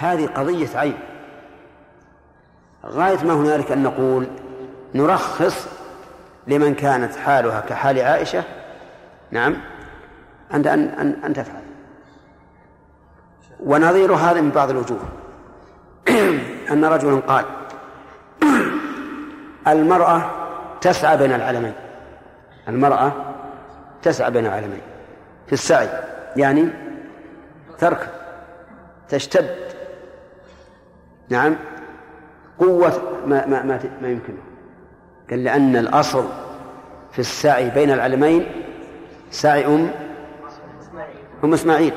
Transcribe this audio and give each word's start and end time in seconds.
هذه 0.00 0.26
قضية 0.26 0.78
عين 0.78 0.98
غاية 2.86 3.24
ما 3.24 3.32
هنالك 3.32 3.72
أن 3.72 3.82
نقول 3.82 4.26
نرخص 4.94 5.68
لمن 6.46 6.74
كانت 6.74 7.16
حالها 7.16 7.60
كحال 7.60 7.98
عائشة. 7.98 8.44
نعم. 9.30 9.56
عند 10.50 10.66
أن 10.66 10.88
أن, 10.88 11.16
أن 11.24 11.34
تفعل. 11.34 11.62
ونظير 13.60 14.12
هذا 14.12 14.40
من 14.40 14.50
بعض 14.50 14.70
الوجوه. 14.70 15.00
أن 16.72 16.84
رجلا 16.84 17.20
قال 17.20 17.44
المرأة 19.68 20.30
تسعى 20.80 21.16
بين 21.16 21.32
العلمين. 21.32 21.74
المرأة 22.68 23.12
تسعى 24.02 24.30
بين 24.30 24.46
العلمين. 24.46 24.82
في 25.46 25.52
السعي. 25.52 25.88
يعني 26.36 26.68
تركب 27.78 28.08
تشتد. 29.08 29.69
نعم. 31.30 31.56
قوة 32.58 32.92
ما 33.26 33.46
ما 33.46 33.62
ما, 33.62 33.80
ما 34.02 34.08
يمكنه 34.08 34.42
قال 35.30 35.44
لأن 35.44 35.76
الأصل 35.76 36.24
في 37.12 37.18
السعي 37.18 37.70
بين 37.70 37.90
العلمين 37.90 38.46
سعي 39.30 39.66
أم 39.66 39.90
أم 41.44 41.52
إسماعيل. 41.52 41.92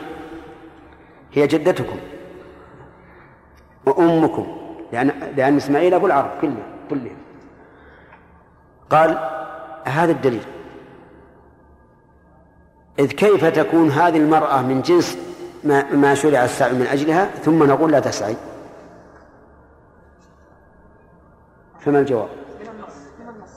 هي 1.33 1.47
جدتكم 1.47 1.97
وأمكم. 3.85 4.57
لأن 4.91 5.11
لأن 5.37 5.57
إسماعيل 5.57 5.93
أبو 5.93 6.05
العرب 6.05 6.29
كله 6.41 6.63
كلهم. 6.89 7.17
قال 8.89 9.17
هذا 9.85 10.11
الدليل. 10.11 10.43
إذ 12.99 13.11
كيف 13.11 13.45
تكون 13.45 13.89
هذه 13.89 14.17
المرأة 14.17 14.61
من 14.61 14.81
جنس 14.81 15.17
ما, 15.63 15.93
ما 15.93 16.15
شرع 16.15 16.43
السعي 16.43 16.73
من 16.73 16.87
أجلها؟ 16.87 17.25
ثم 17.25 17.63
نقول 17.63 17.91
لا 17.91 17.99
تسعي. 17.99 18.35
فما 21.85 21.99
الجواب؟ 21.99 22.29
من 22.61 22.67
النص 22.69 22.93
من 23.19 23.29
النص 23.29 23.51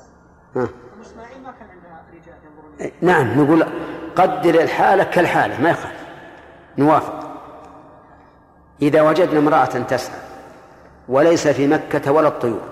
ها. 0.56 0.69
إسماعيل 1.03 1.42
ما 1.42 1.53
كان 1.53 1.69
عندها 1.70 2.03
رجال 2.12 2.34
ينظرون 2.45 2.92
نعم 3.01 3.42
نقول 3.42 3.67
قدر 4.17 4.62
الحالة 4.62 5.05
كالحالة 5.05 5.61
ما 5.61 5.70
يخالف 5.70 6.06
نوافق 6.78 7.27
إذا 8.83 9.03
وجدنا 9.03 9.39
امرأة 9.39 9.64
تسعى 9.64 10.19
وليس 11.09 11.48
في 11.48 11.67
مكة 11.67 12.12
ولا 12.12 12.28
الطيور 12.28 12.69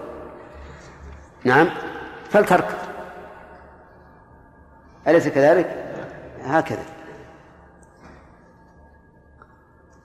نعم 1.44 1.68
فلتركض 2.30 2.74
أليس 5.08 5.28
كذلك؟ 5.28 5.84
هكذا 6.44 6.82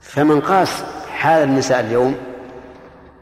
فمن 0.00 0.40
قاس 0.40 0.84
حال 1.10 1.42
النساء 1.42 1.80
اليوم 1.80 2.16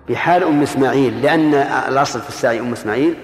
بحال 0.08 0.44
أم 0.44 0.62
إسماعيل 0.62 1.22
لأن 1.22 1.54
الأصل 1.88 2.20
في 2.20 2.28
السعي 2.28 2.60
أم 2.60 2.72
إسماعيل 2.72 3.16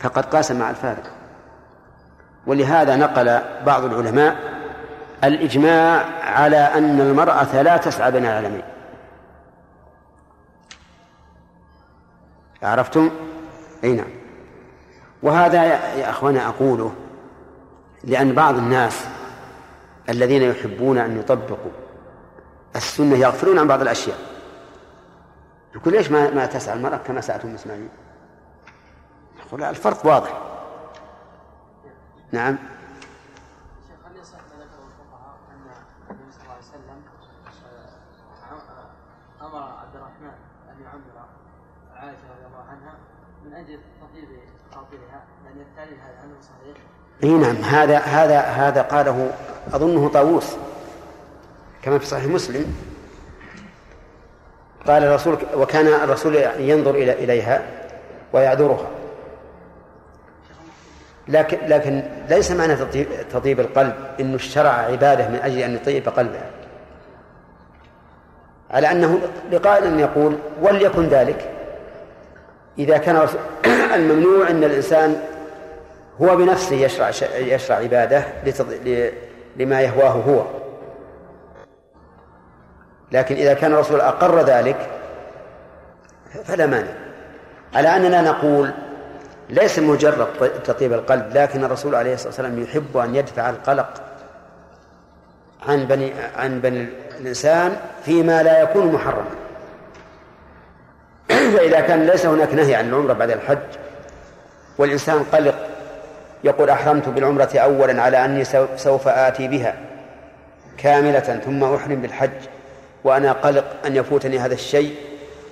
فقد 0.00 0.24
قاس 0.24 0.50
مع 0.50 0.70
الفارق. 0.70 1.10
ولهذا 2.46 2.96
نقل 2.96 3.40
بعض 3.66 3.84
العلماء 3.84 4.36
الإجماع 5.24 6.04
على 6.22 6.56
أن 6.56 7.00
المرأة 7.00 7.62
لا 7.62 7.76
تسعى 7.76 8.10
بين 8.10 8.26
العالمين. 8.26 8.62
عرفتم؟ 12.62 13.10
أي 13.84 13.92
نعم. 13.92 14.10
وهذا 15.22 15.64
يا 15.94 16.10
أخوانا 16.10 16.48
أقوله 16.48 16.94
لأن 18.04 18.32
بعض 18.32 18.56
الناس 18.56 19.04
الذين 20.08 20.42
يحبون 20.42 20.98
أن 20.98 21.18
يطبقوا 21.18 21.72
السنة 22.76 23.16
يغفلون 23.16 23.58
عن 23.58 23.68
بعض 23.68 23.80
الأشياء. 23.80 24.33
يقول 25.74 25.94
ليش 25.94 26.10
ما 26.10 26.30
ما 26.30 26.46
تسعى 26.46 26.76
المرأة 26.76 26.96
كما 26.96 27.20
سألت 27.20 27.44
أم 27.44 27.54
إسماعيل؟ 27.54 27.88
يقول 29.46 29.62
الفرق 29.62 30.06
واضح. 30.06 30.40
نعم. 32.32 32.58
أمر 39.42 39.62
عبد 39.62 39.96
الرحمن 39.96 40.32
أن 40.70 40.82
يعمر 40.82 41.26
عائشة 41.94 42.22
رضي 42.36 42.46
الله 42.46 42.64
عنها 42.70 42.94
من 43.44 43.50
لأن 45.44 45.60
التالي 45.60 45.96
هذا 45.96 46.40
صحيح 46.40 46.76
إي 47.22 47.30
نعم. 47.30 47.56
هذا 47.56 47.98
هذا 47.98 48.40
هذا 48.40 48.82
قاله 48.82 49.32
أظنه 49.72 50.08
طاووس 50.08 50.56
كما 51.82 51.98
في 51.98 52.06
صحيح 52.06 52.26
مسلم. 52.26 52.93
قال 54.86 55.04
الرسول 55.04 55.36
وكان 55.56 55.86
الرسول 55.86 56.36
ينظر 56.58 56.94
إلى 56.94 57.12
إليها 57.12 57.62
ويعذرها. 58.32 58.86
لكن 61.28 61.58
لكن 61.66 62.02
ليس 62.28 62.50
معنى 62.50 62.76
تطيب 63.32 63.60
القلب 63.60 63.94
إنه 64.20 64.34
الشرع 64.34 64.70
عبادة 64.70 65.28
من 65.28 65.38
أجل 65.42 65.58
أن 65.58 65.74
يطيب 65.74 66.08
قلبها 66.08 66.50
على 68.70 68.90
أنه 68.90 69.20
لقائل 69.52 70.00
يقول 70.00 70.36
وليكن 70.62 71.08
ذلك. 71.08 71.50
إذا 72.78 72.98
كان 72.98 73.28
الممنوع 73.94 74.50
أن 74.50 74.64
الإنسان 74.64 75.20
هو 76.22 76.36
بنفسه 76.36 76.76
يشرع 76.76 77.10
يشرع 77.38 77.76
عبادة 77.76 78.24
لما 79.56 79.80
يهواه 79.80 80.10
هو. 80.10 80.63
لكن 83.14 83.34
إذا 83.34 83.54
كان 83.54 83.72
الرسول 83.72 84.00
أقر 84.00 84.42
ذلك 84.44 84.76
فلا 86.44 86.66
مانع. 86.66 86.92
على 87.74 87.96
أننا 87.96 88.22
نقول 88.22 88.70
ليس 89.50 89.78
مجرد 89.78 90.26
تطيب 90.64 90.92
القلب 90.92 91.26
لكن 91.34 91.64
الرسول 91.64 91.94
عليه 91.94 92.14
الصلاة 92.14 92.28
والسلام 92.28 92.62
يحب 92.62 92.96
أن 92.96 93.14
يدفع 93.14 93.50
القلق 93.50 94.02
عن 95.68 95.84
بني 95.84 96.12
عن 96.36 96.60
بني 96.60 96.88
الإنسان 97.20 97.76
فيما 98.04 98.42
لا 98.42 98.62
يكون 98.62 98.92
محرما. 98.92 99.30
فإذا 101.56 101.80
كان 101.80 102.06
ليس 102.06 102.26
هناك 102.26 102.54
نهي 102.54 102.74
عن 102.74 102.88
العمرة 102.88 103.12
بعد 103.12 103.30
الحج 103.30 103.58
والإنسان 104.78 105.24
قلق 105.32 105.54
يقول 106.44 106.70
أحرمت 106.70 107.08
بالعمرة 107.08 107.50
أولا 107.54 108.02
على 108.02 108.24
أني 108.24 108.44
سوف 108.76 109.08
آتي 109.08 109.48
بها 109.48 109.74
كاملة 110.78 111.40
ثم 111.44 111.64
أحرم 111.64 112.02
بالحج. 112.02 112.53
وأنا 113.04 113.32
قلق 113.32 113.64
أن 113.86 113.96
يفوتني 113.96 114.38
هذا 114.38 114.54
الشيء 114.54 114.96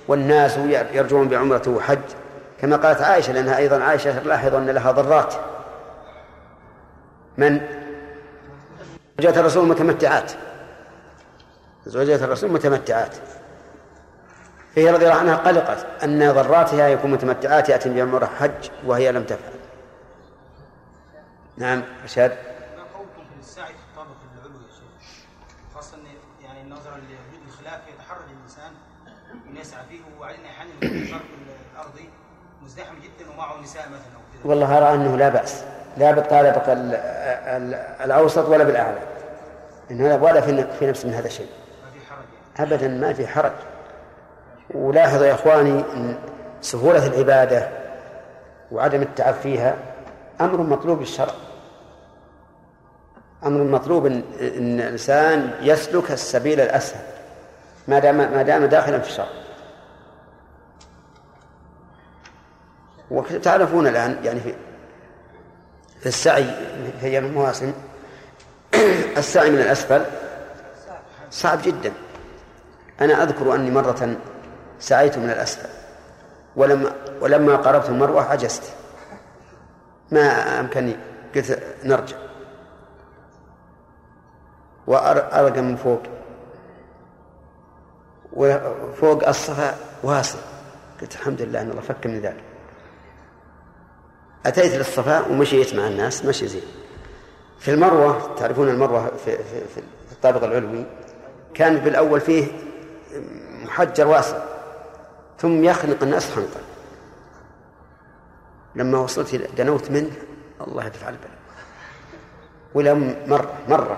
والناس 0.07 0.57
يرجون 0.93 1.27
بعمرة 1.27 1.63
وحج. 1.67 1.99
كما 2.61 2.75
قالت 2.75 3.01
عائشة 3.01 3.33
لأنها 3.33 3.57
أيضا 3.57 3.83
عائشة 3.83 4.23
لاحظ 4.23 4.55
أن 4.55 4.69
لها 4.69 4.91
ضرات. 4.91 5.33
من؟ 7.37 7.61
زوجات 9.19 9.37
الرسول 9.37 9.67
متمتعات. 9.67 10.31
زوجات 11.85 12.21
الرسول 12.21 12.51
متمتعات. 12.51 13.15
فهي 14.75 14.91
رضي 14.91 15.05
الله 15.05 15.19
عنها 15.19 15.35
قلقت 15.35 15.85
أن 16.03 16.31
ضراتها 16.31 16.87
يكون 16.87 17.11
متمتعات 17.11 17.69
يأتي 17.69 17.89
بعمرة 17.89 18.25
حج 18.25 18.69
وهي 18.85 19.11
لم 19.11 19.23
تفعل. 19.23 19.53
نعم 21.57 21.83
رشاد 22.03 22.31
ما 22.31 22.83
قولكم 22.93 23.23
في 23.33 23.39
السعي 23.39 23.73
في 23.73 23.79
الطابق 23.91 24.15
العلوي 24.37 24.63
يا 24.63 24.71
شيخ 24.73 25.75
خاصة 25.75 25.97
يعني 26.43 26.69
نظرا 26.69 26.97
لوجود 26.97 27.41
الخلاف 27.47 27.81
يتحرج 27.87 28.25
الإنسان 28.37 28.71
أن 29.49 29.57
يسعى 29.57 29.85
فيه 29.89 30.01
وبعدين 30.17 30.45
أحيانا 30.45 30.72
الشرق 30.85 31.21
الأرضي 31.75 32.09
مزدحم 32.63 32.95
جدا 32.95 33.31
ومعه 33.33 33.61
نساء 33.61 33.83
مثلا 33.87 34.23
والله 34.45 34.77
أرى 34.77 34.93
أنه 34.95 35.17
لا 35.17 35.29
بأس. 35.29 35.63
لا 35.97 36.11
بالطابق 36.11 36.63
الأوسط 38.03 38.49
ولا 38.49 38.63
بالأعلى. 38.63 38.97
إنه 39.91 40.15
ولا 40.15 40.41
في 40.79 40.87
نفس 40.87 41.05
من 41.05 41.13
هذا 41.13 41.27
الشيء. 41.27 41.47
يعني. 42.59 42.73
أبدا 42.73 42.87
ما 42.87 43.13
في 43.13 43.27
حرج. 43.27 43.51
ولاحظوا 44.73 45.25
يا 45.25 45.33
إخواني 45.33 45.83
أن 45.93 46.15
سهولة 46.61 47.07
العبادة 47.07 47.69
وعدم 48.71 49.01
التعب 49.01 49.33
فيها 49.33 49.75
أمر 50.41 50.61
مطلوب 50.61 51.01
الشرع 51.01 51.33
أمر 53.45 53.63
مطلوب 53.63 54.05
إن, 54.05 54.23
إن 54.41 54.79
الإنسان 54.79 55.51
يسلك 55.61 56.11
السبيل 56.11 56.61
الأسهل. 56.61 57.03
ما 57.87 57.99
دام 57.99 58.17
ما 58.17 58.43
دام 58.43 58.65
داخلا 58.65 58.99
في 58.99 59.09
الشرع. 59.09 59.42
وتعرفون 63.13 63.87
الآن 63.87 64.17
يعني 64.23 64.39
في 64.39 64.53
في 65.99 66.05
السعي 66.05 66.43
في 66.99 67.07
أيام 67.07 67.25
المواسم 67.25 67.73
السعي 69.17 69.49
من 69.49 69.59
الأسفل 69.59 70.05
صعب 71.31 71.59
جدا. 71.61 71.91
أنا 73.01 73.23
أذكر 73.23 73.55
أني 73.55 73.71
مرة 73.71 74.15
سعيت 74.79 75.17
من 75.17 75.29
الأسفل 75.29 75.69
ولما 76.55 76.91
ولما 77.21 77.55
قربت 77.55 77.89
المروة 77.89 78.23
عجزت. 78.23 78.63
ما 80.11 80.59
أمكنني 80.59 80.95
قلت 81.35 81.63
نرجع. 81.83 82.17
وأرقى 84.87 85.61
من 85.61 85.75
فوق. 85.75 86.01
وفوق 88.33 89.27
الصفا 89.27 89.75
واسع 90.03 90.39
قلت 91.01 91.15
الحمد 91.15 91.41
لله 91.41 91.61
إن 91.61 91.69
الله 91.69 91.81
فك 91.81 92.07
من 92.07 92.19
ذلك. 92.19 92.52
أتيت 94.45 94.73
للصفا 94.75 95.27
ومشيت 95.27 95.75
مع 95.75 95.87
الناس 95.87 96.25
مشي 96.25 96.47
زين. 96.47 96.61
في 97.59 97.71
المروة 97.71 98.35
تعرفون 98.35 98.69
المروة 98.69 99.11
في, 99.25 99.37
في, 99.37 99.61
في 99.75 100.11
الطابق 100.11 100.43
العلوي 100.43 100.85
كان 101.53 101.77
بالأول 101.77 102.21
فيه 102.21 102.47
محجر 103.63 104.07
واسع 104.07 104.37
ثم 105.39 105.63
يخنق 105.63 106.03
الناس 106.03 106.31
خنقا 106.31 106.59
لما 108.75 108.97
وصلت 108.97 109.35
دنوت 109.57 109.91
منه 109.91 110.11
الله 110.67 110.85
يدفع 110.85 111.09
البلاء. 111.09 111.37
ولا 112.73 112.93
مرة 113.27 113.53
مرة 113.69 113.97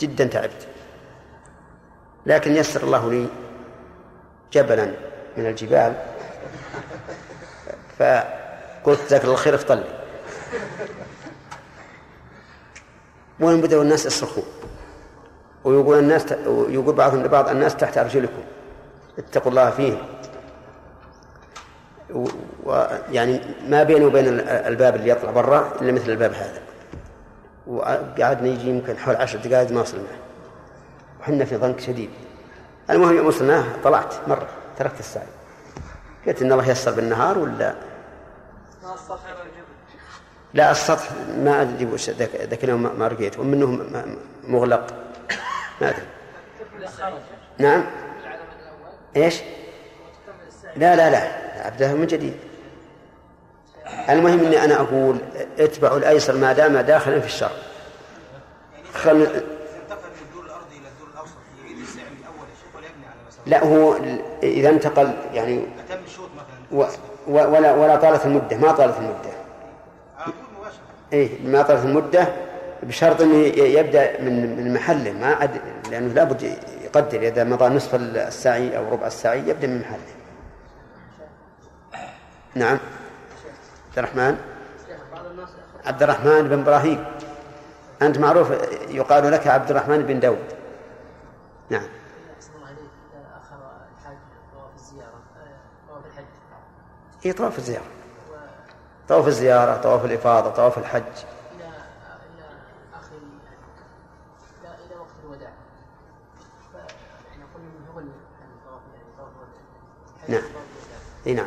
جدا 0.00 0.24
تعبت. 0.24 0.66
لكن 2.26 2.56
يسر 2.56 2.82
الله 2.82 3.10
لي 3.10 3.26
جبلا 4.52 4.92
من 5.36 5.46
الجبال. 5.46 5.96
فقلت 8.82 9.00
ذاك 9.10 9.24
الخير 9.24 9.54
افطل 9.54 9.76
لي. 9.76 10.02
وين 13.40 13.60
بدأوا 13.60 13.82
الناس 13.82 14.06
يصرخون 14.06 14.44
ويقول 15.64 15.98
الناس 15.98 16.32
يقول 16.68 16.94
بعضهم 16.94 17.22
لبعض 17.22 17.48
الناس 17.48 17.76
تحت 17.76 17.98
أرجلكم. 17.98 18.42
اتقوا 19.18 19.50
الله 19.50 19.70
فيهم 19.70 19.98
ويعني 22.64 23.40
ما 23.68 23.82
بيني 23.82 24.04
وبين 24.04 24.40
الباب 24.50 24.96
اللي 24.96 25.10
يطلع 25.10 25.30
برا 25.30 25.72
إلا 25.80 25.92
مثل 25.92 26.10
الباب 26.10 26.32
هذا. 26.32 26.62
وقعدنا 27.66 28.48
يجي 28.48 28.68
يمكن 28.68 28.98
حول 28.98 29.16
عشر 29.16 29.38
دقائق 29.38 29.70
ما 29.70 29.80
وصلنا. 29.80 30.04
وحنا 31.20 31.44
في 31.44 31.56
ضنك 31.56 31.80
شديد. 31.80 32.10
المهم 32.90 33.16
يوم 33.16 33.26
وصلناه 33.26 33.64
طلعت 33.84 34.14
مرة 34.28 34.48
تركت 34.78 35.00
السعي 35.00 35.26
قلت 36.26 36.42
إن 36.42 36.52
الله 36.52 36.68
يسر 36.70 36.90
بالنهار 36.90 37.38
ولا 37.38 37.74
لا 40.54 40.70
السطح 40.70 41.08
ما 41.38 41.62
أدري 41.62 41.86
وش 41.86 42.10
ذاك 42.10 42.64
اليوم 42.64 42.98
ما 42.98 43.08
رقيت 43.08 43.38
ومنه 43.38 43.66
مغلق. 44.44 44.94
ما 45.80 45.88
أدري. 45.88 46.06
نعم. 47.58 47.84
إيش؟ 49.16 49.40
لا 50.76 50.96
لا 50.96 51.10
لا. 51.10 51.42
عبدها 51.66 51.94
من 51.94 52.06
جديد. 52.06 52.36
المهم 54.08 54.40
إني 54.40 54.64
أنا 54.64 54.74
أقول 54.74 55.18
اتبعوا 55.58 55.98
الأيسر 55.98 56.36
ما 56.36 56.52
دام 56.52 56.78
داخلا 56.78 57.20
في 57.20 57.26
الشر 57.26 57.50
خل... 58.94 59.42
لا 63.46 63.64
هو 63.64 63.96
إذا 64.42 64.68
انتقل 64.68 65.12
يعني 65.32 65.66
و... 66.72 66.84
ولا 67.26 67.74
ولا 67.74 67.96
طالت 67.96 68.26
المدة 68.26 68.56
ما 68.56 68.72
طالت 68.72 68.96
المدة. 68.98 69.32
إيه 71.12 71.46
ما 71.46 71.62
طالت 71.62 71.84
المدة 71.84 72.28
بشرط 72.82 73.20
إنه 73.20 73.36
يبدأ 73.56 74.20
من 74.20 74.56
من 74.56 74.74
محله 74.74 75.12
ما 75.12 75.34
عد 75.34 75.50
لأنه 75.90 76.14
لابد 76.14 76.42
يقدر 76.84 77.20
إذا 77.20 77.44
مضى 77.44 77.68
نصف 77.68 77.94
السعي 77.94 78.76
أو 78.76 78.92
ربع 78.92 79.06
السعي 79.06 79.38
يبدأ 79.38 79.66
من 79.66 79.80
محله. 79.80 80.14
نعم. 82.54 82.78
عبد 83.88 83.98
الرحمن؟ 83.98 84.36
عبد 85.86 86.02
الرحمن 86.02 86.48
بن 86.48 86.60
إبراهيم. 86.60 87.04
أنت 88.02 88.18
معروف 88.18 88.50
يقال 88.88 89.32
لك 89.32 89.46
عبد 89.46 89.70
الرحمن 89.70 90.02
بن 90.02 90.20
داود. 90.20 90.52
نعم. 91.70 91.86
اي 97.26 97.32
طواف 97.32 97.58
الزيارة. 97.58 97.84
طواف 99.08 99.26
الزيارة 99.26 99.76
طواف 99.76 100.04
الإفاضة 100.04 100.50
طواف 100.50 100.78
الحج. 100.78 101.02
إلى 101.02 101.64
آخر 102.94 103.16
إلى 104.64 104.96
وقت 105.00 105.08
الوداع. 105.24 105.52
يعني 107.28 107.42
يعني 110.28 110.42
نعم. 110.42 110.42
إي 111.26 111.34
نعم. 111.34 111.46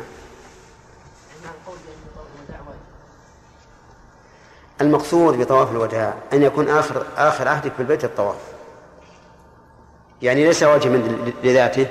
المقصود 4.80 5.38
بطواف 5.38 5.70
الوداع 5.70 6.14
أن 6.32 6.42
يكون 6.42 6.68
آخر 6.68 7.06
آخر 7.16 7.48
عهدك 7.48 7.72
بالبيت 7.78 8.04
الطواف. 8.04 8.54
يعني 10.22 10.44
ليس 10.44 10.62
واجبا 10.62 10.96
لذاته. 11.44 11.86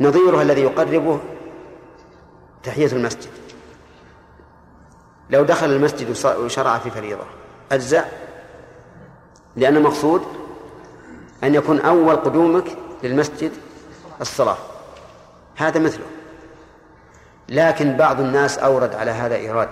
نظيره 0.00 0.42
الذي 0.42 0.60
يقربه 0.60 1.20
تحية 2.64 2.92
المسجد. 2.92 3.30
لو 5.30 5.44
دخل 5.44 5.70
المسجد 5.70 6.26
وشرع 6.26 6.78
في 6.78 6.90
فريضة 6.90 7.24
أجزاء 7.72 8.12
لأن 9.56 9.76
المقصود 9.76 10.22
أن 11.44 11.54
يكون 11.54 11.80
أول 11.80 12.16
قدومك 12.16 12.64
للمسجد 13.02 13.52
الصلاة. 14.20 14.56
هذا 15.56 15.80
مثله. 15.80 16.04
لكن 17.48 17.96
بعض 17.96 18.20
الناس 18.20 18.58
أورد 18.58 18.94
على 18.94 19.10
هذا 19.10 19.34
إيراد 19.34 19.68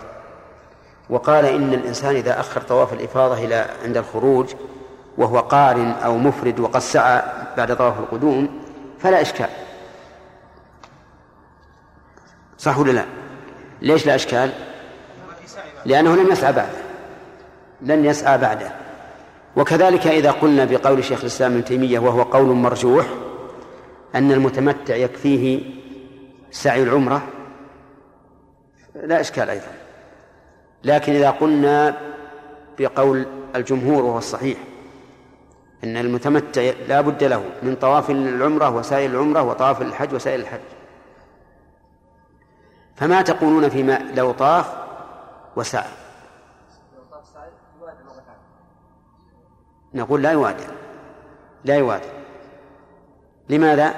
وقال 1.10 1.44
إن 1.44 1.74
الإنسان 1.74 2.16
إذا 2.16 2.40
أخر 2.40 2.60
طواف 2.60 2.92
الإفاضة 2.92 3.44
إلى 3.44 3.66
عند 3.84 3.96
الخروج 3.96 4.54
وهو 5.18 5.38
قارن 5.38 5.90
أو 5.90 6.18
مفرد 6.18 6.60
وقد 6.60 6.80
سعى 6.80 7.22
بعد 7.56 7.76
طواف 7.76 7.98
القدوم 7.98 8.60
فلا 8.98 9.20
إشكال. 9.20 9.48
صح 12.60 12.78
ولا 12.78 12.92
لا؟ 12.92 13.04
ليش 13.82 14.06
لا 14.06 14.14
إشكال؟ 14.14 14.50
لأنه 15.86 16.16
لم 16.16 16.32
يسعى 16.32 16.52
بعده. 16.52 16.78
لن 17.82 18.04
يسعى 18.04 18.38
بعده. 18.38 18.72
وكذلك 19.56 20.06
إذا 20.06 20.30
قلنا 20.30 20.64
بقول 20.64 21.04
شيخ 21.04 21.20
الإسلام 21.20 21.52
ابن 21.52 21.64
تيمية 21.64 21.98
وهو 21.98 22.22
قول 22.22 22.46
مرجوح 22.46 23.06
أن 24.14 24.32
المتمتع 24.32 24.96
يكفيه 24.96 25.60
سعي 26.50 26.82
العمرة 26.82 27.22
لا 28.94 29.20
إشكال 29.20 29.50
أيضا. 29.50 29.72
لكن 30.84 31.12
إذا 31.12 31.30
قلنا 31.30 31.96
بقول 32.78 33.26
الجمهور 33.56 34.04
وهو 34.04 34.18
الصحيح 34.18 34.58
أن 35.84 35.96
المتمتع 35.96 36.70
لا 36.88 37.00
بد 37.00 37.24
له 37.24 37.44
من 37.62 37.74
طواف 37.74 38.10
العمرة 38.10 38.76
وسائر 38.76 39.10
العمرة 39.10 39.42
وطواف 39.42 39.82
الحج 39.82 40.14
وسائر 40.14 40.40
الحج. 40.40 40.79
فما 43.00 43.22
تقولون 43.22 43.68
فيما 43.68 43.98
لو 44.14 44.32
طاف 44.32 44.74
وسعى 45.56 45.88
نقول 49.94 50.22
لا 50.22 50.32
يوادر. 50.32 50.66
لا 51.64 51.76
يوادر. 51.76 52.10
لماذا؟ 53.48 53.94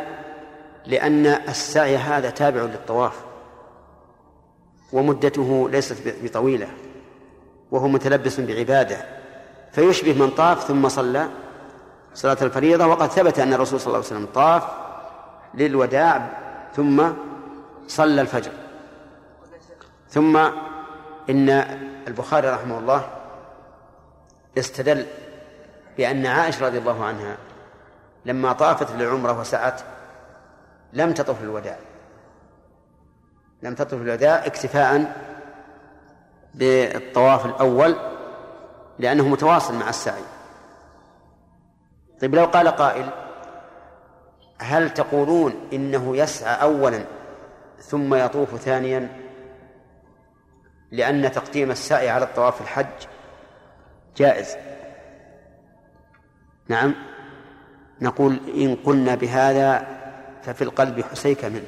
لأن 0.87 1.27
السعي 1.27 1.97
هذا 1.97 2.31
تابع 2.31 2.61
للطواف 2.61 3.21
ومدته 4.93 5.69
ليست 5.71 6.15
بطويلة 6.23 6.69
وهو 7.71 7.89
متلبس 7.89 8.41
بعبادة. 8.41 8.97
فيشبه 9.73 10.13
من 10.13 10.31
طاف 10.31 10.65
ثم 10.65 10.89
صلى 10.89 11.29
صلاة 12.15 12.39
الفريضة 12.43 12.87
وقد 12.87 13.07
ثبت 13.07 13.39
أن 13.39 13.53
الرسول 13.53 13.81
صلى 13.81 13.87
الله 13.87 14.07
عليه 14.07 14.07
وسلم 14.07 14.27
طاف 14.35 14.63
للوداع 15.55 16.29
ثم 16.77 17.03
صلى 17.87 18.21
الفجر. 18.21 18.62
ثم 20.13 20.37
إن 21.31 21.49
البخاري 22.09 22.49
رحمه 22.49 22.79
الله 22.79 23.09
استدل 24.59 25.07
بأن 25.97 26.27
عائشة 26.27 26.67
رضي 26.67 26.79
الله 26.79 27.05
عنها 27.05 27.37
لما 28.25 28.53
طافت 28.53 28.91
للعمرة 28.91 29.41
وسعت 29.41 29.81
لم 30.93 31.13
تطف 31.13 31.43
للوداع 31.43 31.77
لم 33.63 33.75
تطف 33.75 33.95
الوداع 33.95 34.47
اكتفاء 34.47 35.17
بالطواف 36.55 37.47
الأول 37.47 37.97
لأنه 38.99 39.29
متواصل 39.29 39.75
مع 39.75 39.89
السعي. 39.89 40.23
طيب 42.21 42.35
لو 42.35 42.45
قال 42.45 42.69
قائل 42.69 43.09
هل 44.59 44.91
تقولون 44.91 45.69
إنه 45.73 46.17
يسعى 46.17 46.63
أولا 46.63 47.05
ثم 47.81 48.15
يطوف 48.15 48.57
ثانيا؟ 48.57 49.32
لأن 50.93 51.33
تقديم 51.33 51.71
السعي 51.71 52.09
على 52.09 52.25
الطواف 52.25 52.61
الحج 52.61 52.87
جائز. 54.17 54.57
نعم. 56.69 56.95
نقول 58.01 58.41
إن 58.57 58.77
قلنا 58.85 59.15
بهذا 59.15 59.87
ففي 60.43 60.63
القلب 60.63 61.01
حسيك 61.01 61.45
منه. 61.45 61.67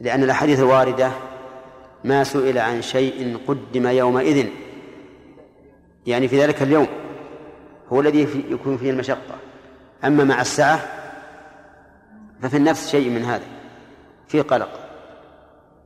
لأن 0.00 0.22
الأحاديث 0.22 0.58
الواردة 0.58 1.12
ما 2.04 2.24
سئل 2.24 2.58
عن 2.58 2.82
شيء 2.82 3.38
قدم 3.48 3.86
يومئذ. 3.86 4.48
يعني 6.06 6.28
في 6.28 6.42
ذلك 6.42 6.62
اليوم 6.62 6.86
هو 7.92 8.00
الذي 8.00 8.44
يكون 8.50 8.76
فيه 8.76 8.90
المشقة. 8.90 9.34
أما 10.04 10.24
مع 10.24 10.40
السعة 10.40 10.80
ففي 12.42 12.56
النفس 12.56 12.90
شيء 12.90 13.10
من 13.10 13.24
هذا. 13.24 13.46
في 14.28 14.40
قلق. 14.40 14.89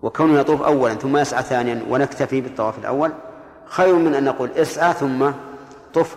وكونه 0.05 0.39
يطوف 0.39 0.63
أولا 0.63 0.95
ثم 0.95 1.17
يسعى 1.17 1.43
ثانيا 1.43 1.83
ونكتفي 1.89 2.41
بالطواف 2.41 2.79
الأول 2.79 3.13
خير 3.67 3.95
من 3.95 4.15
أن 4.15 4.25
نقول 4.25 4.51
اسعى 4.51 4.93
ثم 4.93 5.31
طف. 5.95 6.17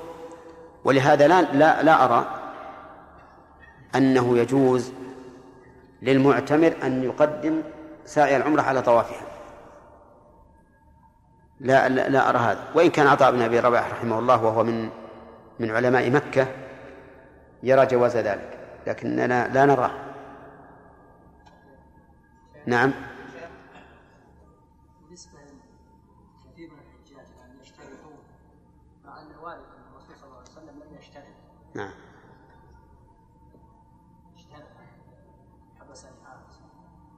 ولهذا 0.84 1.28
لا 1.28 1.42
لا, 1.42 1.84
لا 1.84 2.06
أرى 2.06 2.26
أنه 3.96 4.38
يجوز 4.38 4.92
للمعتمر 6.02 6.74
أن 6.84 7.04
يقدم 7.04 7.62
سعي 8.06 8.38
العمرة 8.38 8.62
على 8.62 8.82
طوافها. 8.82 9.22
لا, 11.60 11.90
لا, 11.90 12.10
لا 12.10 12.30
أرى 12.30 12.38
هذا. 12.38 12.64
وإن 12.76 12.90
كان 12.90 13.08
عطاء 13.08 13.32
بن 13.32 13.42
أبي 13.42 13.60
رباح 13.60 13.92
رحمه 13.92 14.20
الله 14.20 14.44
وهو 14.44 14.64
من 14.64 14.90
من 15.60 15.72
علماء 15.72 16.12
مكة 16.12 16.48
يرى 17.64 17.86
جواز 17.86 18.18
ذلك 18.18 18.58
لكننا 18.88 19.48
لا 19.54 19.66
نراه. 19.66 19.92
نعم. 22.66 22.94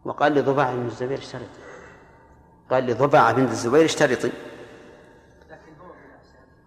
وقال 0.09 0.35
لضباع 0.35 0.73
بن 0.73 0.85
الزبير 0.85 1.17
اشترط 1.17 1.41
قال 2.71 2.85
لضباع 2.85 3.31
بنت 3.31 3.51
الزبير 3.51 3.85
اشترطي 3.85 4.31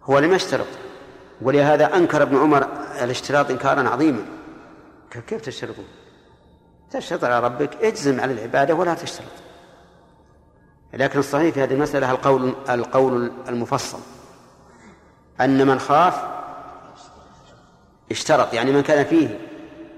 هو 0.03 0.19
لم 0.19 0.33
يشترط. 0.33 0.67
ولهذا 1.41 1.95
أنكر 1.95 2.21
ابن 2.21 2.37
عمر 2.37 2.67
الاشتراط 3.01 3.51
إنكارا 3.51 3.89
عظيما. 3.89 4.25
كيف 5.27 5.41
تشترطون؟ 5.41 5.85
تشترط 6.91 7.23
على 7.23 7.39
ربك 7.39 7.75
اجزم 7.75 8.19
على 8.19 8.33
العبادة 8.33 8.73
ولا 8.73 8.93
تشترط. 8.93 9.27
لكن 10.93 11.19
الصحيح 11.19 11.53
في 11.53 11.63
هذه 11.63 11.73
المسألة 11.73 12.11
القول 12.11 12.53
القول 12.69 13.31
المفصل. 13.47 13.99
أن 15.41 15.67
من 15.67 15.79
خاف 15.79 16.23
اشترط 18.11 18.53
يعني 18.53 18.71
من 18.71 18.81
كان 18.81 19.05
فيه 19.05 19.39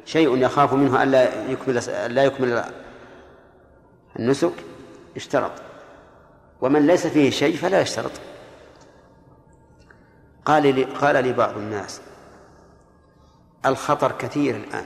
شيء 0.05 0.37
يخاف 0.37 0.73
منه 0.73 1.03
ألا 1.03 1.49
يكمل 1.51 1.75
لا 2.15 2.23
يكمل 2.23 2.63
النسك 4.19 4.53
اشترط. 5.15 5.51
ومن 6.61 6.87
ليس 6.87 7.07
فيه 7.07 7.29
شيء 7.29 7.57
فلا 7.57 7.81
يشترط. 7.81 8.11
قال 10.45 10.75
لي 10.75 10.83
قال 10.83 11.23
لي 11.23 11.33
بعض 11.33 11.57
الناس 11.57 12.01
الخطر 13.65 14.11
كثير 14.11 14.55
الآن. 14.55 14.85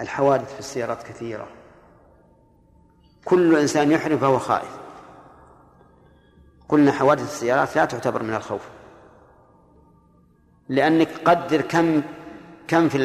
الحوادث 0.00 0.52
في 0.54 0.60
السيارات 0.60 1.02
كثيرة. 1.02 1.48
كل 3.24 3.56
إنسان 3.56 3.90
يحرم 3.92 4.18
فهو 4.18 4.38
خائف. 4.38 4.78
قلنا 6.68 6.92
حوادث 6.92 7.22
السيارات 7.22 7.76
لا 7.76 7.84
تعتبر 7.84 8.22
من 8.22 8.34
الخوف. 8.34 8.68
لأنك 10.68 11.08
قدر 11.24 11.60
كم 11.60 12.02
كم 12.68 12.88
في 12.88 12.98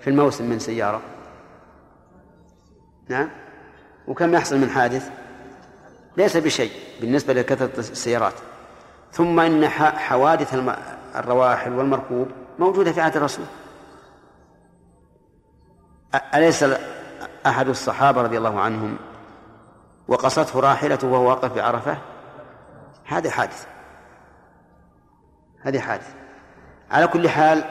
في 0.00 0.10
الموسم 0.10 0.50
من 0.50 0.58
سيارة. 0.58 1.02
نعم؟ 3.08 3.30
وكم 4.08 4.34
يحصل 4.34 4.58
من 4.58 4.70
حادث؟ 4.70 5.10
ليس 6.16 6.36
بشيء 6.36 6.70
بالنسبة 7.00 7.32
لكثرة 7.32 7.70
السيارات. 7.78 8.34
ثم 9.12 9.40
إن 9.40 9.68
حوادث 9.68 10.54
الرواحل 11.16 11.72
والمركوب 11.72 12.28
موجودة 12.58 12.92
في 12.92 13.00
عهد 13.00 13.16
الرسول. 13.16 13.44
أليس 16.34 16.64
أحد 17.46 17.68
الصحابة 17.68 18.22
رضي 18.22 18.38
الله 18.38 18.60
عنهم 18.60 18.96
وقصته 20.08 20.60
راحلته 20.60 21.08
وهو 21.08 21.28
واقف 21.28 21.52
بعرفة؟ 21.52 21.98
هذا 23.04 23.30
حادث 23.30 23.66
هذه 25.62 25.78
حادث 25.78 26.14
على 26.90 27.06
كل 27.06 27.28
حال 27.28 27.64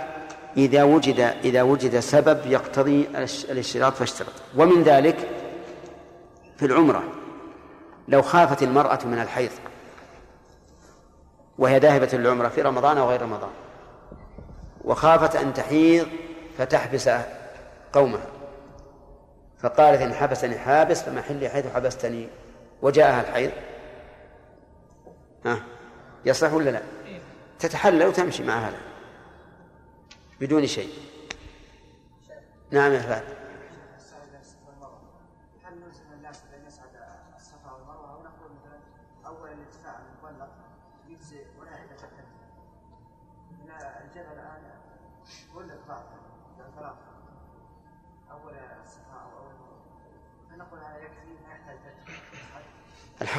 إذا 0.57 0.83
وجد 0.83 1.19
إذا 1.19 1.61
وجد 1.61 1.99
سبب 1.99 2.45
يقتضي 2.45 3.07
الاشتراط 3.49 3.93
فاشترط. 3.93 4.33
ومن 4.57 4.83
ذلك 4.83 5.29
في 6.59 6.65
العمرة 6.65 7.03
لو 8.07 8.21
خافت 8.21 8.63
المرأة 8.63 8.99
من 9.05 9.19
الحيض 9.19 9.51
وهي 11.57 11.79
ذاهبة 11.79 12.09
للعمرة 12.13 12.47
في 12.47 12.61
رمضان 12.61 12.97
أو 12.97 13.09
غير 13.09 13.21
رمضان 13.21 13.49
وخافت 14.83 15.35
أن 15.35 15.53
تحيض 15.53 16.07
فتحبس 16.57 17.09
قومها. 17.93 18.25
فقالت 19.59 20.01
إن 20.01 20.13
حبسني 20.13 20.57
حابس 20.57 21.01
فمحلي 21.01 21.49
حيث 21.49 21.73
حبستني 21.73 22.27
وجاءها 22.81 23.21
الحيض. 23.21 23.51
ها؟ 25.45 25.63
يصح 26.25 26.53
ولا 26.53 26.69
لا؟ 26.69 26.81
تتحلل 27.59 28.03
وتمشي 28.03 28.43
مع 28.43 28.53
هذا 28.53 28.77
بدون 30.41 30.67
شيء. 30.67 30.93
نعم 32.71 32.93
يا 32.93 32.99
فهد 32.99 33.38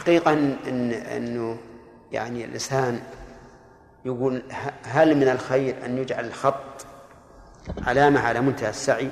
الحقيقة 0.00 0.32
إن, 0.32 0.58
إن 0.66 0.92
أنه 0.92 1.58
يعني 2.12 2.44
الإنسان 2.44 3.00
يقول 4.04 4.42
هل 4.84 5.16
من 5.16 5.28
الخير 5.28 5.84
أن 5.84 5.98
يجعل 5.98 6.24
الخط 6.24 6.86
علامة 7.86 8.20
على 8.20 8.40
منتهى 8.40 8.70
السعي 8.70 9.10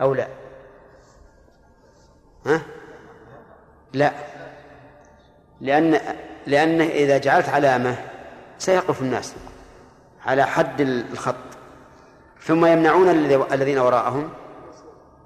أو 0.00 0.14
لا؟ 0.14 0.28
ها؟ 2.46 2.62
لا. 3.92 4.12
لأن 5.60 6.00
لأنه 6.46 6.84
إذا 6.84 7.18
جعلت 7.18 7.48
علامة 7.48 7.96
سيقف 8.58 9.02
الناس 9.02 9.34
على 10.26 10.46
حد 10.46 10.80
الخط. 10.80 11.34
ثم 12.42 12.66
يمنعون 12.66 13.08
الذين 13.52 13.78
وراءهم 13.78 14.30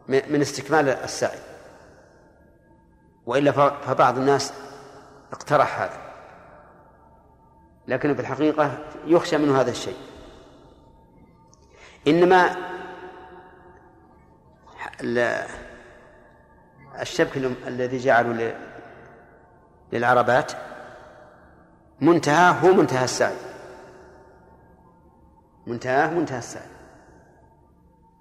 من 0.08 0.40
استكمال 0.40 0.88
السعي. 0.88 1.45
وإلا 3.26 3.52
فبعض 3.70 4.18
الناس 4.18 4.52
اقترح 5.32 5.80
هذا. 5.80 6.00
لكن 7.88 8.14
في 8.14 8.20
الحقيقة 8.20 8.78
يخشى 9.06 9.38
منه 9.38 9.60
هذا 9.60 9.70
الشيء. 9.70 9.96
إنما 12.06 12.56
الشبك 17.00 17.36
الذي 17.66 17.98
جعلوا 17.98 18.52
للعربات 19.92 20.52
منتهى 22.00 22.54
هو 22.62 22.74
منتهى 22.74 23.04
السعي. 23.04 23.36
منتهى 25.66 26.10
منتهى 26.10 26.38
السعي. 26.38 26.68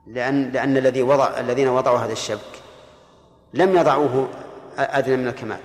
لأن 0.07 0.51
لأن 0.51 0.77
الذي 0.77 1.03
وضع 1.03 1.39
الذين 1.39 1.67
وضعوا 1.69 1.99
هذا 1.99 2.13
الشبك 2.13 2.61
لم 3.53 3.77
يضعوه 3.77 4.29
أدنى 4.77 5.17
من 5.17 5.27
الكمال. 5.27 5.59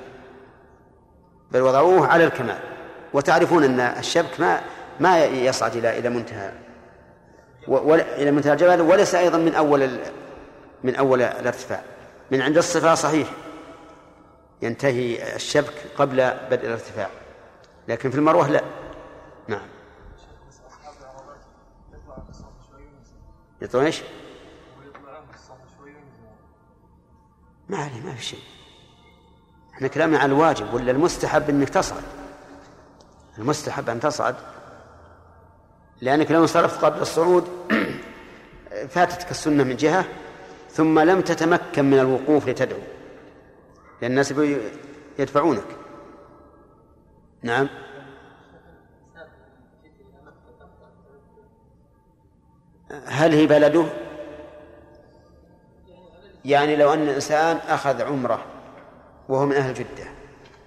بل 1.51 1.61
وضعوه 1.61 2.07
على 2.07 2.25
الكمال. 2.25 2.59
وتعرفون 3.13 3.65
أن 3.65 3.81
الشبك 3.81 4.41
ما 4.41 4.61
ما 5.01 5.25
يصعد 5.25 5.77
إلى 5.77 5.99
إلى 5.99 6.09
منتهى 6.09 6.53
إلى 7.69 8.31
منتهى 8.31 8.53
الجبل 8.53 8.81
وليس 8.81 9.15
أيضا 9.15 9.39
من 9.39 9.55
أول 9.55 9.91
من 10.85 10.95
أول 10.95 11.23
الارتفاع. 11.23 11.83
من 12.31 12.43
عند 12.43 12.57
الصفا 12.57 12.95
صحيح. 12.95 13.29
ينتهي 14.63 15.37
الشبك 15.37 15.75
قبل 15.97 16.31
بدء 16.51 16.67
الارتفاع. 16.67 17.09
لكن 17.89 18.11
في 18.11 18.17
المروة 18.17 18.51
لا. 18.51 18.63
نعم. 19.49 19.69
يطلع 23.63 23.83
إيش؟ 23.83 24.03
ما 27.69 27.79
عليه 27.79 28.01
ما 28.01 28.15
في 28.15 28.25
شيء. 28.25 28.60
إحنا 29.81 29.89
كلامنا 29.89 30.19
على 30.19 30.33
الواجب 30.33 30.75
ولا 30.75 30.91
المستحب 30.91 31.51
إنك 31.51 31.69
تصعد؟ 31.69 32.03
المستحب 33.39 33.91
أن 33.91 34.01
تصعد. 34.01 34.35
لأنك 36.01 36.31
لو 36.31 36.43
انصرفت 36.43 36.85
قبل 36.85 37.01
الصعود 37.01 37.49
فاتتك 38.95 39.31
السنة 39.31 39.65
من 39.65 39.77
جهة 39.77 40.05
ثم 40.71 40.99
لم 40.99 41.21
تتمكن 41.21 41.85
من 41.85 41.99
الوقوف 41.99 42.49
لتدعو. 42.49 42.79
لأن 44.03 44.11
الناس 44.11 44.35
يدفعونك. 45.19 45.65
نعم. 47.43 47.69
هل 53.07 53.35
هي 53.35 53.47
بلده؟ 53.47 53.85
يعني 56.45 56.77
لو 56.77 56.95
أن 56.95 57.03
الإنسان 57.03 57.57
أخذ 57.57 58.03
عمرة 58.03 58.60
وهو 59.31 59.47
من 59.47 59.57
أهل 59.57 59.75
جدة 59.75 60.05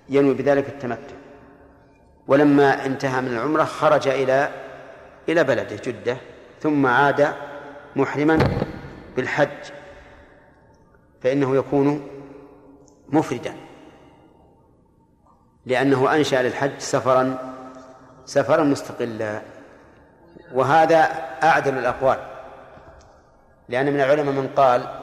ينوي 0.10 0.34
بذلك 0.34 0.70
التمتع. 0.70 1.16
ولما 2.28 2.86
انتهى 2.86 3.22
من 3.22 3.28
العمرة 3.28 3.64
خرج 3.64 4.08
إلى 4.08 4.50
إلى 5.30 5.44
بلده 5.44 5.76
جدة 5.86 6.18
ثم 6.62 6.86
عاد 6.86 7.34
محرما 7.96 8.38
بالحج 9.16 9.72
فإنه 11.22 11.56
يكون 11.56 12.08
مفردا 13.10 13.56
لأنه 15.66 16.16
أنشأ 16.16 16.36
للحج 16.36 16.80
سفرا 16.80 17.54
سفرا 18.26 18.64
مستقلا. 18.64 19.42
وهذا 20.54 20.98
أعدل 21.44 21.78
الأقوال 21.78 22.18
لأن 23.70 23.94
من 23.94 24.00
العلماء 24.00 24.34
من 24.34 24.48
قال 24.56 25.03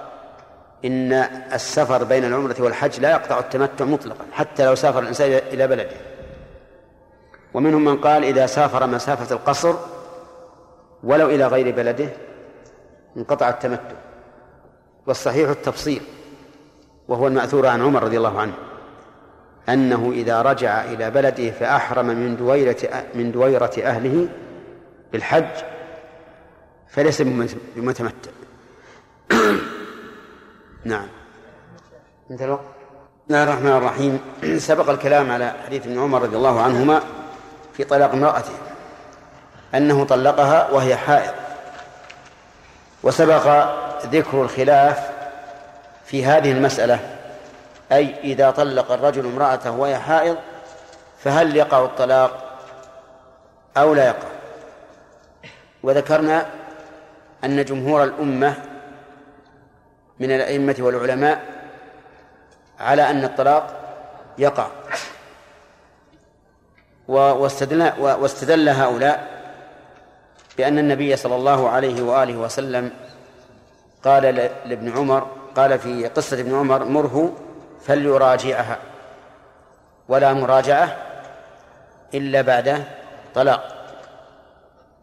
إن 0.85 1.13
السفر 1.53 2.05
بين 2.05 2.25
العمرة 2.25 2.57
والحج 2.59 3.01
لا 3.01 3.11
يقطع 3.11 3.39
التمتع 3.39 3.85
مطلقا 3.85 4.25
حتى 4.33 4.67
لو 4.67 4.75
سافر 4.75 4.99
الإنسان 4.99 5.31
إلى 5.31 5.69
بلده. 5.69 5.97
ومنهم 7.55 7.85
من 7.85 7.97
قال 7.97 8.25
إذا 8.25 8.47
سافر 8.47 8.87
مسافة 8.87 9.35
القصر 9.35 9.75
ولو 11.03 11.27
إلى 11.29 11.47
غير 11.47 11.75
بلده 11.75 12.09
انقطع 13.17 13.49
التمتع. 13.49 13.97
والصحيح 15.07 15.49
التفصيل 15.49 16.03
وهو 17.09 17.27
المأثور 17.27 17.67
عن 17.67 17.83
عمر 17.83 18.03
رضي 18.03 18.17
الله 18.17 18.41
عنه 18.41 18.53
أنه 19.69 20.13
إذا 20.15 20.43
رجع 20.43 20.85
إلى 20.85 21.11
بلده 21.11 21.51
فأحرم 21.51 22.07
من 22.07 22.37
دويرة 22.37 22.77
من 23.15 23.33
دويرة 23.33 23.73
أهله 23.83 24.29
بالحج 25.13 25.65
فليس 26.89 27.23
بمتمتع. 27.77 28.31
نعم. 30.85 31.07
انت 32.31 32.43
الوقت. 32.43 32.61
بسم 32.61 33.35
الله 33.35 33.43
الرحمن 33.43 33.73
الرحيم. 33.73 34.21
سبق 34.69 34.91
الكلام 34.91 35.31
على 35.31 35.55
حديث 35.67 35.87
ابن 35.87 35.99
عمر 35.99 36.23
رضي 36.23 36.37
الله 36.37 36.63
عنهما 36.63 37.01
في 37.77 37.85
طلاق 37.85 38.13
امرأته 38.13 38.53
أنه 39.75 40.05
طلقها 40.05 40.71
وهي 40.71 40.97
حائض. 40.97 41.33
وسبق 43.03 43.73
ذكر 44.07 44.43
الخلاف 44.43 45.11
في 46.05 46.25
هذه 46.25 46.53
المسألة 46.53 46.99
أي 47.93 48.15
إذا 48.25 48.51
طلق 48.51 48.93
الرجل 48.93 49.27
امرأته 49.27 49.71
وهي 49.71 49.99
حائض 49.99 50.37
فهل 51.19 51.57
يقع 51.57 51.85
الطلاق 51.85 52.59
أو 53.77 53.95
لا 53.95 54.07
يقع؟ 54.07 54.29
وذكرنا 55.83 56.47
أن 57.45 57.65
جمهور 57.65 58.05
الأمة 58.05 58.70
من 60.21 60.31
الأئمة 60.31 60.77
والعلماء 60.79 61.41
على 62.81 63.11
أن 63.11 63.25
الطلاق 63.25 63.77
يقع. 64.39 64.67
واستدل, 67.09 67.93
واستدل 67.99 68.69
هؤلاء 68.69 69.41
بأن 70.59 70.79
النبي 70.79 71.17
صلى 71.17 71.35
الله 71.37 71.69
عليه 71.69 72.03
وآله 72.03 72.37
وسلم 72.37 72.91
قال 74.05 74.23
لابن 74.65 74.93
عمر 74.97 75.27
قال 75.57 75.79
في 75.79 76.07
قصة 76.07 76.41
ابن 76.41 76.55
عمر 76.55 76.85
مره 76.85 77.33
فليراجعها 77.87 78.79
ولا 80.09 80.33
مراجعة 80.33 80.97
إلا 82.15 82.41
بعد 82.41 82.85
طلاق. 83.35 83.77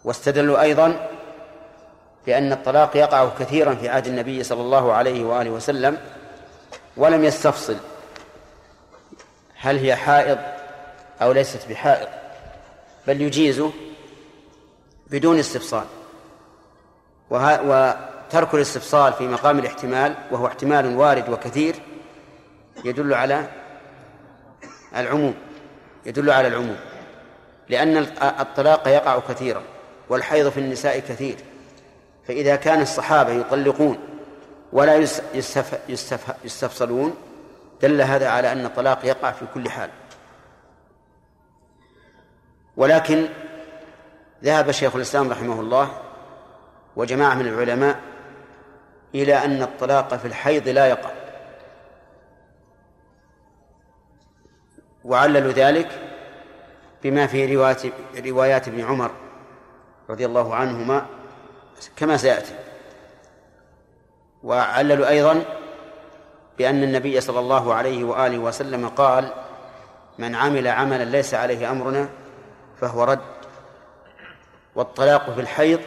واستدلوا 0.04 0.62
أيضا 0.62 1.10
بأن 2.28 2.52
الطلاق 2.52 2.98
يقع 2.98 3.30
كثيرا 3.40 3.76
في 3.76 3.90
عهد 3.90 4.08
النبي 4.08 4.44
صلى 4.44 4.62
الله 4.62 4.94
عليه 4.94 5.26
وآله 5.26 5.50
وسلم 5.50 5.98
ولم 6.98 7.24
يستفصل. 7.24 7.78
هل 9.56 9.78
هي 9.78 9.96
حائض 9.96 10.38
أو 11.22 11.32
ليست 11.32 11.70
بحائض؟ 11.70 12.08
بل 13.08 13.22
يجيزه 13.22 13.72
بدون 15.08 15.40
استفصال. 15.40 15.84
وترك 17.30 18.54
الاستفصال 18.54 19.14
في 19.14 19.28
مقام 19.28 19.60
الاحتمال 19.60 20.16
وهو 20.32 20.48
احتمال 20.48 20.98
وارد 20.98 21.30
وكثير 21.30 21.76
يدل 22.86 23.14
على 23.14 23.48
العموم. 24.96 25.36
يدل 26.06 26.32
على 26.32 26.48
العموم. 26.48 26.78
لأن 27.70 27.98
الطلاق 28.22 28.88
يقع 28.88 29.20
كثيرا 29.20 29.62
والحيض 30.10 30.50
في 30.50 30.60
النساء 30.60 31.00
كثير. 31.00 31.38
فإذا 32.28 32.56
كان 32.56 32.82
الصحابة 32.82 33.32
يطلقون 33.32 33.98
ولا 34.74 34.96
يستف 35.34 35.80
يستف 35.90 36.36
يستفصلون 36.46 37.16
دل 37.82 38.02
هذا 38.02 38.30
على 38.30 38.52
أن 38.52 38.66
الطلاق 38.66 39.06
يقع 39.06 39.32
في 39.32 39.46
كل 39.54 39.70
حال. 39.70 39.90
ولكن 42.78 43.26
ذهب 44.44 44.72
شيخ 44.72 44.96
الإسلام 44.96 45.32
رحمه 45.32 45.60
الله 45.60 46.02
وجماعة 46.96 47.36
من 47.36 47.48
العلماء 47.48 48.00
إلى 49.16 49.46
أن 49.46 49.62
الطلاق 49.62 50.16
في 50.16 50.28
الحيض 50.28 50.68
لا 50.68 50.88
يقع. 50.88 51.12
وعللوا 55.06 55.52
ذلك 55.52 55.90
بما 57.04 57.28
في 57.28 57.56
روايات 58.26 58.68
ابن 58.68 58.86
عمر 58.86 59.12
رضي 60.10 60.26
الله 60.26 60.56
عنهما 60.56 61.06
كما 61.96 62.18
سيأتي. 62.18 62.54
وعللوا 64.44 65.10
أيضا 65.10 65.44
بأن 66.58 66.84
النبي 66.84 67.22
صلى 67.22 67.40
الله 67.40 67.74
عليه 67.74 68.04
وآله 68.04 68.38
وسلم 68.38 68.88
قال 68.88 69.34
من 70.18 70.36
عمل 70.36 70.68
عملا 70.68 71.04
ليس 71.04 71.34
عليه 71.34 71.72
أمرنا 71.72 72.10
فهو 72.82 73.04
رد 73.04 73.20
والطلاق 74.76 75.34
في 75.34 75.42
الحيض 75.42 75.80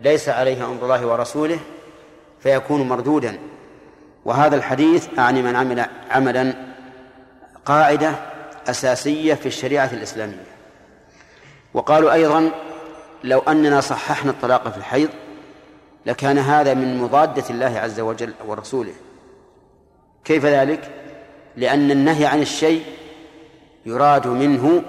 ليس 0.00 0.28
عليه 0.28 0.64
أمر 0.64 0.82
الله 0.82 1.06
ورسوله 1.06 1.58
فيكون 2.40 2.88
مردودا. 2.88 3.38
وهذا 4.24 4.56
الحديث 4.56 5.18
أعني 5.18 5.42
من 5.42 5.56
عمل 5.56 5.86
عملا 6.10 6.54
قاعدة 7.64 8.14
أساسية 8.66 9.34
في 9.34 9.46
الشريعة 9.46 9.90
الإسلامية. 9.92 10.46
وقالوا 11.74 12.12
أيضا 12.12 12.50
لو 13.24 13.38
أننا 13.38 13.80
صححنا 13.80 14.30
الطلاق 14.30 14.68
في 14.68 14.76
الحيض 14.76 15.08
لكان 16.06 16.38
هذا 16.38 16.74
من 16.74 16.98
مضادة 16.98 17.44
الله 17.50 17.78
عز 17.78 18.00
وجل 18.00 18.34
ورسوله. 18.46 18.92
كيف 20.24 20.44
ذلك؟ 20.44 20.90
لأن 21.56 21.90
النهي 21.90 22.26
عن 22.26 22.42
الشيء 22.42 22.84
يراد 23.86 24.26
منه 24.26 24.82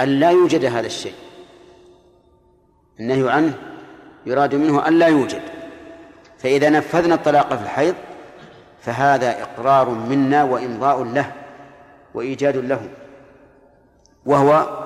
أن 0.00 0.08
لا 0.08 0.30
يوجد 0.30 0.64
هذا 0.64 0.86
الشيء. 0.86 1.14
النهي 3.00 3.30
عنه 3.30 3.54
يراد 4.26 4.54
منه 4.54 4.88
أن 4.88 4.98
لا 4.98 5.06
يوجد. 5.06 5.42
فإذا 6.38 6.70
نفذنا 6.70 7.14
الطلاق 7.14 7.54
في 7.54 7.62
الحيض 7.62 7.94
فهذا 8.80 9.42
إقرار 9.42 9.90
منا 9.90 10.44
وإمضاء 10.44 11.04
له 11.04 11.32
وإيجاد 12.14 12.56
له 12.56 12.88
وهو 14.26 14.78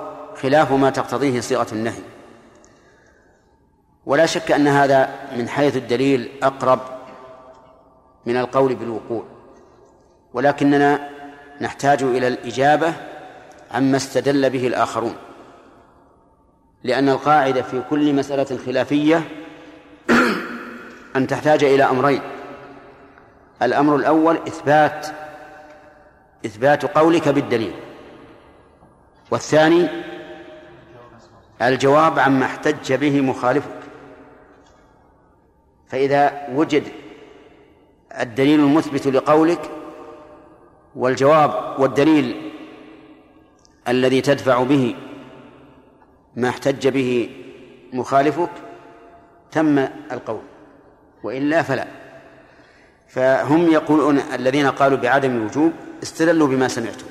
خلاف 0.43 0.73
ما 0.73 0.91
تقتضيه 0.91 1.41
صيغة 1.41 1.67
النهي. 1.73 2.12
ولا 4.07 4.27
شك 4.27 4.53
أن 4.53 4.69
هذا 4.69 5.11
من 5.37 5.49
حيث 5.49 5.77
الدليل 5.77 6.31
أقرب 6.43 6.81
من 8.27 8.37
القول 8.37 8.75
بالوقوع. 8.75 9.25
ولكننا 10.35 11.09
نحتاج 11.61 12.03
إلى 12.03 12.29
الإجابة 12.29 12.95
عما 13.71 13.97
استدل 13.97 14.51
به 14.51 14.67
الآخرون. 14.67 15.15
لأن 16.85 17.09
القاعدة 17.09 17.63
في 17.63 17.83
كل 17.91 18.15
مسألة 18.15 18.59
خلافية 18.67 19.23
أن 21.17 21.27
تحتاج 21.27 21.65
إلى 21.65 21.85
أمرين. 21.85 22.23
الأمر 23.63 23.97
الأول 23.97 24.37
إثبات 24.37 25.07
إثبات 26.47 26.85
قولك 26.85 27.29
بالدليل. 27.29 27.75
والثاني 29.31 29.89
الجواب 31.63 32.19
عما 32.19 32.47
احتج 32.47 32.93
به 32.93 33.21
مخالفك 33.21 33.82
فإذا 35.93 36.49
وجد 36.55 36.83
الدليل 38.21 38.61
المثبت 38.61 39.07
لقولك 39.07 39.71
والجواب 40.97 41.81
والدليل 41.81 42.53
الذي 43.89 44.21
تدفع 44.21 44.63
به 44.63 44.97
ما 46.37 46.49
احتج 46.49 46.89
به 46.89 47.31
مخالفك 47.93 48.51
تم 49.51 49.79
القول 50.13 50.41
وإلا 51.23 51.63
فلا. 51.63 51.87
فهم 53.09 53.73
يقولون 53.73 54.19
الذين 54.19 54.67
قالوا 54.67 54.99
بعدم 54.99 55.37
الوجوب 55.37 55.73
استدلوا 56.03 56.49
بما 56.49 56.69
سمعتم 56.69 57.07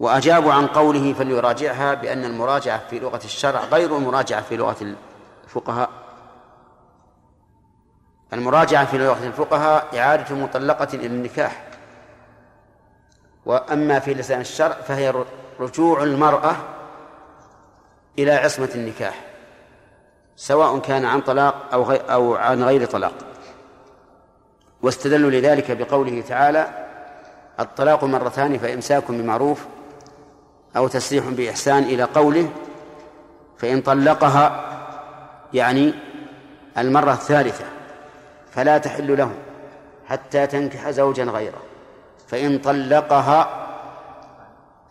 وأجابوا 0.00 0.52
عن 0.52 0.66
قوله 0.66 1.12
فليراجعها 1.12 1.94
بأن 1.94 2.24
المراجعة 2.24 2.88
في 2.90 2.98
لغة 2.98 3.20
الشرع 3.24 3.64
غير 3.64 3.96
المراجعة 3.96 4.42
في 4.42 4.56
لغة 4.56 4.96
الفقهاء. 5.44 6.05
المراجعة 8.32 8.84
في 8.86 8.98
لغة 8.98 9.26
الفقهاء 9.26 9.98
إعادة 9.98 10.34
مطلقة 10.34 10.88
إلى 10.94 11.06
النكاح. 11.06 11.62
وأما 13.46 13.98
في 13.98 14.14
لسان 14.14 14.40
الشرع 14.40 14.74
فهي 14.74 15.24
رجوع 15.60 16.02
المرأة 16.02 16.56
إلى 18.18 18.32
عصمة 18.32 18.68
النكاح 18.74 19.24
سواء 20.36 20.78
كان 20.78 21.04
عن 21.04 21.20
طلاق 21.20 21.68
أو 21.72 21.92
أو 21.92 22.34
عن 22.34 22.62
غير 22.62 22.84
طلاق. 22.84 23.14
واستدلوا 24.82 25.30
لذلك 25.30 25.70
بقوله 25.70 26.20
تعالى 26.20 26.86
الطلاق 27.60 28.04
مرتان 28.04 28.58
فإمساك 28.58 29.10
بمعروف 29.10 29.66
أو 30.76 30.88
تسريح 30.88 31.28
بإحسان 31.28 31.82
إلى 31.82 32.02
قوله 32.02 32.50
فإن 33.58 33.80
طلقها 33.80 34.64
يعني 35.52 35.94
المرة 36.78 37.12
الثالثة. 37.12 37.75
فلا 38.56 38.78
تحل 38.78 39.16
له 39.18 39.32
حتى 40.06 40.46
تنكح 40.46 40.90
زوجا 40.90 41.24
غيره 41.24 41.62
فإن 42.28 42.58
طلقها 42.58 43.66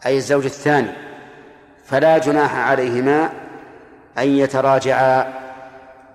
أي 0.05 0.17
الزوج 0.17 0.45
الثاني 0.45 0.91
فلا 1.85 2.17
جناح 2.17 2.55
عليهما 2.55 3.29
أن 4.17 4.27
يتراجعا 4.27 5.33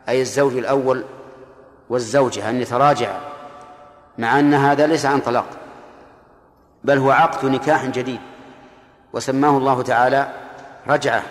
أي 0.09 0.21
الزوج 0.21 0.57
الأول 0.57 1.05
والزوجة 1.89 2.51
أن 2.51 2.61
يتراجعا 2.61 3.21
مع 4.19 4.39
أن 4.39 4.55
هذا 4.55 4.87
ليس 4.87 5.07
عن 5.07 5.21
طلاق 5.21 5.47
بل 6.85 6.99
هو 6.99 7.11
عقد 7.11 7.47
نكاح 7.47 7.87
جديد 7.87 8.21
وسماه 9.13 9.59
الله 9.59 9.83
تعالى 9.83 10.29
رجعة 10.89 11.23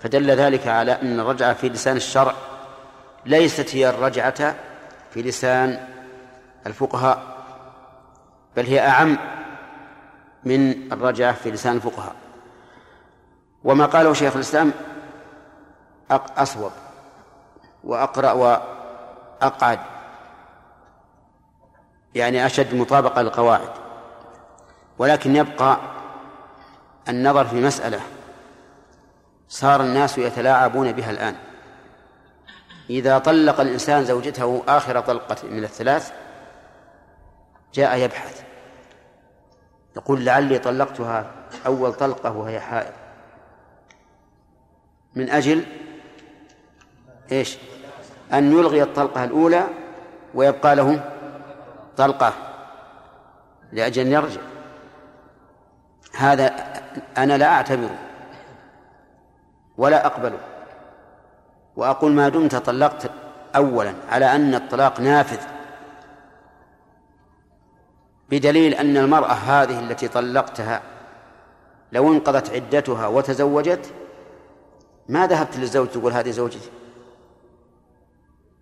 فدل 0.00 0.30
ذلك 0.30 0.66
على 0.66 0.92
أن 0.92 1.20
الرجعة 1.20 1.52
في 1.52 1.68
لسان 1.68 1.96
الشرع 1.96 2.34
ليست 3.26 3.74
هي 3.74 3.88
الرجعة 3.88 4.54
في 5.10 5.22
لسان 5.22 5.88
الفقهاء 6.66 7.38
بل 8.56 8.66
هي 8.66 8.88
أعم 8.88 9.18
من 10.44 10.92
الرجعة 10.92 11.32
في 11.32 11.50
لسان 11.50 11.76
الفقهاء. 11.76 12.14
وما 13.64 13.86
قاله 13.86 14.12
شيخ 14.12 14.34
الإسلام 14.34 14.72
أصوب 16.10 16.72
وأقرأ 17.84 18.32
وأقعد 18.32 19.78
يعني 22.14 22.46
أشد 22.46 22.74
مطابقة 22.74 23.22
للقواعد. 23.22 23.70
ولكن 24.98 25.36
يبقى 25.36 25.76
النظر 27.08 27.44
في 27.44 27.56
مسألة 27.60 28.00
صار 29.48 29.80
الناس 29.80 30.18
يتلاعبون 30.18 30.92
بها 30.92 31.10
الآن. 31.10 31.36
إذا 32.90 33.18
طلق 33.18 33.60
الإنسان 33.60 34.04
زوجته 34.04 34.62
آخر 34.68 35.00
طلقة 35.00 35.36
من 35.48 35.64
الثلاث 35.64 36.12
جاء 37.74 37.96
يبحث. 37.96 38.42
يقول 39.96 40.24
لعلي 40.24 40.58
طلقتها 40.58 41.30
أول 41.66 41.94
طلقة 41.94 42.36
وهي 42.36 42.60
حائض. 42.60 42.92
من 45.14 45.30
أجل 45.30 45.66
إيش؟ 47.32 47.58
أن 48.32 48.52
يلغي 48.52 48.82
الطلقة 48.82 49.24
الأولى 49.24 49.66
ويبقى 50.34 50.76
له 50.76 51.10
طلقة 51.96 52.32
لأجل 53.72 54.06
أن 54.06 54.12
يرجع. 54.12 54.40
هذا 56.16 56.46
أنا 57.18 57.38
لا 57.38 57.46
أعتبره 57.46 57.98
ولا 59.78 60.06
أقبله. 60.06 60.47
وأقول 61.78 62.12
ما 62.12 62.28
دمت 62.28 62.56
طلقت 62.56 63.10
أولا 63.56 63.94
على 64.08 64.34
أن 64.34 64.54
الطلاق 64.54 65.00
نافذ. 65.00 65.40
بدليل 68.30 68.74
أن 68.74 68.96
المرأة 68.96 69.32
هذه 69.32 69.80
التي 69.80 70.08
طلقتها 70.08 70.82
لو 71.92 72.12
انقضت 72.12 72.50
عدتها 72.50 73.06
وتزوجت 73.06 73.92
ما 75.08 75.26
ذهبت 75.26 75.56
للزوج 75.56 75.88
تقول 75.88 76.12
هذه 76.12 76.30
زوجتي؟ 76.30 76.70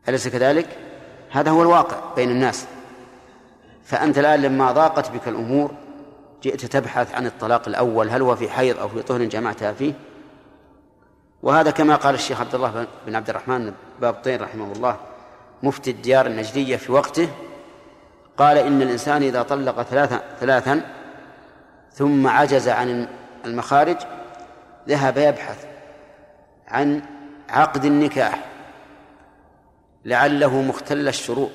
أليس 0.08 0.28
كذلك؟ 0.28 0.78
هذا 1.30 1.50
هو 1.50 1.62
الواقع 1.62 2.14
بين 2.16 2.30
الناس. 2.30 2.66
فأنت 3.84 4.18
الآن 4.18 4.42
لما 4.42 4.72
ضاقت 4.72 5.10
بك 5.10 5.28
الأمور 5.28 5.70
جئت 6.42 6.64
تبحث 6.66 7.14
عن 7.14 7.26
الطلاق 7.26 7.68
الأول 7.68 8.10
هل 8.10 8.22
هو 8.22 8.36
في 8.36 8.50
حيض 8.50 8.78
أو 8.78 8.88
في 8.88 9.02
طهر 9.02 9.24
جمعتها 9.24 9.72
فيه؟ 9.72 9.92
وهذا 11.42 11.70
كما 11.70 11.96
قال 11.96 12.14
الشيخ 12.14 12.40
عبد 12.40 12.54
الله 12.54 12.86
بن 13.06 13.16
عبد 13.16 13.30
الرحمن 13.30 13.72
باب 14.00 14.14
طين 14.14 14.42
رحمه 14.42 14.72
الله 14.72 14.96
مفتي 15.62 15.90
الديار 15.90 16.26
النجدية 16.26 16.76
في 16.76 16.92
وقته 16.92 17.28
قال 18.36 18.58
إن 18.58 18.82
الإنسان 18.82 19.22
إذا 19.22 19.42
طلق 19.42 19.82
ثلاثا 19.82 20.22
ثلاثا 20.40 20.80
ثم 21.92 22.26
عجز 22.26 22.68
عن 22.68 23.08
المخارج 23.44 23.96
ذهب 24.88 25.16
يبحث 25.16 25.66
عن 26.68 27.02
عقد 27.48 27.84
النكاح 27.84 28.44
لعله 30.04 30.62
مختل 30.62 31.08
الشروط. 31.08 31.50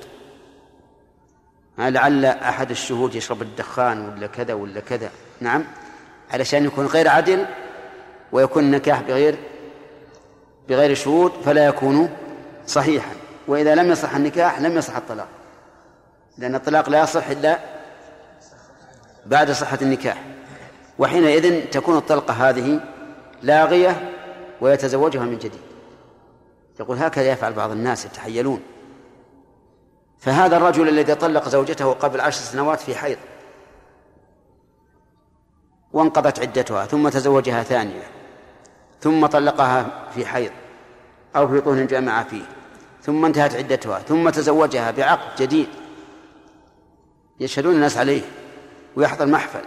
لعل 1.78 2.24
أحد 2.24 2.70
الشهود 2.70 3.14
يشرب 3.14 3.42
الدخان 3.42 4.08
ولا 4.08 4.26
كذا 4.26 4.54
ولا 4.54 4.80
كذا. 4.80 5.10
نعم 5.40 5.64
علشان 6.30 6.64
يكون 6.64 6.86
غير 6.86 7.08
عدل 7.08 7.46
ويكون 8.32 8.64
النكاح 8.64 9.00
بغير 9.00 9.38
بغير 10.72 10.94
شهود 10.94 11.32
فلا 11.44 11.66
يكون 11.66 12.10
صحيحا. 12.66 13.12
وإذا 13.48 13.74
لم 13.74 13.90
يصح 13.90 14.14
النكاح 14.14 14.60
لم 14.60 14.76
يصح 14.76 14.96
الطلاق. 14.96 15.28
لأن 16.38 16.54
الطلاق 16.54 16.88
لا 16.88 17.02
يصح 17.02 17.28
إلا 17.28 17.58
بعد 19.26 19.50
صحة 19.50 19.78
النكاح. 19.82 20.22
وحينئذ 20.98 21.70
تكون 21.70 21.96
الطلقة 21.96 22.48
هذه 22.48 22.80
لاغية 23.42 24.10
ويتزوجها 24.60 25.24
من 25.24 25.38
جديد. 25.38 25.60
يقول 26.80 26.98
هكذا 26.98 27.32
يفعل 27.32 27.52
بعض 27.52 27.70
الناس 27.70 28.04
يتحيلون. 28.04 28.62
فهذا 30.18 30.56
الرجل 30.56 30.88
الذي 30.88 31.14
طلق 31.14 31.48
زوجته 31.48 31.92
قبل 31.92 32.20
عشر 32.20 32.40
سنوات 32.40 32.80
في 32.80 32.94
حيض. 32.94 33.18
وانقضت 35.92 36.40
عدتها 36.40 36.86
ثم 36.86 37.08
تزوجها 37.08 37.62
ثانية 37.62 38.02
ثم 39.00 39.26
طلقها 39.26 40.08
في 40.14 40.26
حيض. 40.26 40.52
أو 41.36 41.48
في 41.48 41.60
طهر 41.60 41.84
جامع 41.84 42.22
فيه. 42.22 42.42
ثم 43.02 43.24
انتهت 43.24 43.54
عدتها 43.54 43.98
ثم 43.98 44.30
تزوجها 44.30 44.90
بعقد 44.90 45.42
جديد. 45.42 45.68
يشهدون 47.40 47.74
الناس 47.74 47.96
عليه 47.96 48.22
ويحضر 48.96 49.26
محفل 49.26 49.64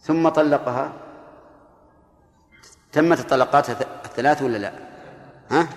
ثم 0.00 0.28
طلقها. 0.28 0.92
تمت 2.92 3.20
الطلقات 3.20 3.70
الثلاث 4.04 4.42
ولا 4.42 4.58
لا؟ 4.58 4.72
ها؟ 5.50 5.68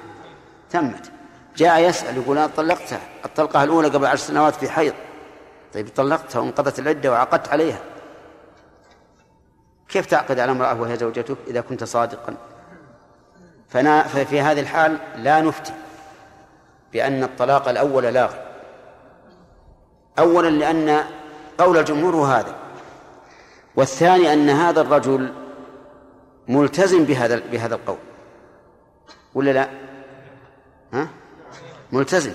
تمت. 0.69 1.11
جاء 1.55 1.79
يسأل 1.79 2.17
يقول 2.17 2.37
أنا 2.37 2.47
طلقتها 2.47 2.99
الطلقة 3.25 3.63
الأولى 3.63 3.87
قبل 3.87 4.05
عشر 4.05 4.23
سنوات 4.23 4.55
في 4.55 4.69
حيض. 4.69 4.93
طيب 5.73 5.87
طلقتها 5.95 6.39
وانقضت 6.39 6.79
العدة 6.79 7.11
وعقدت 7.11 7.49
عليها. 7.49 7.79
كيف 9.89 10.05
تعقد 10.05 10.39
على 10.39 10.51
امرأة 10.51 10.81
وهي 10.81 10.97
زوجتك 10.97 11.37
إذا 11.47 11.61
كنت 11.61 11.83
صادقا؟ 11.83 12.37
فنا 13.69 14.03
ففي 14.03 14.41
هذه 14.41 14.59
الحال 14.59 14.97
لا 15.15 15.41
نفتي 15.41 15.73
بأن 16.93 17.23
الطلاق 17.23 17.69
الأول 17.69 18.03
لاغي 18.03 18.45
أولا 20.19 20.49
لأن 20.49 21.03
قول 21.57 21.77
الجمهور 21.77 22.15
هو 22.15 22.25
هذا. 22.25 22.55
والثاني 23.75 24.33
أن 24.33 24.49
هذا 24.49 24.81
الرجل 24.81 25.33
ملتزم 26.47 27.03
بهذا 27.05 27.41
بهذا 27.51 27.75
القول. 27.75 27.97
ولا 29.33 29.51
لا؟ 29.51 29.69
ها؟ 30.93 31.07
ملتزم. 31.91 32.33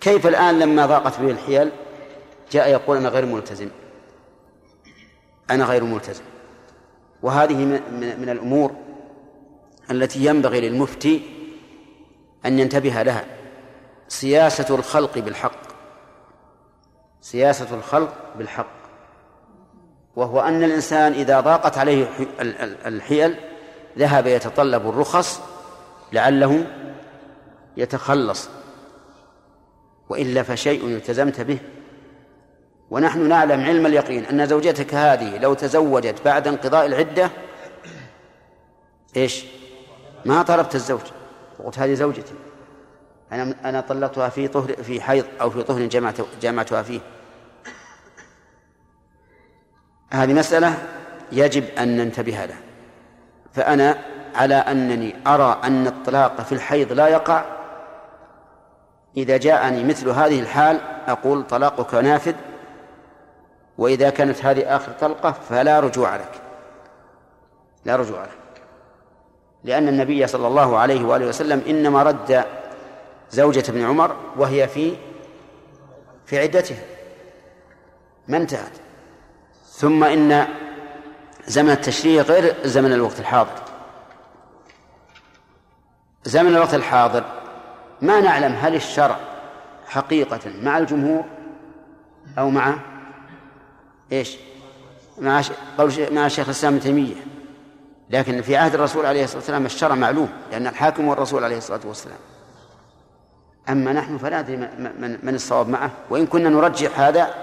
كيف 0.00 0.26
الآن 0.26 0.58
لما 0.58 0.86
ضاقت 0.86 1.20
به 1.20 1.30
الحيل 1.30 1.70
جاء 2.50 2.68
يقول 2.68 2.96
أنا 2.96 3.08
غير 3.08 3.26
ملتزم؟ 3.26 3.68
أنا 5.50 5.64
غير 5.64 5.84
ملتزم. 5.84 6.24
وهذه 7.22 7.54
من 8.18 8.28
الأمور 8.28 8.83
التي 9.90 10.24
ينبغي 10.24 10.60
للمفتي 10.60 11.22
أن 12.46 12.58
ينتبه 12.58 13.02
لها 13.02 13.24
سياسة 14.08 14.74
الخلق 14.74 15.18
بالحق. 15.18 15.58
سياسة 17.20 17.74
الخلق 17.74 18.14
بالحق. 18.38 18.74
وهو 20.16 20.40
أن 20.40 20.64
الإنسان 20.64 21.12
إذا 21.12 21.40
ضاقت 21.40 21.78
عليه 21.78 22.06
الحيل 22.86 23.34
ذهب 23.98 24.26
يتطلب 24.26 24.88
الرخص 24.88 25.40
لعله 26.12 26.66
يتخلص. 27.76 28.48
وإلا 30.08 30.42
فشيء 30.42 30.86
التزمت 30.86 31.40
به. 31.40 31.58
ونحن 32.90 33.28
نعلم 33.28 33.60
علم 33.60 33.86
اليقين 33.86 34.24
أن 34.24 34.46
زوجتك 34.46 34.94
هذه 34.94 35.38
لو 35.38 35.54
تزوجت 35.54 36.24
بعد 36.24 36.48
انقضاء 36.48 36.86
العدة 36.86 37.30
إيش؟ 39.16 39.44
ما 40.24 40.42
طلبت 40.42 40.74
الزوج. 40.74 41.00
قلت 41.64 41.78
هذه 41.78 41.94
زوجتي. 41.94 42.34
أنا 43.32 43.54
أنا 43.64 43.80
طلقتها 43.80 44.28
في 44.28 44.48
طهر 44.48 44.82
في 44.82 45.00
حيض 45.00 45.24
أو 45.40 45.50
في 45.50 45.62
طهر 45.62 45.80
جمعت 45.80 46.16
جمعتها 46.42 46.82
فيه. 46.82 47.00
هذه 50.12 50.32
مسألة 50.32 50.74
يجب 51.32 51.64
أن 51.78 51.96
ننتبه 51.96 52.44
لها. 52.44 52.58
فأنا 53.52 53.98
على 54.34 54.54
أنني 54.54 55.16
أرى 55.26 55.60
أن 55.64 55.86
الطلاق 55.86 56.40
في 56.40 56.52
الحيض 56.52 56.92
لا 56.92 57.08
يقع. 57.08 57.44
إذا 59.16 59.36
جاءني 59.36 59.84
مثل 59.84 60.08
هذه 60.08 60.40
الحال 60.40 60.80
أقول 61.06 61.46
طلاقك 61.46 61.94
نافذ. 61.94 62.34
وإذا 63.78 64.10
كانت 64.10 64.44
هذه 64.44 64.76
آخر 64.76 64.92
طلقة 64.92 65.32
فلا 65.32 65.80
رجوع 65.80 66.16
لك. 66.16 66.40
لا 67.84 67.96
رجوع 67.96 68.22
لك. 68.22 68.43
لأن 69.64 69.88
النبي 69.88 70.26
صلى 70.26 70.46
الله 70.46 70.78
عليه 70.78 71.04
وآله 71.04 71.26
وسلم 71.26 71.62
إنما 71.68 72.02
رد 72.02 72.44
زوجة 73.30 73.64
ابن 73.68 73.84
عمر 73.84 74.16
وهي 74.36 74.68
في 74.68 74.96
في 76.26 76.38
عدتها 76.38 76.82
ما 78.28 78.36
انتهت. 78.36 78.72
ثم 79.66 80.04
إن 80.04 80.46
زمن 81.46 81.70
التشريع 81.70 82.22
غير 82.22 82.54
زمن 82.64 82.92
الوقت 82.92 83.20
الحاضر. 83.20 83.62
زمن 86.24 86.54
الوقت 86.56 86.74
الحاضر 86.74 87.24
ما 88.02 88.20
نعلم 88.20 88.52
هل 88.52 88.74
الشرع 88.74 89.16
حقيقة 89.86 90.40
مع 90.62 90.78
الجمهور 90.78 91.24
أو 92.38 92.50
مع 92.50 92.74
إيش؟ 94.12 94.36
مع 95.18 95.42
قول 95.78 95.92
مع 96.12 96.28
شيخ 96.28 96.44
الإسلام 96.44 96.72
ابن 96.74 96.82
تيمية. 96.82 97.14
لكن 98.14 98.42
في 98.42 98.56
عهد 98.56 98.74
الرسول 98.74 99.06
عليه 99.06 99.24
الصلاة 99.24 99.38
والسلام 99.38 99.66
الشرع 99.66 99.94
معلوم 99.94 100.28
لأن 100.52 100.66
الحاكم 100.66 101.06
هو 101.06 101.12
الرسول 101.12 101.44
عليه 101.44 101.56
الصلاة 101.56 101.80
والسلام. 101.84 102.18
أما 103.68 103.92
نحن 103.92 104.18
فلا 104.18 104.42
ندري 104.42 104.56
من, 105.22 105.34
الصواب 105.34 105.68
معه 105.68 105.90
وإن 106.10 106.26
كنا 106.26 106.48
نرجح 106.48 107.00
هذا 107.00 107.34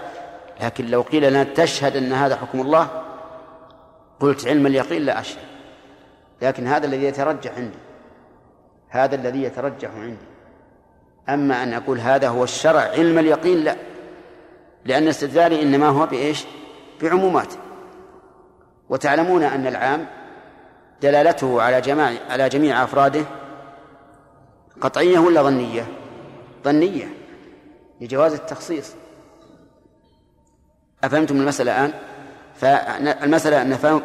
لكن 0.61 0.85
لو 0.85 1.01
قيل 1.01 1.29
لنا 1.29 1.43
تشهد 1.43 1.95
أن 1.95 2.13
هذا 2.13 2.35
حكم 2.35 2.61
الله 2.61 2.87
قلت 4.19 4.47
علم 4.47 4.65
اليقين 4.65 5.01
لا 5.01 5.19
أشهد. 5.19 5.43
لكن 6.41 6.67
هذا 6.67 6.85
الذي 6.85 7.03
يترجح 7.03 7.51
عندي 7.57 7.77
هذا 8.89 9.15
الذي 9.15 9.43
يترجح 9.43 9.89
عندي. 9.95 10.27
أما 11.29 11.63
أن 11.63 11.73
أقول 11.73 11.99
هذا 11.99 12.29
هو 12.29 12.43
الشرع 12.43 12.81
علم 12.81 13.19
اليقين 13.19 13.57
لا. 13.57 13.75
لأن 14.85 15.07
استدلالي 15.07 15.61
إنما 15.61 15.87
هو 15.87 16.05
بإيش؟ 16.05 16.45
بعمومات 17.01 17.53
وتعلمون 18.89 19.43
أن 19.43 19.67
العام 19.67 20.20
دلالته 21.01 21.61
على 21.61 21.81
جماع 21.81 22.13
على 22.29 22.49
جميع 22.49 22.83
أفراده 22.83 23.25
قطعية 24.81 25.19
ولا 25.19 25.41
ظنية؟ 25.41 25.87
ظنية 26.63 27.07
لجواز 28.01 28.33
التخصيص. 28.33 28.93
أفهمتم 31.03 31.35
المسألة 31.41 31.71
الآن؟ 31.71 31.93
فالمسألة 32.55 33.63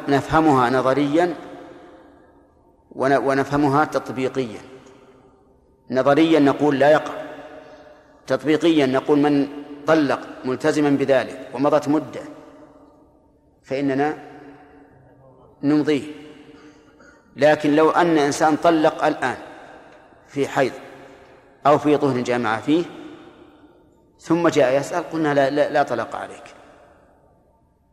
نفهمها 0.08 0.70
نظريا 0.70 1.34
ونفهمها 2.96 3.84
تطبيقيا. 3.84 4.60
نظريا 5.90 6.40
نقول 6.40 6.78
لا 6.78 6.90
يقع. 6.90 7.14
تطبيقيا 8.26 8.86
نقول 8.86 9.18
من 9.18 9.48
طلق 9.86 10.20
ملتزما 10.44 10.90
بذلك 10.90 11.50
ومضت 11.54 11.88
مدة 11.88 12.20
فإننا 13.62 14.18
نمضيه. 15.62 16.25
لكن 17.36 17.76
لو 17.76 17.90
أن 17.90 18.18
إنسان 18.18 18.56
طلق 18.56 19.04
الآن 19.04 19.36
في 20.28 20.48
حيض 20.48 20.72
أو 21.66 21.78
في 21.78 21.96
طهر 21.96 22.20
جامعة 22.20 22.60
فيه 22.60 22.84
ثم 24.20 24.48
جاء 24.48 24.80
يسأل 24.80 25.10
قلنا 25.12 25.34
لا, 25.34 25.50
لا, 25.50 25.70
لا 25.70 25.82
طلق 25.82 26.16
عليك. 26.16 26.44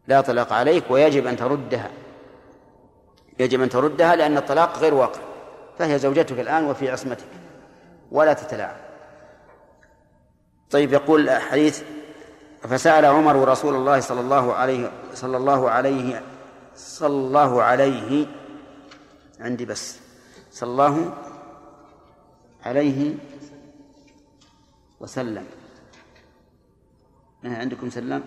لا 0.08 0.22
طلق 0.22 0.54
عليك 0.54 0.84
ويجب 0.90 1.28
أن 1.28 1.38
تردها. 1.38 1.90
يجب 3.40 3.62
أن 3.62 3.70
تردها 3.70 4.16
لأن 4.16 4.38
الطلاق 4.38 4.78
غير 4.78 4.94
واقع. 4.94 5.20
فهي 5.80 6.00
زوجتك 6.00 6.40
الآن 6.40 6.66
وفي 6.66 6.92
عصمتك. 6.92 7.28
ولا 8.12 8.34
تتلاعب. 8.34 8.76
طيب 10.72 10.94
يقول 10.94 11.30
الحديث 11.30 11.84
فسأل 12.64 13.06
عمر 13.06 13.48
رسول 13.48 13.76
الله 13.76 14.00
صلى 14.00 14.22
الله 14.22 14.54
عليه 14.54 14.92
صلى 15.14 15.38
الله 15.38 15.70
عليه 15.70 16.22
صلى 16.76 17.08
الله 17.08 17.64
عليه 17.64 18.26
عندي 19.44 19.66
بس. 19.66 20.00
صلى 20.52 20.70
الله 20.70 21.14
عليه 22.66 23.16
وسلم. 25.00 25.46
عندكم 27.44 27.90
سلم 27.90 28.24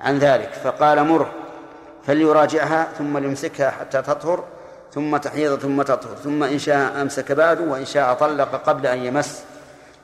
عن 0.00 0.18
ذلك. 0.18 0.52
فقال 0.52 1.04
مره 1.04 1.32
فليراجعها 2.04 2.92
ثم 2.92 3.18
ليمسكها 3.18 3.70
حتى 3.70 4.02
تطهر 4.02 4.44
ثم 4.92 5.16
تحيض 5.16 5.58
ثم 5.58 5.82
تطهر 5.82 6.16
ثم 6.16 6.42
إن 6.42 6.58
شاء 6.58 7.02
أمسك 7.02 7.32
بعد 7.32 7.60
وإن 7.60 7.84
شاء 7.84 8.14
طلق 8.14 8.54
قبل 8.54 8.86
أن 8.86 8.98
يمس. 8.98 9.44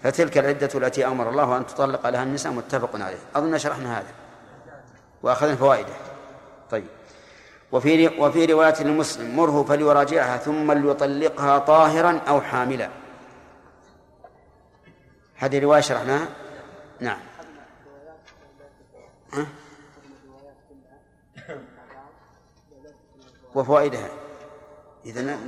فتلك 0.03 0.39
العدة 0.39 0.71
التي 0.75 1.07
أمر 1.07 1.31
الله 1.31 1.57
أن 1.57 1.67
تطلق 1.67 2.09
لها 2.09 2.23
النساء 2.23 2.53
متفق 2.53 2.91
عليه. 2.95 3.19
أظن 3.35 3.59
شرحنا 3.59 3.99
هذا. 3.99 4.13
وأخذنا 5.23 5.57
فوائده. 5.57 5.95
طيب. 6.71 6.87
وفي 7.73 8.09
وفي 8.09 8.45
رواية 8.45 8.83
لمسلم 8.83 9.37
مره 9.37 9.63
فليراجعها 9.63 10.37
ثم 10.37 10.73
ليطلقها 10.73 11.59
طاهرا 11.59 12.19
أو 12.19 12.41
حاملا. 12.41 12.91
هذه 15.37 15.59
رواية 15.59 15.81
شرحناها؟ 15.81 16.29
نعم. 17.01 17.21
ها؟ 19.33 19.47
وفوائدها. 23.55 24.09
إذا 25.07 25.39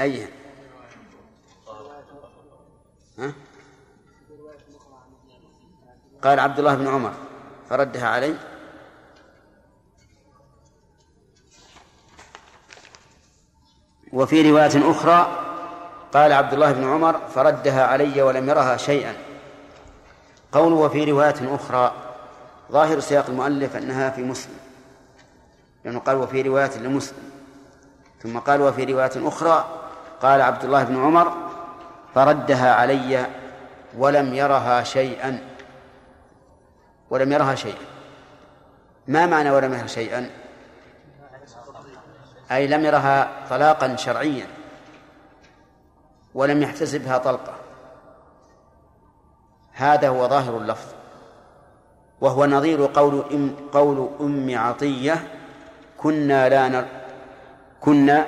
أيها 0.00 0.28
ها؟ 3.18 3.32
قال 6.22 6.40
عبد 6.40 6.58
الله 6.58 6.74
بن 6.74 6.88
عمر. 6.88 7.27
فردها 7.70 8.08
علي. 8.08 8.34
وفي 14.12 14.50
رواية 14.50 14.90
أخرى 14.90 15.44
قال 16.12 16.32
عبد 16.32 16.52
الله 16.52 16.72
بن 16.72 16.84
عمر 16.84 17.20
فردها 17.34 17.86
علي 17.86 18.22
ولم 18.22 18.48
يرها 18.48 18.76
شيئا. 18.76 19.14
قول 20.52 20.72
وفي 20.72 21.04
رواية 21.04 21.54
أخرى 21.54 21.92
ظاهر 22.72 23.00
سياق 23.00 23.26
المؤلف 23.28 23.76
أنها 23.76 24.10
في 24.10 24.22
مسلم. 24.22 24.58
لأنه 25.84 25.98
قال 25.98 26.16
وفي 26.16 26.42
رواية 26.42 26.78
لمسلم. 26.78 27.30
ثم 28.22 28.38
قال 28.38 28.62
وفي 28.62 28.84
رواية 28.84 29.28
أخرى 29.28 29.64
قال 30.22 30.40
عبد 30.40 30.64
الله 30.64 30.84
بن 30.84 31.04
عمر 31.04 31.32
فردها 32.14 32.74
علي 32.74 33.26
ولم 33.98 34.34
يرها 34.34 34.82
شيئا. 34.82 35.47
ولم 37.10 37.32
يرها 37.32 37.54
شيئا. 37.54 37.84
ما 39.08 39.26
معنى 39.26 39.50
ولم 39.50 39.72
يرها 39.72 39.86
شيئا؟ 39.86 40.30
أي 42.52 42.66
لم 42.66 42.84
يرها 42.84 43.46
طلاقا 43.50 43.96
شرعيا. 43.96 44.46
ولم 46.34 46.62
يحتسبها 46.62 47.18
طلقة. 47.18 47.54
هذا 49.72 50.08
هو 50.08 50.28
ظاهر 50.28 50.56
اللفظ. 50.56 50.88
وهو 52.20 52.46
نظير 52.46 52.86
قول 52.94 53.24
أم 53.32 53.56
قول 53.72 54.10
أم 54.20 54.58
عطية 54.58 55.28
كنا 55.98 56.48
لا 56.48 56.68
نر 56.68 56.86
كنا 57.80 58.26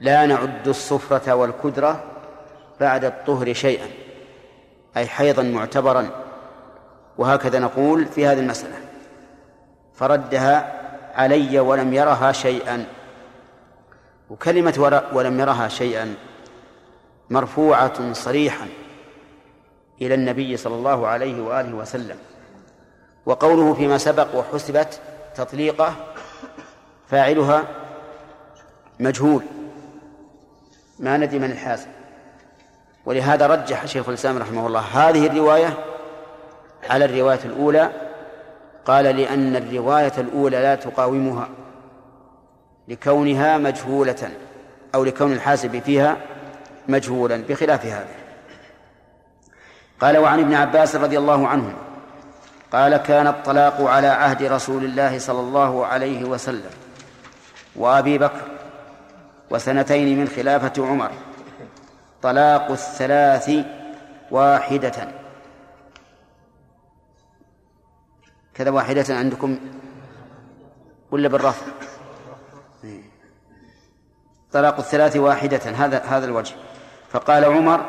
لا 0.00 0.26
نعد 0.26 0.68
الصفرة 0.68 1.34
والكدرة 1.34 2.04
بعد 2.80 3.04
الطهر 3.04 3.52
شيئا. 3.52 3.86
أي 4.96 5.06
حيضا 5.06 5.42
معتبرا. 5.42 6.23
وهكذا 7.18 7.58
نقول 7.58 8.06
في 8.06 8.26
هذه 8.26 8.38
المسألة. 8.38 8.76
فردها 9.94 10.80
علي 11.14 11.58
ولم 11.60 11.94
يرها 11.94 12.32
شيئا. 12.32 12.86
وكلمة 14.30 15.02
ولم 15.12 15.40
يرها 15.40 15.68
شيئا 15.68 16.14
مرفوعة 17.30 18.12
صريحا 18.12 18.68
إلى 20.02 20.14
النبي 20.14 20.56
صلى 20.56 20.74
الله 20.74 21.06
عليه 21.06 21.42
وآله 21.42 21.74
وسلم. 21.74 22.16
وقوله 23.26 23.74
فيما 23.74 23.98
سبق 23.98 24.34
وحسبت 24.34 25.00
تطليقه 25.34 25.94
فاعلها 27.08 27.64
مجهول. 29.00 29.42
ما 30.98 31.16
ندري 31.16 31.38
من 31.38 31.50
الحاسب 31.50 31.88
ولهذا 33.06 33.46
رجح 33.46 33.86
شيخ 33.86 34.08
الإسلام 34.08 34.38
رحمه 34.38 34.66
الله 34.66 34.80
هذه 34.80 35.26
الرواية 35.26 35.93
على 36.90 37.04
الرواية 37.04 37.40
الأولى 37.44 37.90
قال 38.84 39.04
لأن 39.04 39.56
الرواية 39.56 40.12
الأولى 40.18 40.56
لا 40.62 40.74
تقاومها 40.74 41.48
لكونها 42.88 43.58
مجهولة 43.58 44.30
أو 44.94 45.04
لكون 45.04 45.32
الحاسب 45.32 45.78
فيها 45.78 46.16
مجهولا 46.88 47.36
بخلاف 47.48 47.86
هذا. 47.86 48.14
قال 50.00 50.18
وعن 50.18 50.40
ابن 50.40 50.54
عباس 50.54 50.96
رضي 50.96 51.18
الله 51.18 51.48
عنه 51.48 51.74
قال 52.72 52.96
كان 52.96 53.26
الطلاق 53.26 53.82
على 53.82 54.06
عهد 54.06 54.42
رسول 54.42 54.84
الله 54.84 55.18
صلى 55.18 55.40
الله 55.40 55.86
عليه 55.86 56.24
وسلم 56.24 56.70
وأبي 57.76 58.18
بكر 58.18 58.42
وسنتين 59.50 60.18
من 60.18 60.28
خلافة 60.28 60.86
عمر 60.86 61.10
طلاق 62.22 62.70
الثلاث 62.70 63.50
واحدة. 64.30 65.23
كذا 68.54 68.70
واحدة 68.70 69.04
عندكم 69.14 69.58
ولا 71.10 71.28
بالرفع؟ 71.28 71.66
طلاق 74.52 74.78
الثلاث 74.78 75.16
واحدة 75.16 75.70
هذا 75.70 75.98
هذا 75.98 76.24
الوجه. 76.24 76.54
فقال 77.10 77.44
عمر 77.44 77.80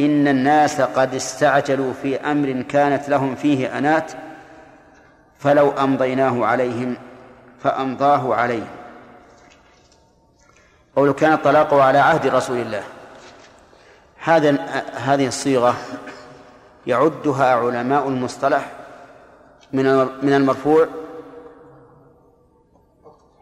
إن 0.00 0.28
الناس 0.28 0.80
قد 0.80 1.14
استعجلوا 1.14 1.92
في 2.02 2.16
أمر 2.16 2.62
كانت 2.62 3.08
لهم 3.08 3.34
فيه 3.34 3.78
أنات 3.78 4.12
فلو 5.38 5.70
أمضيناه 5.70 6.46
عليهم 6.46 6.96
فأمضاه 7.62 8.34
عليهم 8.34 8.68
أو 10.98 11.06
لو 11.06 11.14
كان 11.14 11.32
الطلاق 11.32 11.74
على 11.74 11.98
عهد 11.98 12.26
رسول 12.26 12.58
الله. 12.58 12.82
هذا 14.24 14.50
هذه 14.94 15.26
الصيغة 15.26 15.76
يعدها 16.86 17.54
علماء 17.54 18.08
المصطلح 18.08 18.83
من 19.74 19.84
من 20.22 20.32
المرفوع 20.34 20.88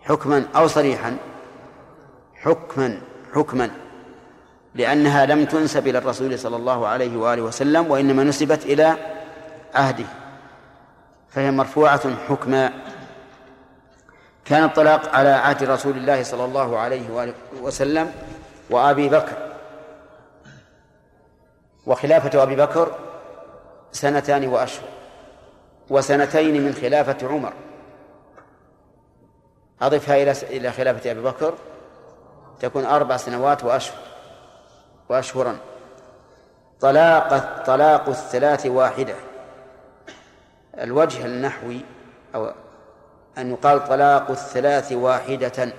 حكما 0.02 0.44
أو 0.56 0.66
صريحا. 0.66 1.16
حكما 2.34 3.00
حكما. 3.34 3.70
لأنها 4.74 5.26
لم 5.26 5.44
تنسب 5.44 5.86
إلى 5.88 5.98
الرسول 5.98 6.38
صلى 6.38 6.56
الله 6.56 6.86
عليه 6.86 7.16
وآله 7.16 7.42
وسلم 7.42 7.90
وإنما 7.90 8.24
نسبت 8.24 8.66
إلى 8.66 8.96
عهده. 9.74 10.04
فهي 11.28 11.50
مرفوعة 11.50 12.16
حكما. 12.28 12.72
كان 14.44 14.64
الطلاق 14.64 15.14
على 15.14 15.28
عهد 15.28 15.64
رسول 15.64 15.96
الله 15.96 16.22
صلى 16.22 16.44
الله 16.44 16.78
عليه 16.78 17.10
وآله 17.10 17.34
وسلم 17.62 18.12
وأبي 18.70 19.08
بكر. 19.08 19.36
وخلافة 21.86 22.42
أبي 22.42 22.56
بكر 22.56 22.94
سنتان 23.92 24.48
وأشهر. 24.48 25.01
وسنتين 25.92 26.64
من 26.64 26.74
خلافة 26.74 27.28
عمر. 27.28 27.52
أضفها 29.82 30.22
إلى 30.22 30.32
إلى 30.42 30.72
خلافة 30.72 31.10
أبي 31.10 31.22
بكر 31.22 31.54
تكون 32.60 32.84
أربع 32.84 33.16
سنوات 33.16 33.64
وأشهر 33.64 33.98
وأشهرا. 35.08 35.58
طلاق 36.80 37.62
طلاق 37.66 38.08
الثلاث 38.08 38.66
واحدة. 38.66 39.14
الوجه 40.78 41.26
النحوي 41.26 41.80
أو 42.34 42.52
أن 43.38 43.50
يقال 43.50 43.84
طلاق 43.88 44.30
الثلاث 44.30 44.92
واحدة 44.92 45.72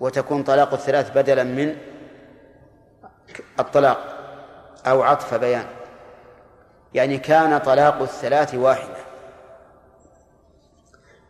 وتكون 0.00 0.42
طلاق 0.42 0.72
الثلاث 0.72 1.10
بدلا 1.10 1.44
من 1.44 1.76
الطلاق 3.60 3.98
أو 4.86 5.02
عطف 5.02 5.34
بيان. 5.34 5.66
يعني 6.96 7.18
كان 7.18 7.58
طلاق 7.58 8.02
الثلاث 8.02 8.54
واحدة. 8.54 8.96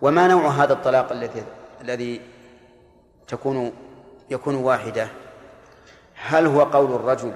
وما 0.00 0.26
نوع 0.26 0.48
هذا 0.48 0.72
الطلاق 0.72 1.12
الذي 1.12 1.44
الذي 1.80 2.20
تكون 3.28 3.72
يكون 4.30 4.54
واحدة؟ 4.54 5.08
هل 6.14 6.46
هو 6.46 6.62
قول 6.62 6.94
الرجل 6.94 7.34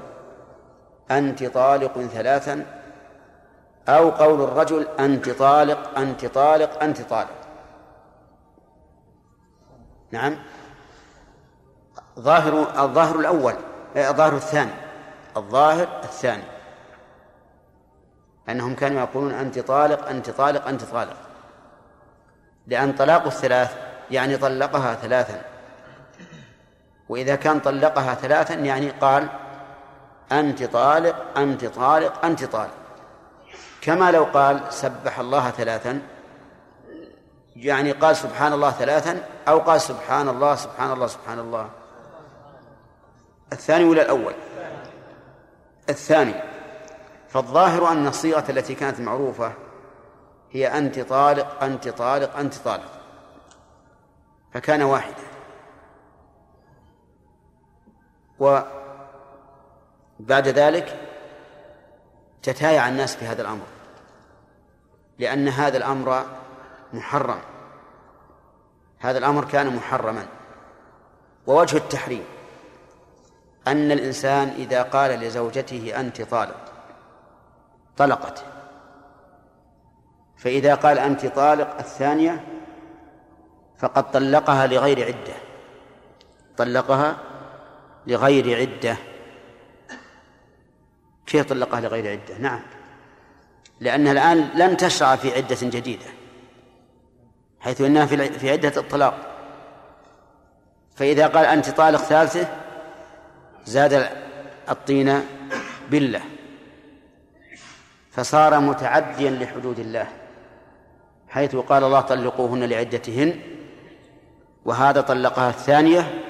أنت 1.10 1.44
طالق 1.44 2.00
ثلاثا 2.00 2.66
أو 3.88 4.10
قول 4.10 4.40
الرجل 4.40 4.88
أنت 5.00 5.30
طالق 5.30 5.98
أنت 5.98 6.26
طالق 6.26 6.82
أنت 6.82 7.00
طالق؟ 7.00 7.40
نعم. 10.10 10.38
ظاهر 12.18 12.82
الظاهر 12.84 13.18
الأول 13.18 13.54
الظاهر 13.96 14.36
الثاني. 14.36 14.72
الظاهر 15.36 15.88
الثاني. 16.04 16.59
أنهم 18.48 18.74
كانوا 18.74 19.00
يقولون 19.00 19.32
أنت 19.32 19.58
طالق 19.58 20.08
أنت 20.08 20.30
طالق 20.30 20.68
أنت 20.68 20.84
طالق. 20.84 21.16
لأن 22.66 22.92
طلاق 22.92 23.24
الثلاث 23.26 23.76
يعني 24.10 24.36
طلقها 24.36 24.94
ثلاثا. 24.94 25.42
وإذا 27.08 27.34
كان 27.34 27.60
طلقها 27.60 28.14
ثلاثا 28.14 28.54
يعني 28.54 28.90
قال 28.90 29.28
أنت 30.32 30.62
طالق 30.62 31.38
أنت 31.38 31.64
طالق 31.64 32.24
أنت 32.24 32.44
طالق. 32.44 32.74
كما 33.80 34.10
لو 34.10 34.24
قال 34.24 34.60
سبح 34.70 35.18
الله 35.18 35.50
ثلاثا 35.50 36.00
يعني 37.56 37.92
قال 37.92 38.16
سبحان 38.16 38.52
الله 38.52 38.70
ثلاثا 38.70 39.22
أو 39.48 39.58
قال 39.58 39.80
سبحان 39.80 40.28
الله 40.28 40.54
سبحان 40.54 40.92
الله 40.92 41.06
سبحان 41.06 41.38
الله. 41.38 41.68
الثاني 43.52 43.84
ولا 43.84 44.02
الأول؟ 44.02 44.34
الثاني. 45.88 46.49
فالظاهر 47.30 47.92
أن 47.92 48.06
الصيغة 48.06 48.50
التي 48.50 48.74
كانت 48.74 49.00
معروفة 49.00 49.52
هي 50.50 50.78
أنت 50.78 51.00
طالق 51.00 51.64
أنت 51.64 51.88
طالق 51.88 52.36
أنت 52.36 52.54
طالق. 52.54 53.00
فكان 54.52 54.82
واحدا. 54.82 55.22
وبعد 58.38 60.48
ذلك 60.48 61.00
تتايع 62.42 62.88
الناس 62.88 63.16
في 63.16 63.24
هذا 63.24 63.42
الأمر 63.42 63.66
لأن 65.18 65.48
هذا 65.48 65.76
الأمر 65.76 66.26
محرم. 66.92 67.40
هذا 68.98 69.18
الأمر 69.18 69.44
كان 69.44 69.76
محرما. 69.76 70.26
ووجه 71.46 71.76
التحريم 71.76 72.24
أن 73.66 73.92
الإنسان 73.92 74.48
إذا 74.48 74.82
قال 74.82 75.10
لزوجته 75.10 76.00
أنت 76.00 76.22
طالق 76.22 76.69
طلقت. 78.00 78.44
فإذا 80.36 80.74
قال 80.74 80.98
أنت 80.98 81.26
طالق 81.26 81.78
الثانية 81.78 82.44
فقد 83.78 84.10
طلقها 84.10 84.66
لغير 84.66 85.06
عدة. 85.06 85.34
طلقها 86.56 87.16
لغير 88.06 88.60
عدة. 88.60 88.96
كيف 91.26 91.48
طلقها 91.48 91.80
لغير 91.80 92.10
عدة؟ 92.10 92.38
نعم. 92.38 92.60
لأنها 93.80 94.12
الآن 94.12 94.48
لن 94.54 94.76
تشرع 94.76 95.16
في 95.16 95.34
عدة 95.34 95.58
جديدة 95.62 96.06
حيث 97.60 97.80
أنها 97.80 98.06
في 98.06 98.50
عدة 98.50 98.72
الطلاق. 98.76 99.14
فإذا 100.96 101.26
قال 101.26 101.44
أنت 101.44 101.70
طالق 101.70 101.98
ثالثة 101.98 102.48
زاد 103.64 104.08
الطين 104.68 105.20
بالله. 105.90 106.29
فصار 108.10 108.60
متعديا 108.60 109.30
لحدود 109.30 109.78
الله 109.78 110.06
حيث 111.28 111.56
قال 111.56 111.84
الله 111.84 112.00
طلقوهن 112.00 112.64
لعدتهن 112.64 113.40
وهذا 114.64 115.00
طلقها 115.00 115.50
الثانية 115.50 116.20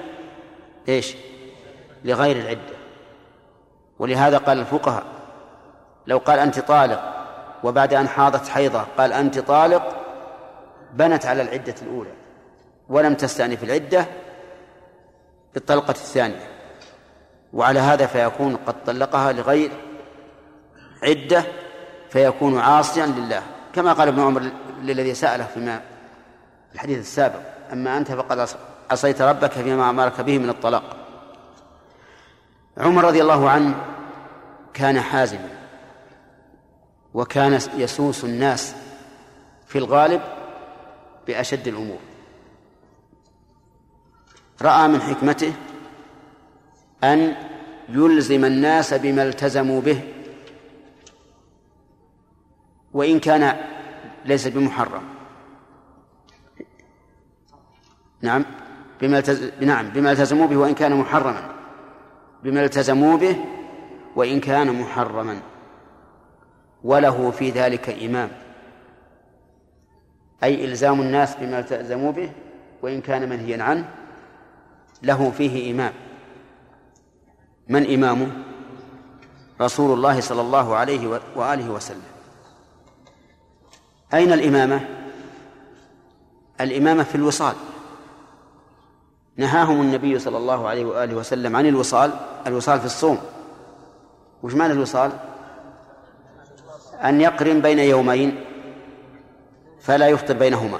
إيش؟ 0.89 1.15
لغير 2.03 2.37
العدة. 2.37 2.75
ولهذا 3.99 4.37
قال 4.37 4.59
الفقهاء 4.59 5.03
لو 6.07 6.17
قال 6.17 6.39
أنت 6.39 6.59
طالق 6.59 7.01
وبعد 7.63 7.93
أن 7.93 8.07
حاضت 8.07 8.47
حيضة 8.47 8.85
قال 8.97 9.13
أنت 9.13 9.39
طالق 9.39 9.97
بنت 10.93 11.25
على 11.25 11.41
العدة 11.41 11.75
الأولى 11.81 12.11
ولم 12.89 13.15
تستأنف 13.15 13.63
العدة 13.63 14.05
بالطلقة 15.53 15.91
الثانية. 15.91 16.51
وعلى 17.53 17.79
هذا 17.79 18.05
فيكون 18.05 18.55
قد 18.55 18.83
طلقها 18.83 19.31
لغير 19.31 19.71
عدة 21.03 21.43
فيكون 22.11 22.59
عاصيا 22.59 23.05
لله. 23.05 23.43
كما 23.73 23.93
قال 23.93 24.07
ابن 24.07 24.19
عمر 24.19 24.51
للذي 24.81 25.13
سأله 25.13 25.45
فيما 25.45 25.81
الحديث 26.73 26.99
السابق 26.99 27.39
أما 27.73 27.97
أنت 27.97 28.11
فقد 28.11 28.47
عصيت 28.91 29.21
ربك 29.21 29.51
فيما 29.51 29.89
أمرك 29.89 30.21
به 30.21 30.37
من 30.37 30.49
الطلاق. 30.49 30.83
عمر 32.77 33.03
رضي 33.03 33.21
الله 33.21 33.49
عنه 33.49 33.85
كان 34.73 35.01
حازما 35.01 35.49
وكان 37.13 37.59
يسوس 37.77 38.23
الناس 38.23 38.75
في 39.67 39.77
الغالب 39.77 40.21
بأشد 41.27 41.67
الأمور. 41.67 41.99
رأى 44.61 44.87
من 44.87 45.01
حكمته 45.01 45.53
أن 47.03 47.35
يلزم 47.89 48.45
الناس 48.45 48.93
بما 48.93 49.23
التزموا 49.23 49.81
به 49.81 50.01
وإن 52.93 53.19
كان 53.19 53.57
ليس 54.25 54.47
بمحرم. 54.47 55.03
نعم. 58.21 58.45
بما. 59.01 59.23
نعم. 59.61 59.89
بما 59.89 60.11
التزموا 60.11 60.47
به 60.47 60.57
وإن 60.57 60.73
كان 60.73 60.95
محرما. 60.95 61.51
بما 62.43 62.63
التزموا 62.63 63.17
به 63.17 63.35
وإن 64.15 64.39
كان 64.39 64.81
محرما. 64.81 65.41
وله 66.83 67.31
في 67.31 67.49
ذلك 67.49 67.89
إمام. 68.03 68.29
أي 70.43 70.65
إلزام 70.65 71.01
الناس 71.01 71.35
بما 71.35 71.59
التزموا 71.59 72.11
به 72.11 72.31
وإن 72.81 73.01
كان 73.01 73.29
منهيا 73.29 73.63
عنه 73.63 73.89
له 75.03 75.31
فيه 75.31 75.71
إمام. 75.71 75.93
من 77.69 77.93
إمامه؟ 77.93 78.27
رسول 79.61 79.93
الله 79.93 80.19
صلى 80.19 80.41
الله 80.41 80.75
عليه 80.75 81.21
وآله 81.35 81.69
وسلم. 81.69 82.10
أين 84.13 84.33
الإمامة؟ 84.33 84.81
الإمامة 86.61 87.03
في 87.03 87.15
الوصال. 87.15 87.55
نهاهم 89.37 89.81
النبي 89.81 90.19
صلى 90.19 90.37
الله 90.37 90.67
عليه 90.67 90.85
وآله 90.85 91.15
وسلم 91.15 91.55
عن 91.55 91.65
الوصال 91.65 92.11
الوصال 92.47 92.79
في 92.79 92.85
الصوم. 92.85 93.17
وش 94.43 94.53
معنى 94.53 94.73
الوصال؟ 94.73 95.11
أن 97.03 97.21
يقرن 97.21 97.61
بين 97.61 97.79
يومين 97.79 98.43
فلا 99.81 100.07
يفطر 100.07 100.33
بينهما. 100.33 100.79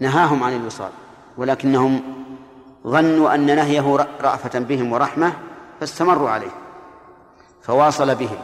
نهاهم 0.00 0.42
عن 0.42 0.56
الوصال 0.56 0.90
ولكنهم 1.36 2.02
ظنوا 2.86 3.34
أن 3.34 3.56
نهيه 3.56 3.96
رأفة 4.20 4.58
بهم 4.58 4.92
ورحمة 4.92 5.32
فاستمروا 5.80 6.30
عليه 6.30 6.50
فواصل 7.62 8.14
بهم. 8.14 8.38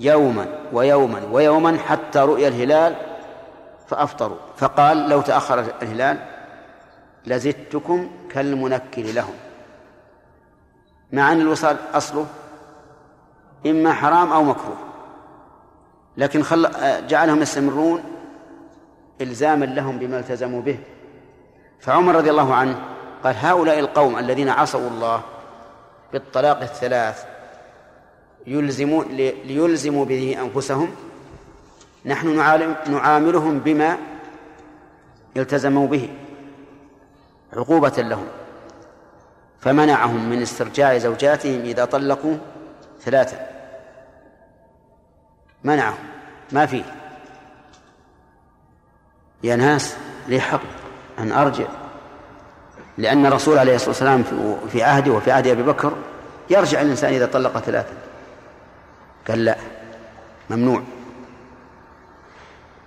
يوما 0.00 0.46
ويوما 0.72 1.22
ويوما 1.32 1.78
حتى 1.78 2.18
رؤي 2.18 2.48
الهلال 2.48 2.96
فأفطروا. 3.86 4.36
فقال 4.56 5.08
لو 5.08 5.20
تأخر 5.20 5.64
الهلال 5.82 6.18
لزدتكم 7.26 8.10
كالمنكر 8.30 9.02
لهم. 9.02 9.34
مع 11.12 11.32
أن 11.32 11.40
الوصال 11.40 11.76
أصله 11.94 12.26
إما 13.66 13.92
حرام 13.92 14.32
أو 14.32 14.42
مكروه. 14.42 14.76
لكن 16.16 16.42
خل... 16.42 16.70
جعلهم 17.06 17.42
يستمرون 17.42 18.02
إلزاما 19.20 19.64
لهم 19.64 19.98
بما 19.98 20.18
التزموا 20.18 20.62
به. 20.62 20.78
فعمر 21.80 22.14
رضي 22.14 22.30
الله 22.30 22.54
عنه 22.54 22.80
قال 23.24 23.36
هؤلاء 23.36 23.78
القوم 23.78 24.18
الذين 24.18 24.48
عصوا 24.48 24.88
الله 24.88 25.20
بالطلاق 26.12 26.60
الثلاث 26.60 27.24
يلزمون 28.48 29.04
ليلزموا 29.44 30.04
به 30.04 30.36
أنفسهم. 30.42 30.88
نحن 32.04 32.36
نعاملهم 32.86 33.58
بما 33.58 33.98
التزموا 35.36 35.86
به 35.86 36.08
عقوبة 37.52 37.94
لهم. 37.98 38.26
فمنعهم 39.60 40.30
من 40.30 40.42
استرجاع 40.42 40.98
زوجاتهم 40.98 41.60
إذا 41.60 41.84
طلقوا 41.84 42.36
ثلاثة. 43.00 43.36
منعهم. 45.64 45.98
ما 46.52 46.66
فيه. 46.66 46.84
يا 49.42 49.56
ناس 49.56 49.96
لي 50.28 50.40
حق 50.40 50.60
أن 51.18 51.32
أرجع. 51.32 51.66
لأن 52.98 53.26
الرسول 53.26 53.58
عليه 53.58 53.74
الصلاة 53.74 53.90
والسلام 53.90 54.24
في 54.72 54.82
عهده 54.82 55.12
وفي 55.12 55.30
عهد 55.30 55.46
أبي 55.46 55.62
بكر 55.62 55.92
يرجع 56.50 56.80
الإنسان 56.80 57.12
إذا 57.12 57.26
طلق 57.26 57.58
ثلاثة. 57.58 58.07
قال 59.28 59.44
لا 59.44 59.56
ممنوع. 60.50 60.82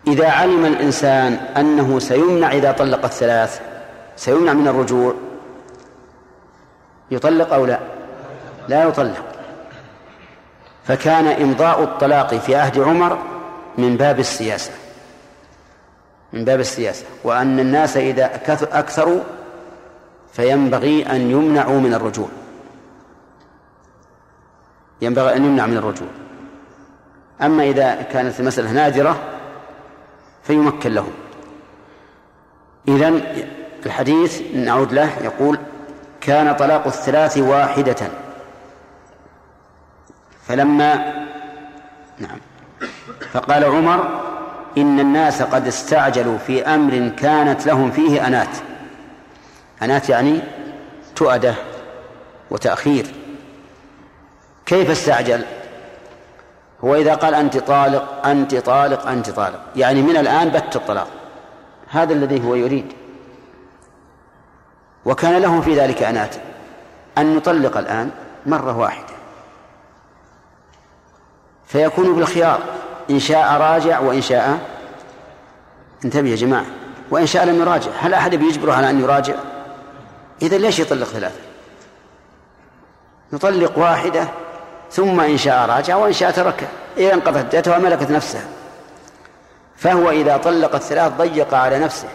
إذا 0.07 0.29
علم 0.29 0.65
الإنسان 0.65 1.33
أنه 1.33 1.99
سيمنع 1.99 2.51
إذا 2.51 2.71
طلق 2.71 3.03
الثلاث 3.03 3.61
سيمنع 4.15 4.53
من 4.53 4.67
الرجوع 4.67 5.13
يطلق 7.11 7.53
أو 7.53 7.65
لا؟ 7.65 7.79
لا 8.67 8.83
يطلق. 8.83 9.25
فكان 10.83 11.27
إمضاء 11.27 11.83
الطلاق 11.83 12.35
في 12.35 12.55
عهد 12.55 12.79
عمر 12.79 13.17
من 13.77 13.97
باب 13.97 14.19
السياسة 14.19 14.71
من 16.33 16.45
باب 16.45 16.59
السياسة. 16.59 17.05
وأن 17.23 17.59
الناس 17.59 17.97
إذا 17.97 18.35
أكثروا 18.71 19.21
فينبغي 20.33 21.05
أن 21.05 21.31
يمنعوا 21.31 21.79
من 21.79 21.93
الرجوع. 21.93 22.27
ينبغي 25.01 25.35
أن 25.35 25.45
يمنع 25.45 25.65
من 25.65 25.77
الرجوع. 25.77 26.07
أما 27.41 27.63
إذا 27.63 28.01
كانت 28.01 28.39
المسألة 28.39 28.71
نادرة 28.71 29.19
فيمكن 30.43 30.93
لهم 30.93 31.11
إذن 32.87 33.23
الحديث 33.85 34.41
نعود 34.55 34.93
له 34.93 35.09
يقول 35.23 35.59
كان 36.21 36.55
طلاق 36.55 36.87
الثلاث 36.87 37.37
واحدة. 37.37 38.07
فلما 40.47 41.13
نعم. 42.19 42.39
فقال 43.33 43.63
عمر 43.63 44.21
إن 44.77 44.99
الناس 44.99 45.41
قد 45.41 45.67
استعجلوا 45.67 46.37
في 46.37 46.65
أمر 46.65 47.11
كانت 47.17 47.65
لهم 47.65 47.91
فيه 47.91 48.27
أنات. 48.27 48.57
أنات 49.81 50.09
يعني 50.09 50.39
تؤدة 51.15 51.55
وتأخير. 52.49 53.05
كيف 54.65 54.89
استعجل؟ 54.89 55.45
هو 56.84 56.95
إذا 56.95 57.15
قال 57.15 57.36
أنت 57.36 57.57
طالق 57.57 58.25
أنت 58.27 58.55
طالق 58.55 59.07
أنت 59.07 59.29
طالق. 59.29 59.59
يعني 59.75 60.01
من 60.01 60.17
الآن 60.17 60.49
بت 60.49 60.75
الطلاق. 60.75 61.07
هذا 61.89 62.13
الذي 62.13 62.45
هو 62.45 62.55
يريد. 62.55 62.93
وكان 65.05 65.41
لهم 65.41 65.61
في 65.61 65.79
ذلك 65.79 66.03
أنات 66.03 66.36
أن 67.17 67.36
نطلق 67.36 67.77
الآن 67.77 68.09
مرة 68.45 68.77
واحدة. 68.77 69.13
فيكون 71.67 72.15
بالخيار. 72.15 72.59
إن 73.09 73.19
شاء 73.19 73.61
راجع 73.61 73.99
وإن 73.99 74.21
شاء 74.21 74.59
انتبه 76.05 76.29
يا 76.29 76.36
جماعة. 76.36 76.65
وإن 77.11 77.25
شاء 77.25 77.45
لم 77.45 77.61
يراجع. 77.61 77.91
هل 77.99 78.13
أحد 78.13 78.36
بيجبره 78.36 78.73
على 78.73 78.89
أن 78.89 79.01
يراجع؟ 79.01 79.36
إذا 80.41 80.57
ليش 80.57 80.79
يطلق 80.79 81.07
ثلاثة؟ 81.07 81.39
يطلق 83.34 83.77
واحدة 83.77 84.27
ثم 84.91 85.19
إن 85.19 85.37
شاء 85.37 85.69
راجع 85.69 85.95
وإن 85.95 86.13
شاء 86.13 86.31
تركها. 86.31 86.69
إذا 86.97 87.13
انقضت 87.13 87.55
عدتها 87.55 87.77
وملكت 87.77 88.11
نفسها. 88.11 88.43
فهو 89.77 90.09
إذا 90.09 90.37
طلق 90.37 90.75
الثلاث 90.75 91.11
ضيق 91.11 91.53
على 91.53 91.79
نفسه. 91.79 92.07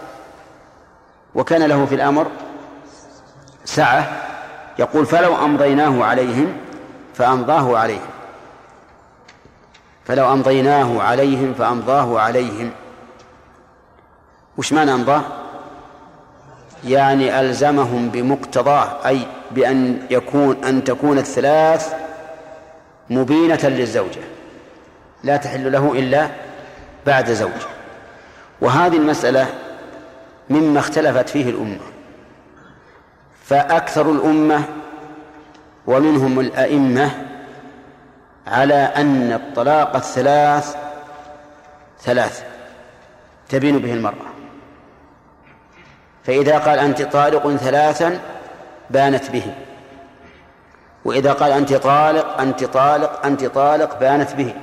وكان 1.35 1.63
له 1.63 1.87
في 1.87 1.95
الأمر 1.95 2.27
سعة. 3.65 4.09
يقول 4.79 5.07
فلو 5.07 5.45
أمضيناه 5.45 6.05
عليهم 6.05 6.57
فأمضاه 7.15 7.79
عليهم. 7.79 8.09
فلو 10.05 10.33
أمضيناه 10.33 11.03
عليهم 11.03 11.55
فأمضاه 11.55 12.21
عليهم. 12.21 12.71
وش 14.59 14.73
معنى 14.73 14.95
أمضاه 14.95 15.23
يعني 16.85 17.41
ألزمهم 17.41 18.09
بمقتضاه 18.09 19.07
أي 19.07 19.27
بأن 19.51 20.07
يكون 20.11 20.65
أن 20.65 20.85
تكون 20.85 21.19
الثلاث 21.19 22.06
مبينة 23.11 23.61
للزوجة. 23.63 24.21
لا 25.25 25.37
تحل 25.37 25.73
له 25.73 25.93
إلا 25.93 26.29
بعد 27.07 27.31
زوج 27.31 27.51
وهذه 28.61 28.97
المسألة 28.97 29.47
مما 30.51 30.81
اختلفت 30.81 31.29
فيه 31.29 31.51
الأمة. 31.51 31.81
فأكثر 33.45 34.11
الأمة 34.13 34.63
ومنهم 35.87 36.41
الأئمة 36.41 37.11
على 38.47 38.75
أن 38.75 39.33
الطلاق 39.33 39.97
الثلاث 39.97 40.77
ثلاث 42.01 42.45
تبين 43.49 43.79
به 43.79 43.93
المرأة. 43.93 44.27
فإذا 46.25 46.59
قال 46.59 46.79
أنت 46.79 47.03
طالق 47.03 47.57
ثلاثا 47.57 48.21
بانت 48.91 49.31
به. 49.31 49.55
وإذا 51.07 51.33
قال 51.33 51.53
أنت 51.53 51.75
طالق 51.75 52.41
أنت 52.41 52.65
طالق 52.65 53.27
أنت 53.27 53.45
طالق 53.45 53.99
بانت 54.01 54.35
به. 54.35 54.55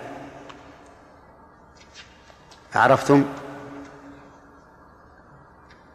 عرفتم؟ 2.76 3.26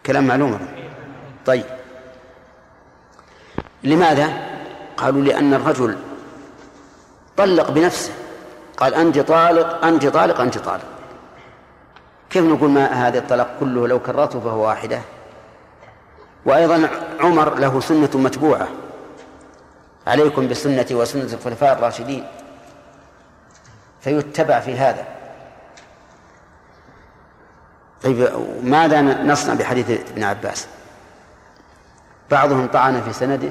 كلام 0.06 0.26
معلوم 0.26 0.58
طيب. 1.46 1.64
لماذا؟ 3.84 4.28
قالوا 4.96 5.22
لأن 5.22 5.54
الرجل 5.54 5.98
طلق 7.36 7.70
بنفسه. 7.70 8.12
قال 8.76 8.94
أنت 8.94 9.18
طالق 9.18 9.84
أنت 9.84 10.06
طالق 10.06 10.40
أنت 10.40 10.58
طالق. 10.58 10.88
كيف 12.30 12.44
نقول 12.44 12.70
ما 12.70 12.86
هذا 12.86 13.18
الطلاق 13.18 13.56
كله 13.60 13.88
لو 13.88 13.98
كررته 13.98 14.40
فهو 14.40 14.66
واحدة؟ 14.66 15.00
وأيضا 16.44 16.88
عمر 17.20 17.54
له 17.54 17.80
سنة 17.80 18.10
متبوعة. 18.14 18.68
عليكم 20.08 20.48
بسنتي 20.48 20.94
وسنة 20.94 21.32
الخلفاء 21.32 21.78
الراشدين. 21.78 22.24
فيتبع 24.00 24.60
في 24.60 24.78
هذا. 24.78 25.04
طيب 28.02 28.30
ماذا 28.62 29.00
نصنع 29.02 29.54
بحديث 29.54 29.90
ابن 29.90 30.24
عباس؟ 30.24 30.66
بعضهم 32.30 32.66
طعن 32.66 33.02
في 33.02 33.12
سنده 33.12 33.50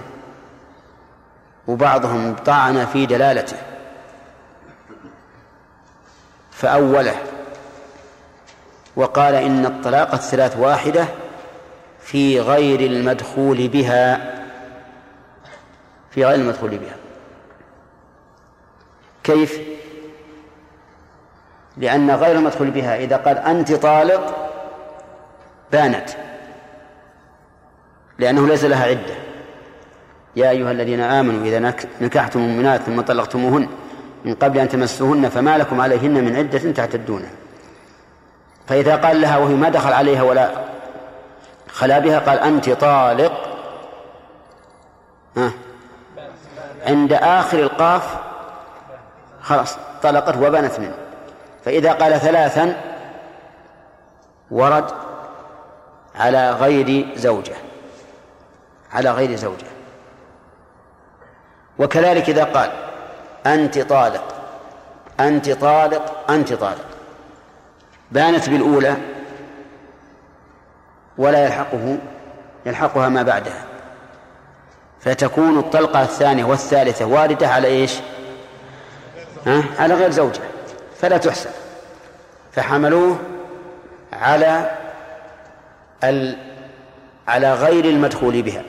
وبعضهم 1.67 2.35
طعن 2.35 2.85
في 2.85 3.05
دلالته. 3.05 3.57
فأوله 6.51 7.15
وقال 8.95 9.35
إن 9.35 9.65
الطلاق 9.65 10.13
الثلاث 10.13 10.57
واحدة 10.57 11.07
في 12.01 12.39
غير 12.39 12.79
المدخول 12.79 13.67
بها. 13.67 14.36
في 16.17 16.25
غير 16.25 16.35
المدخول 16.35 16.69
بها. 16.69 16.95
كيف؟ 19.23 19.61
لأن 21.77 22.11
غير 22.11 22.35
المدخول 22.35 22.71
بها 22.71 22.97
إذا 22.97 23.17
قال 23.17 23.37
أنت 23.37 23.73
طالق 23.73 24.49
بانت. 25.71 26.09
لأنه 28.19 28.47
ليس 28.47 28.63
لها 28.63 28.85
عدة. 28.85 29.15
يا 30.35 30.49
أيها 30.49 30.71
الذين 30.71 30.99
آمنوا 30.99 31.45
إذا 31.45 31.73
نكحتم 32.01 32.39
المؤمنات 32.39 32.81
ثم 32.81 33.01
طلقتموهن 33.01 33.69
من 34.25 34.33
قبل 34.33 34.59
أن 34.59 34.69
تمسوهن 34.69 35.29
فما 35.29 35.57
لكم 35.57 35.81
عليهن 35.81 36.23
من 36.23 36.35
عدة 36.35 36.71
تعتدونها 36.71 37.31
فإذا 38.67 38.95
قال 38.95 39.21
لها 39.21 39.37
وهي 39.37 39.53
ما 39.53 39.69
دخل 39.69 39.93
عليها 39.93 40.23
ولا 40.23 40.49
خلا 41.71 41.99
بها 41.99 42.19
قال 42.19 42.39
أنت 42.39 42.69
طالق. 42.69 43.33
ها؟ 45.37 45.66
عند 46.87 47.13
آخر 47.13 47.59
القاف 47.59 48.17
خلاص 49.41 49.77
طلقت 50.03 50.37
وبنت 50.37 50.79
منه. 50.79 50.95
فإذا 51.65 51.91
قال 51.93 52.19
ثلاثا 52.19 52.81
ورد 54.51 54.91
على 56.15 56.51
غير 56.51 57.07
زوجة. 57.15 57.55
على 58.93 59.11
غير 59.11 59.35
زوجة. 59.35 59.67
وكذلك 61.79 62.29
إذا 62.29 62.43
قال 62.43 62.71
أنت 63.45 63.79
طالق 63.79 64.23
أنت 65.19 65.51
طالق 65.51 66.31
أنت 66.31 66.53
طالق. 66.53 66.85
بانت 68.11 68.49
بالأولى 68.49 68.95
ولا 71.17 71.45
يلحقه 71.45 71.97
يلحقها 72.65 73.09
ما 73.09 73.23
بعدها. 73.23 73.63
فتكون 74.99 75.59
الطلقة 75.59 76.01
الثانية 76.01 76.45
والثالثة 76.45 77.05
واردة 77.05 77.47
على 77.47 77.67
إيش؟ 77.67 77.99
ها؟ 79.45 79.63
على 79.79 79.93
غير 79.93 80.11
زوجة 80.11 80.41
فلا 81.01 81.17
تحسب 81.17 81.49
فحملوه 82.51 83.19
على 84.13 84.77
ال... 86.03 86.37
على 87.27 87.53
غير 87.53 87.85
المدخول 87.85 88.41
بها. 88.41 88.63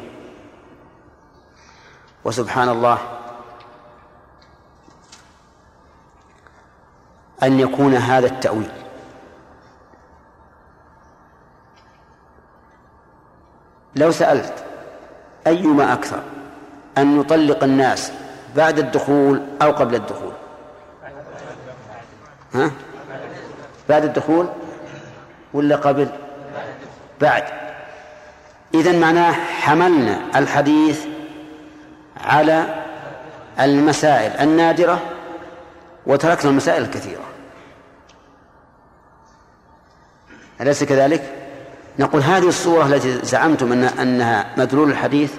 وسبحان 2.24 2.68
الله 2.68 2.98
أن 7.42 7.60
يكون 7.60 7.94
هذا 7.94 8.26
التأويل. 8.26 8.70
لو 13.96 14.10
سألت 14.10 14.67
أيما 15.48 15.92
أكثر؟ 15.92 16.22
أن 16.98 17.20
يطلق 17.20 17.64
الناس 17.64 18.12
بعد 18.56 18.78
الدخول 18.78 19.42
أو 19.62 19.72
قبل 19.72 19.94
الدخول. 19.94 20.32
ها؟ 22.54 22.70
بعد 23.88 24.04
الدخول 24.04 24.48
ولا 25.54 25.76
قبل؟ 25.76 26.08
بعد. 27.20 27.44
إذن 28.74 29.00
معناه 29.00 29.32
حملنا 29.32 30.18
الحديث 30.36 31.04
على 32.16 32.84
المسائل 33.60 34.32
النادرة 34.32 35.00
وتركنا 36.06 36.50
المسائل 36.50 36.82
الكثيرة. 36.82 37.22
أليس 40.60 40.84
كذلك؟ 40.84 41.37
نقول 41.98 42.22
هذه 42.22 42.48
الصورة 42.48 42.86
التي 42.86 43.26
زعمتم 43.26 43.72
أن 43.72 43.84
أنها 43.84 44.46
مدلول 44.56 44.90
الحديث 44.90 45.32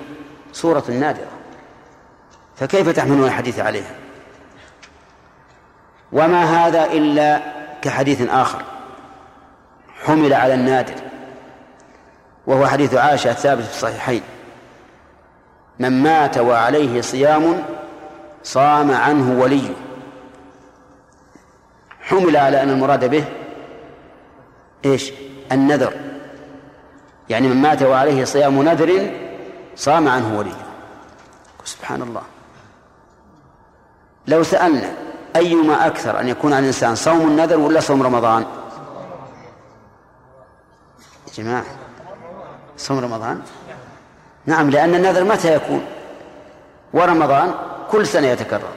صورة 0.53 0.83
نادرة. 0.89 1.27
فكيف 2.55 2.89
تحملون 2.89 3.27
الحديث 3.27 3.59
عليها؟ 3.59 3.95
وما 6.11 6.43
هذا 6.43 6.85
إلا 6.85 7.41
كحديث 7.81 8.29
آخر 8.29 8.63
حمل 10.03 10.33
على 10.33 10.53
النادر 10.53 10.93
وهو 12.47 12.67
حديث 12.67 12.93
عائشة 12.93 13.31
الثابت 13.31 13.63
في 13.63 13.69
الصحيحين. 13.69 14.21
من 15.79 16.03
مات 16.03 16.37
وعليه 16.37 17.01
صيام 17.01 17.63
صام 18.43 18.91
عنه 18.91 19.41
وليه. 19.41 19.69
حمل 22.01 22.37
على 22.37 22.63
أن 22.63 22.69
المراد 22.69 23.09
به 23.09 23.25
إيش؟ 24.85 25.11
النذر. 25.51 26.08
يعني 27.29 27.47
من 27.47 27.61
مات 27.61 27.81
وعليه 27.83 28.23
صيام 28.23 28.61
نذر 28.61 29.11
صام 29.75 30.07
عنه 30.07 30.37
وليه 30.37 30.65
سبحان 31.63 32.01
الله 32.01 32.21
لو 34.27 34.43
سألنا 34.43 34.93
أيما 35.35 35.87
أكثر 35.87 36.19
أن 36.19 36.27
يكون 36.27 36.53
على 36.53 36.59
الإنسان 36.59 36.95
صوم 36.95 37.21
النذر 37.21 37.59
ولا 37.59 37.79
صوم 37.79 38.03
رمضان؟ 38.03 38.45
يا 41.27 41.33
جماعة 41.43 41.65
صوم 42.77 42.99
رمضان؟ 42.99 43.41
نعم 44.45 44.69
لأن 44.69 44.95
النذر 44.95 45.23
متى 45.23 45.55
يكون؟ 45.55 45.85
ورمضان 46.93 47.53
كل 47.91 48.07
سنة 48.07 48.27
يتكرر. 48.27 48.73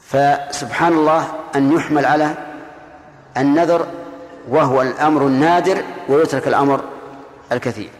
فسبحان 0.00 0.92
الله 0.92 1.28
أن 1.56 1.72
يحمل 1.72 2.06
على 2.06 2.34
النذر 3.36 3.86
وهو 4.48 4.82
الأمر 4.82 5.22
النادر 5.26 5.82
ويترك 6.08 6.48
الأمر 6.48 6.84
الكثير. 7.52 7.90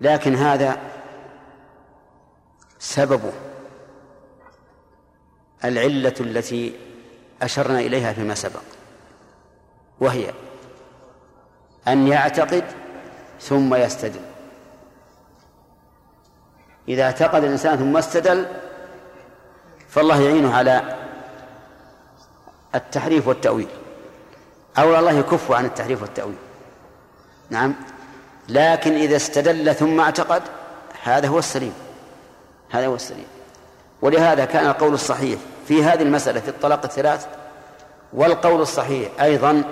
لكن 0.00 0.34
هذا 0.34 0.78
سببه 2.78 3.32
العلة 5.64 6.14
التي 6.20 6.74
أشرنا 7.42 7.80
إليها 7.80 8.12
فيما 8.12 8.34
سبق 8.34 8.62
وهي 10.00 10.32
أن 11.88 12.08
يعتقد 12.08 12.64
ثم 13.40 13.74
يستدل. 13.74 14.20
إذا 16.88 17.02
اعتقد 17.02 17.44
الإنسان 17.44 17.76
ثم 17.76 17.96
استدل 17.96 18.46
فالله 19.88 20.20
يعينه 20.20 20.54
على 20.54 20.96
التحريف 22.74 23.28
والتأويل 23.28 23.68
أو 24.78 24.98
الله 24.98 25.12
يكف 25.12 25.52
عن 25.52 25.64
التحريف 25.64 26.02
والتأويل. 26.02 26.47
نعم. 27.50 27.74
لكن 28.48 28.94
إذا 28.94 29.16
استدل 29.16 29.74
ثم 29.74 30.00
اعتقد 30.00 30.42
هذا 31.02 31.28
هو 31.28 31.38
السليم. 31.38 31.72
هذا 32.70 32.86
هو 32.86 32.94
السليم. 32.94 33.26
ولهذا 34.02 34.44
كان 34.44 34.66
القول 34.66 34.94
الصحيح 34.94 35.40
في 35.68 35.84
هذه 35.84 36.02
المسألة 36.02 36.40
في 36.40 36.48
الطلاق 36.48 36.84
الثلاث 36.84 37.26
والقول 38.12 38.60
الصحيح 38.60 39.08
أيضا 39.20 39.64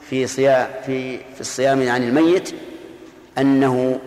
في 0.00 0.26
صيام 0.26 0.68
في 0.86 1.18
في 1.18 1.40
الصيام 1.40 1.88
عن 1.90 2.02
الميت 2.02 2.54
أنه 3.38 4.00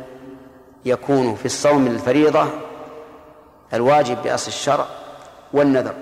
يكون 0.86 1.36
في 1.36 1.46
الصوم 1.46 1.88
الفريضة 1.88 2.48
الواجب 3.74 4.24
بأصل 4.24 4.48
الشرع 4.48 4.86
والنذر. 5.54 5.94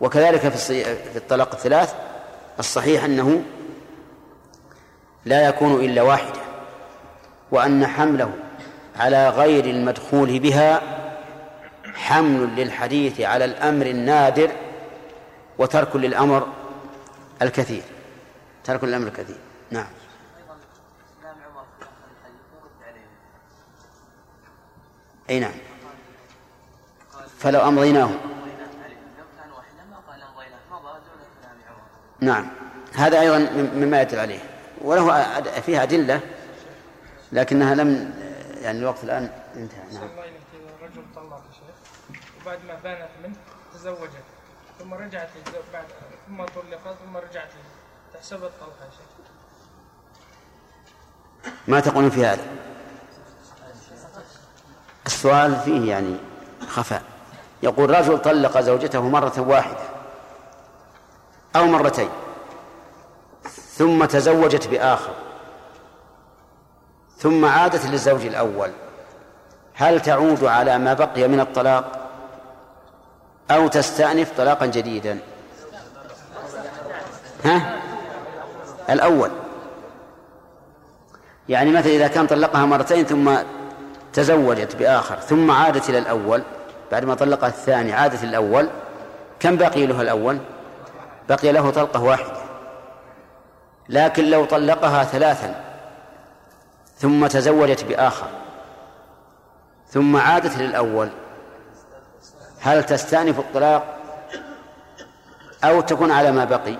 وكذلك 0.00 0.40
في 0.40 0.84
في 0.84 1.16
الطلاق 1.16 1.54
الثلاث 1.54 1.94
الصحيح 2.58 3.04
أنه 3.04 3.42
لا 5.24 5.48
يكون 5.48 5.84
إلا 5.84 6.02
واحدة 6.02 6.40
وأن 7.50 7.86
حمله 7.86 8.32
على 8.96 9.28
غير 9.28 9.64
المدخول 9.64 10.38
بها 10.38 10.82
حمل 11.94 12.56
للحديث 12.56 13.20
على 13.20 13.44
الأمر 13.44 13.86
النادر 13.86 14.50
وترك 15.58 15.96
للأمر 15.96 16.48
الكثير. 17.42 17.82
ترك 18.64 18.84
للأمر 18.84 19.06
الكثير. 19.06 19.38
نعم. 19.70 19.86
أي 25.30 25.40
نعم. 25.40 25.52
فلو 27.38 27.60
أمضيناه. 27.60 28.10
نعم. 32.20 32.48
هذا 32.94 33.20
أيضا 33.20 33.38
مما 33.74 34.02
يدل 34.02 34.18
عليه. 34.18 34.49
وله 34.80 35.40
فيها 35.60 35.82
أدلة 35.82 36.20
لكنها 37.32 37.74
لم 37.74 38.14
يعني 38.62 38.78
الوقت 38.78 39.04
الآن 39.04 39.30
انتهى. 39.56 39.94
نعم. 39.94 40.08
رجل 40.82 41.02
طلق 41.16 41.42
شيخ 41.52 42.20
وبعد 42.42 42.58
ما 42.64 42.74
بانت 42.74 43.08
منه 43.24 43.36
تزوجت 43.74 44.24
ثم 44.78 44.94
رجعت 44.94 45.28
بعد 45.72 45.84
ثم 46.28 46.44
طلقت 46.44 46.96
ثم 47.04 47.16
رجعت 47.16 47.48
تحسب 48.14 48.44
الطلقة 48.44 48.84
يا 48.84 48.90
شيخ. 48.90 49.10
ما 51.68 51.80
تقولون 51.80 52.10
في 52.10 52.26
هذا؟ 52.26 52.42
السؤال 55.06 55.56
فيه 55.56 55.90
يعني 55.90 56.16
خفاء. 56.68 57.02
يقول 57.62 57.90
رجل 57.90 58.18
طلق 58.18 58.60
زوجته 58.60 59.08
مرة 59.08 59.40
واحدة 59.40 59.82
أو 61.56 61.66
مرتين. 61.66 62.08
ثم 63.80 64.04
تزوجت 64.04 64.68
بآخر. 64.68 65.12
ثم 67.18 67.44
عادت 67.44 67.86
للزوج 67.86 68.26
الأول. 68.26 68.70
هل 69.74 70.00
تعود 70.00 70.44
على 70.44 70.78
ما 70.78 70.94
بقي 70.94 71.28
من 71.28 71.40
الطلاق؟ 71.40 72.10
أو 73.50 73.68
تستأنف 73.68 74.32
طلاقا 74.36 74.66
جديدا؟ 74.66 75.18
ها؟ 77.44 77.80
الأول. 78.90 79.30
يعني 81.48 81.70
مثلا 81.70 81.92
إذا 81.92 82.08
كان 82.08 82.26
طلقها 82.26 82.66
مرتين 82.66 83.04
ثم 83.04 83.36
تزوجت 84.12 84.76
بآخر 84.76 85.20
ثم 85.20 85.50
عادت 85.50 85.90
إلى 85.90 85.98
الأول 85.98 86.42
بعد 86.92 87.04
ما 87.04 87.14
طلقها 87.14 87.48
الثاني 87.48 87.92
عادت 87.92 88.24
الأول 88.24 88.68
كم 89.40 89.56
بقي 89.56 89.86
له 89.86 90.00
الأول؟ 90.00 90.38
بقي 91.28 91.52
له 91.52 91.70
طلقة 91.70 92.02
واحدة. 92.02 92.39
لكن 93.90 94.24
لو 94.24 94.44
طلقها 94.44 95.04
ثلاثا 95.04 95.54
ثم 96.98 97.26
تزوجت 97.26 97.84
بآخر 97.84 98.26
ثم 99.90 100.16
عادت 100.16 100.58
للأول 100.58 101.10
هل 102.60 102.84
تستأنف 102.84 103.38
الطلاق 103.38 103.96
أو 105.64 105.80
تكون 105.80 106.10
على 106.10 106.32
ما 106.32 106.44
بقي؟ 106.44 106.76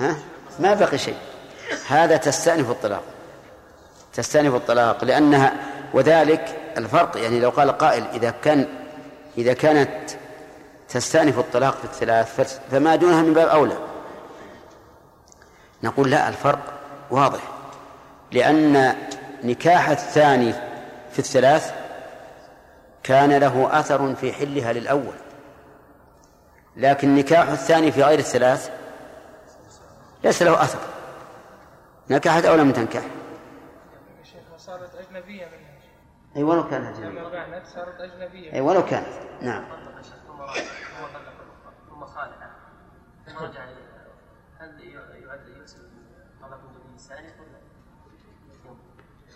ها؟ 0.00 0.16
ما 0.58 0.74
بقي 0.74 0.98
شيء. 0.98 1.16
هذا 1.88 2.16
تستأنف 2.16 2.70
الطلاق. 2.70 3.02
تستأنف 4.14 4.54
الطلاق 4.54 5.04
لأنها 5.04 5.52
وذلك 5.94 6.58
الفرق 6.76 7.16
يعني 7.16 7.40
لو 7.40 7.50
قال 7.50 7.78
قائل 7.78 8.04
إذا 8.12 8.30
كان 8.30 8.66
إذا 9.38 9.52
كانت 9.52 10.10
تستأنف 10.88 11.38
الطلاق 11.38 11.76
في 11.76 11.84
الثلاث 11.84 12.60
فما 12.70 12.96
دونها 12.96 13.22
من 13.22 13.34
باب 13.34 13.48
أولى. 13.48 13.91
نقول 15.82 16.10
لا 16.10 16.28
الفرق 16.28 16.80
واضح. 17.10 17.40
لأن 18.32 18.94
نكاح 19.44 19.88
الثاني 19.88 20.52
في 21.10 21.18
الثلاث 21.18 21.74
كان 23.02 23.32
له 23.38 23.80
أثر 23.80 24.14
في 24.14 24.32
حلها 24.32 24.72
للأول. 24.72 25.14
لكن 26.76 27.14
نكاح 27.14 27.48
الثاني 27.48 27.92
في 27.92 28.02
غير 28.02 28.18
الثلاث 28.18 28.70
ليس 30.24 30.42
له 30.42 30.62
أثر. 30.62 30.78
نكحت 32.10 32.44
أو 32.44 32.54
لم 32.54 32.72
تنكح؟ 32.72 33.02
صارت 34.56 34.94
أجنبية 34.94 35.46
منها 35.46 35.72
أي 36.36 36.42
ولو 36.42 36.68
كانت 36.68 36.96
أجنبية. 36.96 37.62
صارت 37.74 38.00
أجنبية. 38.00 38.52
أي 38.52 38.60
ولو 38.60 38.84
كانت. 38.84 39.06
نعم. 39.40 39.64
ثم 41.88 42.04
خالع 42.04 42.50
ثم 43.26 43.38
رجع 43.44 43.64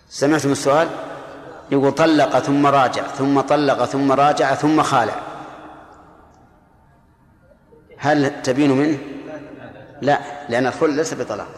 سمعتم 0.09 0.53
السؤال؟ 0.53 0.89
يقول 1.71 1.93
طلق 1.93 2.39
ثم 2.39 2.67
راجع 2.67 3.03
ثم 3.03 3.41
طلق 3.41 3.85
ثم 3.85 4.13
راجع 4.13 4.55
ثم 4.55 4.83
خالع. 4.83 5.21
هل 7.99 8.43
تبين 8.43 8.71
منه؟ 8.71 8.99
لا 10.03 10.21
لأن 10.49 10.67
الخل 10.67 10.91
ليس 10.91 11.15
بطلاق. 11.15 11.49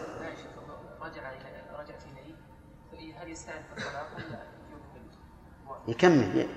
يكمل. 5.87 6.47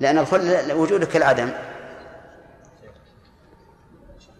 لأن 0.00 0.18
الخل 0.18 0.72
وجوده 0.72 1.06
كالعدم. 1.06 1.50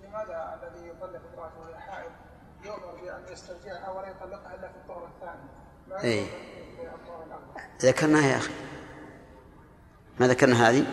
لماذا 0.04 0.58
الذي 0.62 0.88
يطلق 0.88 1.20
وهي 1.36 1.74
حائض 1.78 2.10
يؤمر 2.64 2.94
بان 3.02 3.32
يسترجعها 3.32 3.90
ولا 3.90 4.08
يطلقها 4.08 4.54
الا 4.54 4.68
في 4.68 4.76
الطهر 4.76 5.08
الثاني؟ 5.14 5.48
يؤمر 5.88 6.90
في 6.90 6.94
الطهر 6.94 7.22
الأول. 7.26 7.65
ذكرناها 7.82 8.26
يا 8.26 8.36
أخي. 8.36 8.52
ما 10.20 10.28
ذكرنا 10.28 10.70
هذه؟ 10.70 10.84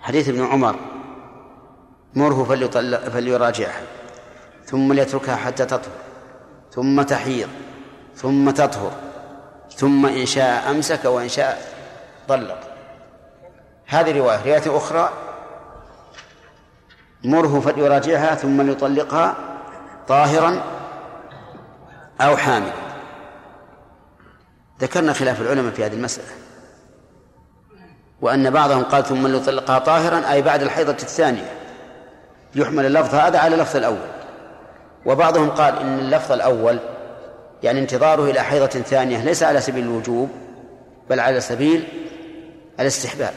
حديث 0.00 0.28
ابن 0.28 0.44
عمر. 0.44 0.76
مره 2.14 2.44
فليراجعها. 3.10 3.82
ثم 4.64 4.92
ليتركها 4.92 5.36
حتى 5.36 5.64
تطهر. 5.64 5.92
ثم 6.72 7.02
تحيض. 7.02 7.48
ثم 8.16 8.50
تطهر. 8.50 8.92
ثم 9.76 10.06
إن 10.06 10.26
شاء 10.26 10.70
أمسك 10.70 11.04
وإن 11.04 11.28
شاء 11.28 11.72
طلق. 12.28 12.60
هذه 13.86 14.18
رواية. 14.18 14.40
رواية 14.44 14.76
أخرى. 14.76 15.12
مره 17.24 17.60
فليراجعها 17.60 18.34
ثم 18.34 18.62
ليطلقها 18.62 19.36
طاهرا 20.08 20.62
أو 22.20 22.36
حاملا. 22.36 22.87
ذكرنا 24.80 25.12
خلاف 25.12 25.40
العلماء 25.40 25.72
في 25.72 25.84
هذه 25.84 25.94
المسألة. 25.94 26.28
وأن 28.20 28.50
بعضهم 28.50 28.82
قال 28.82 29.04
ثم 29.04 29.26
ليطلقها 29.26 29.78
طاهرا 29.78 30.32
أي 30.32 30.42
بعد 30.42 30.62
الحيضة 30.62 30.92
الثانية. 30.92 31.52
يحمل 32.54 32.86
اللفظ 32.86 33.14
هذا 33.14 33.38
على 33.38 33.54
اللفظ 33.54 33.76
الأول. 33.76 34.08
وبعضهم 35.06 35.50
قال 35.50 35.78
إن 35.78 35.98
اللفظ 35.98 36.32
الأول 36.32 36.78
يعني 37.62 37.80
انتظاره 37.80 38.30
إلى 38.30 38.40
حيضة 38.40 38.66
ثانية 38.66 39.24
ليس 39.24 39.42
على 39.42 39.60
سبيل 39.60 39.84
الوجوب 39.84 40.30
بل 41.10 41.20
على 41.20 41.40
سبيل 41.40 41.88
الاستحباب. 42.80 43.34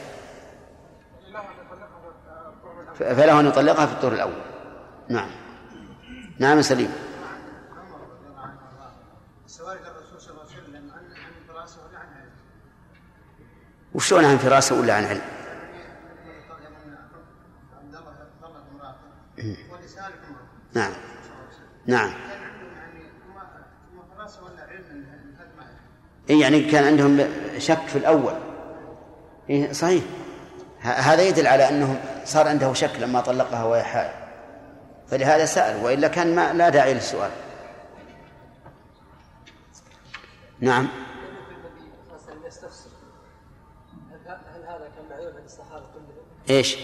فله 2.98 3.40
أن 3.40 3.46
يطلقها 3.46 3.86
في 3.86 3.92
الطهر 3.92 4.12
الأول. 4.12 4.42
نعم. 5.08 5.30
نعم 6.38 6.62
سليم 6.62 6.92
سؤال 9.46 9.78
الرسول 9.78 10.20
صلى 10.20 10.30
الله 10.30 10.42
عليه 10.42 10.62
وسلم 10.62 10.90
عن 10.90 11.04
عن 11.04 11.32
فراسه 11.48 11.80
ولا 11.88 11.98
عن 11.98 12.06
علم؟ 12.06 12.30
وشلون 13.94 14.24
عن 14.24 14.38
فراسة 14.38 14.80
ولا 14.80 14.94
عن 14.94 15.04
علم؟ 15.04 15.22
نعم. 20.74 20.92
نعم. 21.86 22.12
إيه 26.30 26.40
يعني 26.40 26.60
كان 26.60 26.84
عندهم 26.84 27.28
شك 27.58 27.86
في 27.86 27.98
الأول. 27.98 28.34
إيه 29.50 29.72
صحيح. 29.72 30.04
هذا 30.80 31.22
يدل 31.22 31.46
على 31.46 31.68
أنهم 31.68 32.00
صار 32.24 32.48
عنده 32.48 32.72
شك 32.72 32.90
لما 33.00 33.20
طلقها 33.20 33.64
وهي 33.64 33.82
حائض. 33.82 34.22
فلهذا 35.08 35.44
سأل 35.44 35.84
وإلا 35.84 36.08
كان 36.08 36.34
ما 36.34 36.52
لا 36.52 36.68
داعي 36.68 36.94
للسؤال. 36.94 37.30
نعم. 40.60 40.88
هل 44.54 44.62
هذا 44.64 44.90
كان 44.96 45.04
معلوم 45.10 45.36
عند 45.36 45.44
الصحابة 45.44 45.84
كلهم؟ 45.94 46.26
إيش؟ 46.50 46.76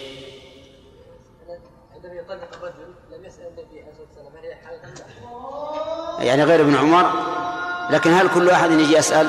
عندما 1.94 2.14
يطلق 2.14 2.54
الرجل 2.54 2.94
لم 3.10 3.24
يسأل 3.24 3.46
النبي 3.46 3.80
عليه 3.80 3.90
الصلاة 3.90 4.06
والسلام 4.06 4.36
هل 4.36 4.44
هي 4.44 4.54
حائض؟ 4.54 4.80
يعني 6.26 6.44
غير 6.44 6.60
ابن 6.60 6.76
عمر؟ 6.76 7.10
لكن 7.90 8.12
هل 8.12 8.28
كل 8.34 8.50
أحد 8.50 8.70
يجي 8.70 8.96
يسأل؟ 8.96 9.28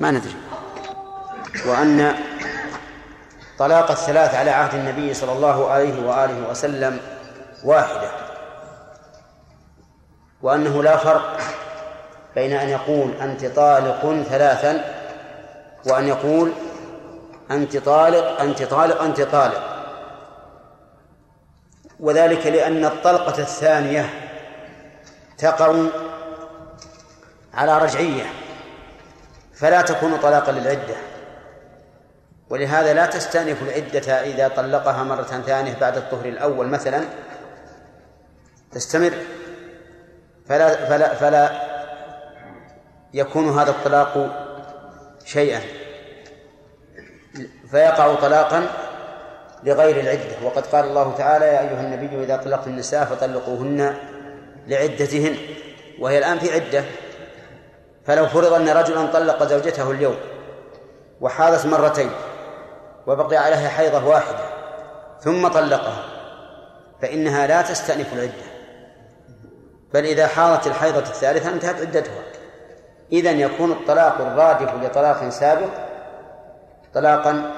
ما 0.00 0.10
ندري. 0.10 0.36
وأن 1.66 2.14
طلاق 3.58 3.90
الثلاث 3.90 4.34
على 4.34 4.50
عهد 4.50 4.74
النبي 4.74 5.14
صلى 5.14 5.32
الله 5.32 5.70
عليه 5.70 6.08
وآله 6.08 6.50
وسلم 6.50 7.00
واحدة. 7.64 8.10
وأنه 10.42 10.82
لا 10.82 10.96
فرق 10.96 11.40
بين 12.34 12.52
أن 12.52 12.68
يقول 12.68 13.12
أنت 13.12 13.46
طالق 13.46 14.22
ثلاثا 14.22 14.91
وأن 15.86 16.08
يقول 16.08 16.52
أنت 17.50 17.76
طالق 17.76 18.40
أنت 18.40 18.62
طالق 18.62 19.02
أنت 19.02 19.20
طالق. 19.20 19.72
وذلك 22.00 22.46
لأن 22.46 22.84
الطلقة 22.84 23.38
الثانية 23.38 24.10
تقع 25.38 25.74
على 27.54 27.78
رجعية 27.78 28.24
فلا 29.54 29.82
تكون 29.82 30.16
طلاقا 30.16 30.52
للعدة. 30.52 30.96
ولهذا 32.50 32.92
لا 32.94 33.06
تستأنف 33.06 33.62
العدة 33.62 34.12
إذا 34.12 34.48
طلقها 34.48 35.02
مرة 35.02 35.22
ثانية 35.22 35.76
بعد 35.80 35.96
الطهر 35.96 36.24
الأول 36.24 36.66
مثلا. 36.66 37.04
تستمر. 38.72 39.12
فلا 40.48 40.86
فلا 40.86 41.14
فلا 41.14 41.62
يكون 43.14 43.58
هذا 43.58 43.70
الطلاق 43.70 44.41
شيئا 45.24 45.60
فيقع 47.70 48.14
طلاقا 48.14 48.66
لغير 49.64 50.00
العدة. 50.00 50.36
وقد 50.44 50.66
قال 50.66 50.84
الله 50.84 51.14
تعالى 51.18 51.44
يا 51.44 51.60
أيها 51.60 51.80
النبي 51.80 52.24
إذا 52.24 52.36
طلقت 52.36 52.66
النساء 52.66 53.04
فطلقوهن 53.04 53.96
لعدتهن. 54.66 55.36
وهي 55.98 56.18
الآن 56.18 56.38
في 56.38 56.52
عدة. 56.52 56.84
فلو 58.06 58.26
فرض 58.26 58.52
أن 58.52 58.68
رجلا 58.68 59.06
طلق 59.06 59.42
زوجته 59.42 59.90
اليوم 59.90 60.16
وحاضت 61.20 61.66
مرتين 61.66 62.10
وبقي 63.06 63.36
عليها 63.36 63.68
حيضة 63.68 64.06
واحدة 64.06 64.44
ثم 65.20 65.48
طلقها 65.48 66.04
فإنها 67.02 67.46
لا 67.46 67.62
تستأنف 67.62 68.12
العدة. 68.12 68.52
بل 69.94 70.04
إذا 70.04 70.26
حاضت 70.26 70.66
الحيضة 70.66 70.98
الثالثة 70.98 71.50
انتهت 71.50 71.80
عدتها. 71.80 72.22
إذا 73.12 73.30
يكون 73.30 73.72
الطلاق 73.72 74.20
الرادف 74.20 74.84
لطلاق 74.84 75.28
سابق 75.28 75.68
طلاقا 76.94 77.52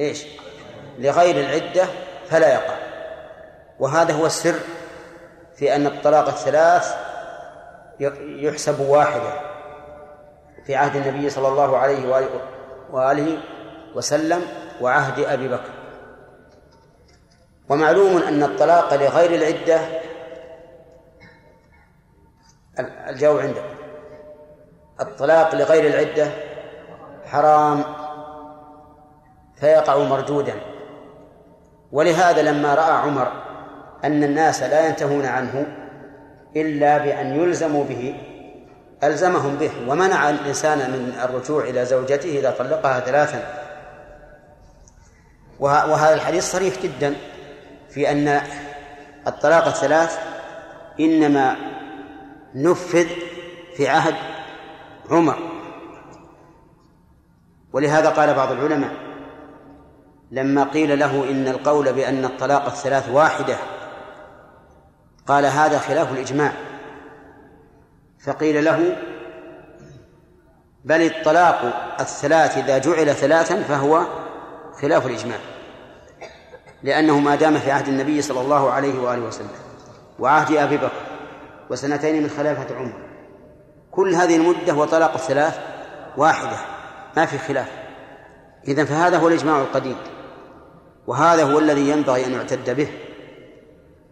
إيش؟ 0.00 0.26
لغير 0.98 1.36
العدة 1.36 1.86
فلا 2.28 2.52
يقع. 2.54 2.76
وهذا 3.78 4.14
هو 4.14 4.26
السر 4.26 4.54
في 5.56 5.76
أن 5.76 5.86
الطلاق 5.86 6.28
الثلاث 6.28 6.94
يحسب 8.20 8.80
واحدة 8.80 9.32
في 10.66 10.74
عهد 10.74 10.96
النبي 10.96 11.30
صلى 11.30 11.48
الله 11.48 11.76
عليه 11.76 12.28
وآله 12.90 13.38
وسلم 13.94 14.42
وعهد 14.80 15.24
أبي 15.24 15.48
بكر. 15.48 15.70
ومعلوم 17.68 18.22
أن 18.22 18.42
الطلاق 18.42 18.94
لغير 18.94 19.34
العدة 19.34 19.80
الجواب 23.08 23.38
عندك. 23.38 23.79
الطلاق 25.00 25.54
لغير 25.54 25.86
العدة 25.86 26.30
حرام 27.26 27.84
فيقع 29.60 29.98
مردودا. 29.98 30.54
ولهذا 31.92 32.42
لما 32.42 32.74
رأى 32.74 32.92
عمر 32.92 33.32
أن 34.04 34.24
الناس 34.24 34.62
لا 34.62 34.86
ينتهون 34.86 35.26
عنه 35.26 35.66
إلا 36.56 36.98
بأن 36.98 37.40
يلزموا 37.40 37.84
به 37.84 38.14
ألزمهم 39.04 39.56
به. 39.56 39.70
ومنع 39.88 40.30
الإنسان 40.30 40.78
من 40.78 41.12
الرجوع 41.24 41.64
إلى 41.64 41.84
زوجته 41.84 42.38
إذا 42.38 42.50
طلقها 42.50 43.00
ثلاثا. 43.00 43.42
وهذا 45.60 46.14
الحديث 46.14 46.52
صريح 46.52 46.74
جدا 46.82 47.16
في 47.90 48.10
أن 48.10 48.40
الطلاق 49.26 49.66
الثلاث 49.66 50.18
إنما 51.00 51.56
نفذ 52.54 53.06
في 53.76 53.88
عهد 53.88 54.14
عمر. 55.10 55.38
ولهذا 57.72 58.08
قال 58.08 58.34
بعض 58.34 58.52
العلماء 58.52 58.92
لما 60.30 60.64
قيل 60.64 60.98
له 60.98 61.30
إن 61.30 61.48
القول 61.48 61.92
بأن 61.92 62.24
الطلاق 62.24 62.66
الثلاث 62.66 63.08
واحدة 63.08 63.56
قال 65.26 65.46
هذا 65.46 65.78
خلاف 65.78 66.12
الإجماع. 66.12 66.52
فقيل 68.24 68.64
له 68.64 68.96
بل 70.84 71.02
الطلاق 71.02 71.86
الثلاث 72.00 72.58
إذا 72.58 72.78
جعل 72.78 73.14
ثلاثا 73.14 73.62
فهو 73.62 74.06
خلاف 74.82 75.06
الإجماع 75.06 75.38
لأنه 76.82 77.18
ما 77.18 77.34
دام 77.34 77.58
في 77.58 77.70
عهد 77.70 77.88
النبي 77.88 78.22
صلى 78.22 78.40
الله 78.40 78.70
عليه 78.70 79.00
وآله 79.00 79.22
وسلم 79.22 79.48
وعهد 80.18 80.56
أبي 80.56 80.76
بكر 80.76 81.02
وسنتين 81.70 82.22
من 82.22 82.28
خلافة 82.28 82.76
عمر. 82.76 83.09
كل 83.90 84.14
هذه 84.14 84.36
المدة 84.36 84.74
وطلاق 84.74 85.14
الثلاث 85.14 85.58
واحدة 86.16 86.56
ما 87.16 87.26
في 87.26 87.38
خلاف. 87.38 87.68
إذن 88.68 88.84
فهذا 88.84 89.18
هو 89.18 89.28
الإجماع 89.28 89.60
القديم 89.60 89.96
وهذا 91.06 91.44
هو 91.44 91.58
الذي 91.58 91.88
ينبغي 91.88 92.26
أن 92.26 92.32
يعتد 92.32 92.70
به. 92.70 92.88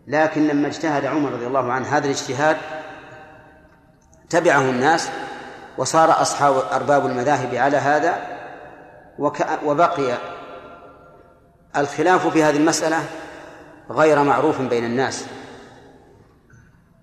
لكن 0.07 0.47
لما 0.47 0.69
اجتهد 0.69 1.05
عمر 1.05 1.33
رضي 1.33 1.47
الله 1.47 1.73
عنه 1.73 1.97
هذا 1.97 2.05
الاجتهاد 2.05 2.57
تبعه 4.31 4.61
الناس 4.61 5.11
وصار 5.79 6.23
أصحاب 6.23 6.55
أرباب 6.73 7.07
المذاهب 7.07 7.55
على 7.55 7.77
هذا 7.77 8.39
وبقي 9.65 10.19
الخلاف 11.77 12.27
في 12.27 12.45
هذه 12.45 12.57
المسألة 12.57 12.99
غير 13.91 14.23
معروف 14.23 14.61
بين 14.61 14.85
الناس. 14.85 15.25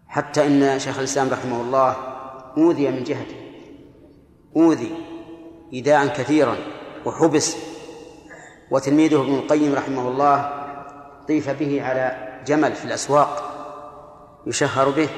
حتى 0.07 0.47
إن 0.47 0.79
شيخ 0.79 0.97
الإسلام 0.97 1.29
رحمه 1.29 1.61
الله 1.61 2.14
أوذي 2.57 2.91
من 2.91 3.03
جهته. 3.03 3.35
أوذي 4.55 4.95
إيذاء 5.73 6.07
كثيرا 6.07 6.55
وحبس. 7.05 7.57
وتلميذه 8.71 9.21
ابن 9.21 9.35
القيم 9.35 9.75
رحمه 9.75 10.07
الله 10.07 10.65
طيف 11.27 11.49
به 11.49 11.83
على 11.83 12.37
جمل 12.45 12.73
في 12.73 12.85
الأسواق 12.85 13.51
يشهر 14.45 14.89
به. 14.89 15.09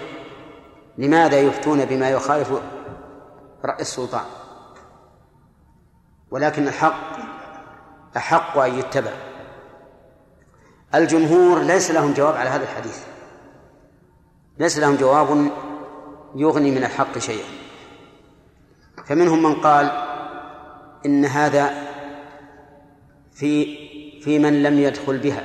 لماذا 0.97 1.39
يفتون 1.39 1.85
بما 1.85 2.09
يخالف 2.09 2.51
رأي 3.65 3.81
السلطان؟ 3.81 4.25
ولكن 6.31 6.67
الحق 6.67 7.17
أحق 8.17 8.57
أن 8.57 8.79
يتبع. 8.79 9.11
الجمهور 10.95 11.59
ليس 11.59 11.91
لهم 11.91 12.13
جواب 12.13 12.35
على 12.35 12.49
هذا 12.49 12.63
الحديث. 12.63 12.99
ليس 14.59 14.79
لهم 14.79 14.95
جواب 14.95 15.51
يغني 16.35 16.71
من 16.71 16.83
الحق 16.83 17.17
شيئا. 17.17 17.47
فمنهم 19.05 19.43
من 19.43 19.55
قال 19.55 19.91
إن 21.05 21.25
هذا 21.25 21.87
في 23.33 23.77
في 24.21 24.39
من 24.39 24.63
لم 24.63 24.79
يدخل 24.79 25.17
بها. 25.17 25.43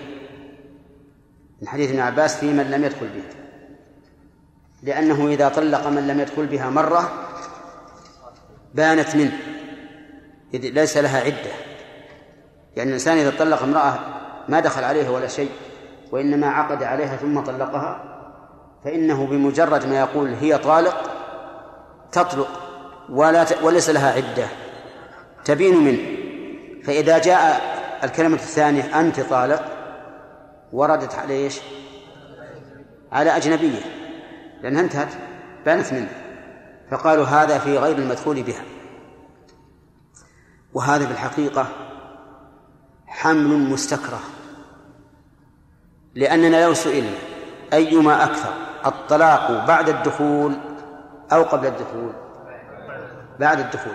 من 1.62 1.68
حديث 1.68 1.90
ابن 1.90 2.00
عباس 2.00 2.36
في 2.36 2.46
من 2.46 2.70
لم 2.70 2.84
يدخل 2.84 3.08
بها. 3.08 3.42
لأنه 4.82 5.28
إذا 5.28 5.48
طلق 5.48 5.86
من 5.86 6.06
لم 6.06 6.20
يدخل 6.20 6.46
بها 6.46 6.70
مرة 6.70 7.12
بانت 8.74 9.16
منه. 9.16 9.38
إذ 10.54 10.60
ليس 10.60 10.96
لها 10.96 11.20
عدة. 11.20 11.52
يعني 12.76 12.88
الإنسان 12.88 13.18
إذا 13.18 13.30
طلق 13.38 13.62
امرأة 13.62 13.98
ما 14.48 14.60
دخل 14.60 14.84
عليها 14.84 15.10
ولا 15.10 15.28
شيء 15.28 15.50
وإنما 16.12 16.46
عقد 16.46 16.82
عليها 16.82 17.16
ثم 17.16 17.40
طلقها 17.40 18.11
فإنه 18.84 19.26
بمجرد 19.26 19.86
ما 19.86 19.98
يقول 19.98 20.34
هي 20.34 20.58
طالق 20.58 21.10
تطلق 22.12 22.48
ولا 23.10 23.44
ت... 23.44 23.62
وليس 23.62 23.90
لها 23.90 24.12
عدة. 24.12 24.46
تبين 25.44 25.76
منه 25.76 26.22
فإذا 26.84 27.18
جاء 27.18 27.62
الكلمة 28.04 28.34
الثانية 28.34 29.00
أنت 29.00 29.20
طالق 29.20 29.64
وردت 30.72 31.14
على 31.14 31.34
إيش؟ 31.34 31.60
على 33.12 33.36
أجنبية 33.36 33.80
لأنها 34.62 34.80
انتهت 34.80 35.08
بانت 35.66 35.92
منه 35.92 36.08
فقالوا 36.90 37.24
هذا 37.24 37.58
في 37.58 37.78
غير 37.78 37.98
المدخول 37.98 38.42
بها. 38.42 38.62
وهذا 40.74 41.06
في 41.06 41.12
الحقيقة 41.12 41.66
حمل 43.06 43.58
مستكره 43.70 44.20
لأننا 46.14 46.64
لو 46.64 46.74
سئلنا 46.74 47.18
أيما 47.72 48.24
أكثر 48.24 48.71
الطلاق 48.86 49.66
بعد 49.66 49.88
الدخول 49.88 50.54
أو 51.32 51.42
قبل 51.42 51.66
الدخول؟ 51.66 52.12
بعد 53.40 53.60
الدخول. 53.60 53.94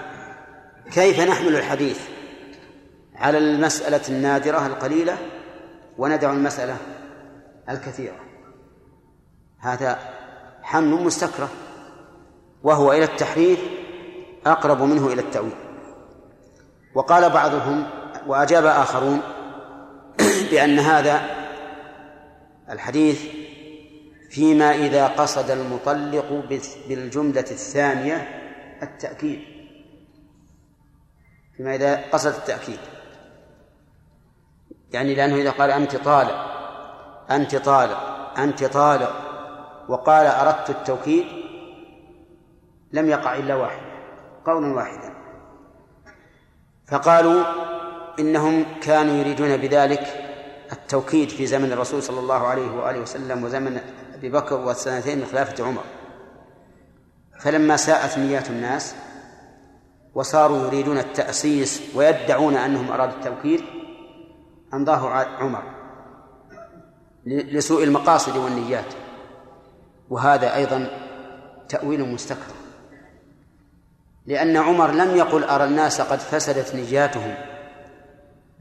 كيف 0.91 1.19
نحمل 1.19 1.55
الحديث 1.55 1.99
على 3.15 3.37
المسألة 3.37 4.01
النادرة 4.09 4.67
القليلة 4.67 5.17
وندع 5.97 6.31
المسألة 6.31 6.77
الكثيرة؟ 7.69 8.15
هذا 9.59 9.99
حمل 10.63 11.03
مستكرة 11.03 11.49
وهو 12.63 12.93
إلى 12.93 13.03
التحريف 13.03 13.59
أقرب 14.45 14.81
منه 14.81 15.07
إلى 15.07 15.21
التأويل. 15.21 15.55
وقال 16.95 17.29
بعضهم 17.29 17.83
وأجاب 18.27 18.65
آخرون 18.65 19.21
بأن 20.51 20.79
هذا 20.79 21.21
الحديث 22.69 23.21
فيما 24.29 24.75
إذا 24.75 25.07
قصد 25.07 25.51
المطلق 25.51 26.43
بالجملة 26.87 27.39
الثانية 27.39 28.15
التأكيد. 28.83 29.41
فيما 31.57 31.75
إذا 31.75 32.09
قصد 32.11 32.33
التأكيد. 32.33 32.79
يعني 34.91 35.15
لأنه 35.15 35.35
إذا 35.35 35.51
قال 35.51 35.71
أنت 35.71 35.95
طالق 35.95 36.57
أنت 37.31 37.55
طالق 37.55 37.99
أنت 38.37 38.63
طالق 38.63 39.13
وقال 39.89 40.25
أردت 40.25 40.69
التوكيد 40.69 41.25
لم 42.91 43.09
يقع 43.09 43.35
إلا 43.35 43.55
واحد 43.55 43.81
قولا 44.45 44.75
واحدا. 44.75 45.13
فقالوا 46.87 47.43
إنهم 48.19 48.65
كانوا 48.81 49.15
يريدون 49.15 49.57
بذلك 49.57 50.27
التوكيد 50.71 51.29
في 51.29 51.45
زمن 51.45 51.71
الرسول 51.71 52.03
صلى 52.03 52.19
الله 52.19 52.47
عليه 52.47 52.71
وآله 52.71 52.99
وسلم 52.99 53.43
وزمن 53.43 53.81
أبي 54.17 54.29
بكر 54.29 54.55
والسنتين 54.55 55.19
من 55.19 55.25
خلافة 55.25 55.63
عمر. 55.63 55.83
فلما 57.39 57.77
ساءت 57.77 58.17
نيات 58.17 58.49
الناس 58.49 58.95
وصاروا 60.15 60.67
يريدون 60.67 60.97
التأسيس 60.97 61.81
ويدعون 61.95 62.55
أنهم 62.55 62.91
أرادوا 62.91 63.15
التوكيد 63.15 63.61
أمضاه 64.73 65.09
عمر 65.23 65.63
لسوء 67.25 67.83
المقاصد 67.83 68.37
والنيات. 68.37 68.93
وهذا 70.09 70.55
أيضا 70.55 70.89
تأويل 71.69 72.13
مستكبر 72.13 72.55
لأن 74.25 74.57
عمر 74.57 74.91
لم 74.91 75.15
يقل 75.15 75.43
أرى 75.43 75.63
الناس 75.63 76.01
قد 76.01 76.19
فسدت 76.19 76.75
نجاتهم 76.75 77.35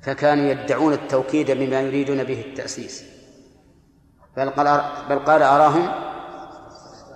فكانوا 0.02 0.44
يدعون 0.44 0.92
التوكيد 0.92 1.50
بما 1.50 1.80
يريدون 1.80 2.24
به 2.24 2.40
التأسيس. 2.40 3.15
بل 4.36 4.50
قال 4.50 4.82
بل 5.08 5.18
قال 5.18 5.42
أراهم 5.42 5.88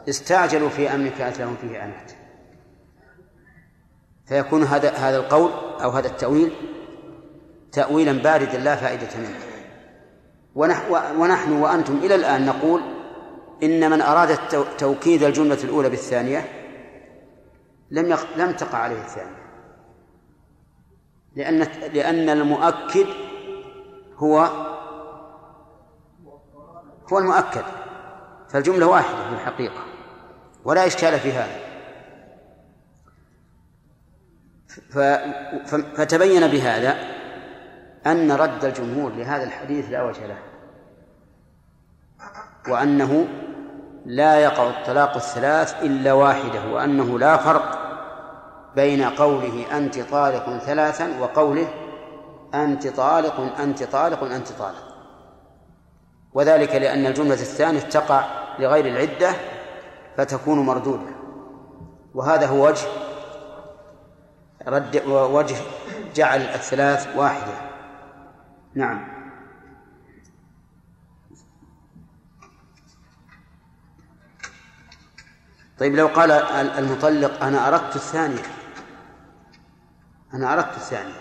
استعجلوا 0.08 0.68
في 0.68 0.94
أمر 0.94 1.08
كانت 1.08 1.40
لهم 1.40 1.56
فيه 1.56 1.84
أنات 1.84 2.12
فيكون 4.26 4.62
هذا 4.62 4.90
هذا 4.90 5.16
القول 5.16 5.50
أو 5.82 5.90
هذا 5.90 6.08
التأويل 6.08 6.52
تأويلا 7.72 8.12
باردا 8.12 8.58
لا 8.58 8.76
فائدة 8.76 9.08
منه 9.18 9.38
ونحن 11.18 11.52
وأنتم 11.52 11.96
إلى 11.96 12.14
الآن 12.14 12.46
نقول 12.46 12.82
إن 13.62 13.90
من 13.90 14.00
أراد 14.00 14.38
توكيد 14.78 15.22
الجملة 15.22 15.58
الأولى 15.64 15.90
بالثانية 15.90 16.44
لم. 17.90 18.18
لم 18.36 18.52
تقع 18.52 18.78
عليه 18.78 19.00
الثانية 19.00 19.40
لأن 21.36 21.58
لأن 21.94 22.28
المؤكد 22.28 23.06
هو 24.16 24.69
هو 27.12 27.18
المؤكد 27.18 27.64
فالجملة 28.48 28.86
واحدة 28.86 29.28
في 29.28 29.34
الحقيقة 29.34 29.84
ولا 30.64 30.86
إشكال 30.86 31.20
في 31.20 31.32
هذا. 31.32 31.70
فتبين 35.96 36.46
بهذا 36.46 36.96
أن 38.06 38.32
رد 38.32 38.64
الجمهور 38.64 39.12
لهذا 39.12 39.42
الحديث 39.42 39.90
لا 39.90 40.02
وجه 40.02 40.26
له 40.26 40.38
وأنه 42.68 43.28
لا 44.06 44.40
يقع 44.40 44.70
الطلاق 44.70 45.14
الثلاث 45.14 45.82
إلا 45.82 46.12
واحدة 46.12 46.72
وأنه 46.72 47.18
لا 47.18 47.36
فرق 47.36 47.78
بين 48.76 49.02
قوله 49.02 49.76
أنت 49.76 49.98
طالق 49.98 50.58
ثلاثا 50.58 51.20
وقوله 51.20 51.68
أنت 52.54 52.88
طالق 52.88 53.60
أنت 53.60 53.82
طالق 53.82 54.24
أنت 54.24 54.48
طالق. 54.48 54.89
وذلك 56.34 56.74
لأن 56.74 57.06
الجملة 57.06 57.34
الثانية 57.34 57.80
تقع 57.80 58.24
لغير 58.58 58.86
العدة 58.86 59.32
فتكون 60.16 60.58
مردودة. 60.58 61.10
وهذا 62.14 62.46
هو 62.46 62.66
وجه 62.66 62.86
رد 64.66 65.02
وجه 65.06 65.56
جعل 66.14 66.40
الثلاث 66.40 67.16
واحدة. 67.16 67.52
نعم. 68.74 69.20
طيب 75.78 75.94
لو 75.94 76.06
قال 76.06 76.30
المطلق 76.52 77.44
أنا 77.44 77.68
أردت 77.68 77.96
الثانية. 77.96 78.42
أنا 80.34 80.52
أردت 80.52 80.76
الثانية. 80.76 81.20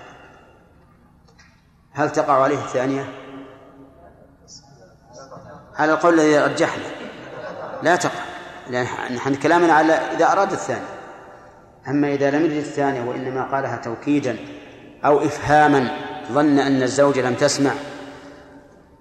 هل 1.91 2.11
تقع 2.11 2.43
عليه 2.43 2.57
الثانية؟ 2.57 3.18
على 5.79 5.93
القول 5.93 6.13
الذي 6.13 6.37
رجحنا 6.37 6.83
لا 7.83 7.95
تقع. 7.95 8.23
لأن 8.69 9.15
نحن 9.15 9.35
كلامنا 9.35 9.73
على 9.73 9.93
إذا 9.93 10.31
أراد 10.31 10.51
الثانية 10.51 10.99
أما 11.87 12.13
إذا 12.13 12.31
لم 12.31 12.45
يرد 12.45 12.57
الثانية 12.57 13.01
وإنما 13.01 13.43
قالها 13.51 13.77
توكيدا 13.77 14.37
أو 15.05 15.25
إفهاما 15.25 15.97
ظن 16.31 16.59
أن 16.59 16.83
الزوجة 16.83 17.21
لم 17.21 17.35
تسمع 17.35 17.71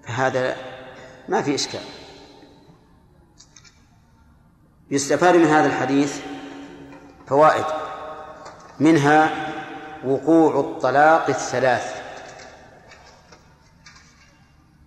فهذا 0.07 0.57
ما 1.29 1.43
في 1.43 1.55
إشكال. 1.55 1.81
يستفاد 4.91 5.37
من 5.37 5.47
هذا 5.47 5.67
الحديث 5.67 6.21
فوائد. 7.27 7.65
منها 8.81 9.31
وقوع 10.05 10.61
الطلاق 10.61 11.29
الثلاث. 11.29 12.03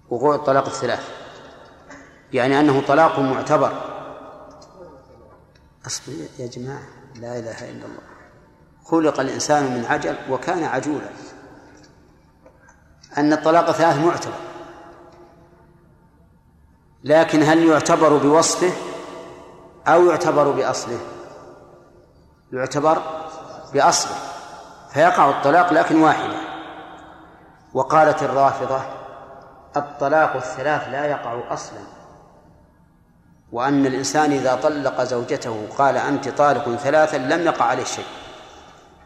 وقوع 0.10 0.36
الطلاق 0.36 0.66
الثلاث. 0.66 1.20
يعني 2.34 2.59
أنه 2.59 2.82
طلاق 2.88 3.19
معتبر. 3.19 3.71
أصبر 5.88 6.13
يا 6.39 6.47
جماعة 6.47 6.84
لا 7.15 7.39
إله 7.39 7.69
إلا 7.69 7.86
الله. 7.86 8.01
خلق 8.86 9.19
الإنسان 9.19 9.63
من 9.63 9.86
عجل 9.86 10.15
وكان 10.29 10.63
عجولا. 10.63 11.09
أن 13.17 13.34
الطلاق 13.34 13.71
ثلاث 13.71 13.97
معتبر. 13.97 14.34
لكن 17.03 17.43
هل 17.43 17.65
يعتبر 17.65 18.17
بوصفه 18.17 18.71
أو 19.88 20.05
يعتبر 20.05 20.51
بأصله؟ 20.51 20.99
يعتبر 22.51 23.01
بأصله. 23.73 24.15
فيقع 24.93 25.29
الطلاق 25.29 25.73
لكن 25.73 26.01
واحدة. 26.01 26.36
وقالت 27.73 28.23
الرافضة 28.23 28.82
الطلاق 29.77 30.36
الثلاث 30.36 30.89
لا 30.89 31.05
يقع 31.05 31.53
أصلا. 31.53 32.01
وأن 33.52 33.86
الإنسان 33.86 34.32
إذا 34.32 34.56
طلق 34.56 35.04
زوجته 35.04 35.68
قال 35.78 35.97
أنت 35.97 36.30
طالق 36.30 36.76
ثلاثا 36.76 37.18
لم 37.18 37.45
يقع 37.45 37.66
عليه 37.66 37.84
شيء. 37.84 38.06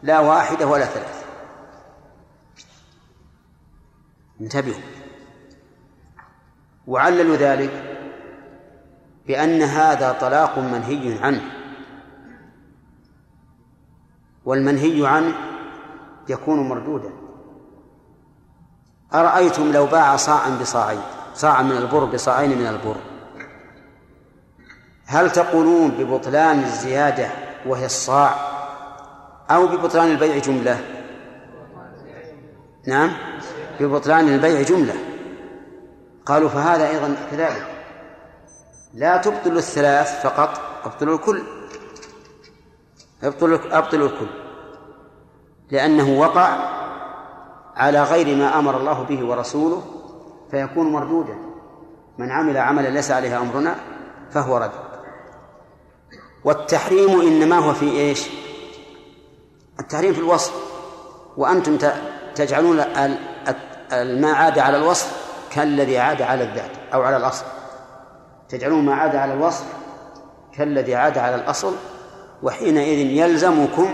لا 0.02 0.20
واحدة 0.20 0.66
ولا 0.66 0.84
ثلاث 0.84 1.24
انتبهوا. 4.40 4.80
وعللوا 6.86 7.36
ذلك 7.36 7.98
بأن 9.26 9.62
هذا 9.62 10.12
طلاق 10.12 10.58
منهي 10.58 11.18
عنه. 11.22 11.42
والمنهي 14.44 15.06
عنه 15.06 15.34
يكون 16.28 16.68
مردودا. 16.68 17.12
أرأيتم 19.14 19.72
لو 19.72 19.86
باع 19.86 20.16
صاعا 20.16 20.58
بصاعين 20.60 21.02
صاعا 21.34 21.62
من 21.62 21.76
البر 21.76 22.04
بصاعين 22.04 22.58
من 22.58 22.66
البر؟ 22.66 23.15
هل 25.06 25.30
تقولون 25.30 25.90
ببطلان 25.90 26.58
الزيادة 26.58 27.28
وهي 27.66 27.86
الصاع 27.86 28.34
أو 29.50 29.66
ببطلان 29.66 30.10
البيع 30.10 30.38
جملة؟ 30.38 30.80
نعم 32.86 33.12
ببطلان 33.80 34.28
البيع 34.28 34.62
جملة. 34.62 34.94
قالوا 36.26 36.48
فهذا 36.48 36.88
أيضا 36.88 37.16
كذلك. 37.30 37.66
لا 38.94 39.16
تبطل 39.16 39.56
الثلاث 39.56 40.22
فقط 40.22 40.60
ابطلوا 40.84 41.16
الكل. 41.16 41.42
ابطلوا 43.22 43.58
ابطلوا 43.78 44.08
الكل. 44.08 44.28
لأنه 45.70 46.20
وقع 46.20 46.76
على 47.76 48.02
غير 48.02 48.36
ما 48.36 48.58
أمر 48.58 48.76
الله 48.76 49.02
به 49.02 49.26
ورسوله 49.26 49.82
فيكون 50.50 50.92
مردودا. 50.92 51.36
من 52.18 52.30
عمل 52.30 52.56
عملا 52.56 52.88
ليس 52.88 53.10
عليه 53.10 53.40
أمرنا 53.40 53.74
فهو 54.30 54.56
رد. 54.56 54.85
والتحريم 56.46 57.20
إنما 57.20 57.58
هو 57.58 57.74
في 57.74 57.90
إيش؟ 57.90 58.26
التحريم 59.80 60.12
في 60.12 60.18
الوصف. 60.18 60.52
وأنتم 61.36 61.78
تجعلون 62.34 62.76
ما 64.20 64.32
عاد 64.32 64.58
على 64.58 64.76
الوصف 64.76 65.26
كالذي 65.50 65.98
عاد 65.98 66.22
على 66.22 66.44
الذات 66.44 66.70
أو 66.94 67.02
على 67.02 67.16
الأصل. 67.16 67.44
تجعلون 68.48 68.84
ما 68.84 68.94
عاد 68.94 69.16
على 69.16 69.34
الوصف 69.34 69.64
كالذي 70.52 70.94
عاد 70.94 71.18
على 71.18 71.34
الأصل 71.34 71.74
وحينئذ 72.42 72.98
يلزمكم 72.98 73.88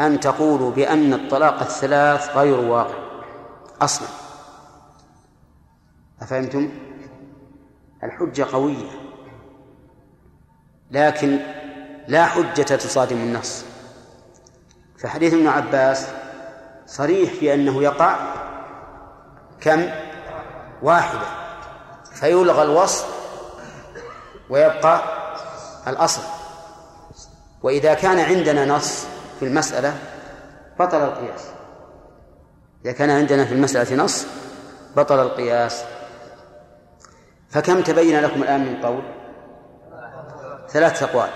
أن 0.00 0.20
تقولوا 0.20 0.70
بأن 0.70 1.14
الطلاق 1.14 1.60
الثلاث 1.60 2.36
غير 2.36 2.60
واقع 2.60 2.94
أصلا. 3.82 4.08
أفهمتم؟ 6.22 6.70
الحجة 8.04 8.46
قوية. 8.52 9.07
لكن 10.90 11.38
لا 12.08 12.26
حجة 12.26 12.62
تصادم 12.62 13.16
النص. 13.16 13.64
فحديث 14.98 15.34
ابن 15.34 15.48
عباس 15.48 16.06
صريح 16.86 17.32
في 17.32 17.54
أنه 17.54 17.82
يقع 17.82 18.16
كم؟ 19.60 19.88
واحدة. 20.82 21.26
فيلغى 22.14 22.62
الوصف 22.62 23.06
ويبقى 24.50 25.02
الأصل. 25.86 26.22
وإذا 27.62 27.94
كان 27.94 28.18
عندنا 28.18 28.64
نص 28.64 29.04
في 29.38 29.44
المسألة 29.44 29.98
بطل 30.80 31.04
القياس. 31.04 31.44
إذا 32.84 32.92
كان 32.92 33.10
عندنا 33.10 33.44
في 33.44 33.54
المسألة 33.54 34.04
نص 34.04 34.26
بطل 34.96 35.20
القياس. 35.20 35.84
فكم 37.50 37.80
تبين 37.80 38.20
لكم 38.20 38.42
الآن 38.42 38.60
من 38.60 38.82
قول؟ 38.82 39.17
ثلاث 40.68 41.02
أقوال. 41.02 41.28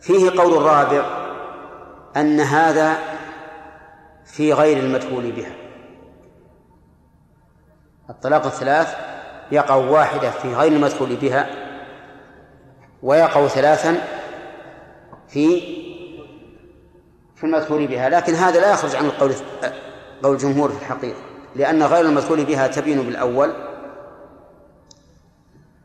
فيه 0.00 0.30
قول 0.30 0.54
الرابع 0.56 1.04
أن 2.16 2.40
هذا 2.40 2.98
في 4.24 4.52
غير 4.52 4.76
المدخول 4.76 5.32
بها. 5.32 5.52
الطلاق 8.10 8.46
الثلاث 8.46 8.96
يقع 9.52 9.74
واحدة 9.74 10.30
في 10.30 10.54
غير 10.54 10.72
المدخول 10.72 11.16
بها 11.16 11.50
ويقع 13.02 13.46
ثلاثا 13.46 13.98
في 15.28 15.60
في 17.36 17.44
المذكور 17.44 17.86
بها. 17.86 18.08
لكن 18.08 18.34
هذا 18.34 18.60
لا 18.60 18.72
يخرج 18.72 18.96
عن 18.96 19.04
القول 19.04 19.32
قول 20.22 20.32
الجمهور 20.32 20.68
في 20.68 20.82
الحقيقة 20.82 21.20
لأن 21.56 21.82
غير 21.82 22.04
المذكور 22.04 22.44
بها 22.44 22.66
تبين 22.66 23.02
بالأول 23.02 23.52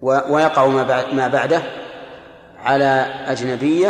ويقع 0.01 0.67
ما 1.13 1.27
بعده 1.27 1.61
على 2.63 3.05
أجنبية 3.27 3.89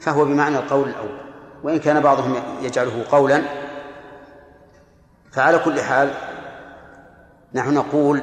فهو 0.00 0.24
بمعنى 0.24 0.58
القول 0.58 0.88
الأول 0.88 1.18
وإن 1.62 1.78
كان 1.78 2.00
بعضهم 2.00 2.34
يجعله 2.62 3.04
قولا 3.10 3.42
فعلى 5.32 5.58
كل 5.58 5.80
حال 5.80 6.10
نحن 7.54 7.74
نقول 7.74 8.22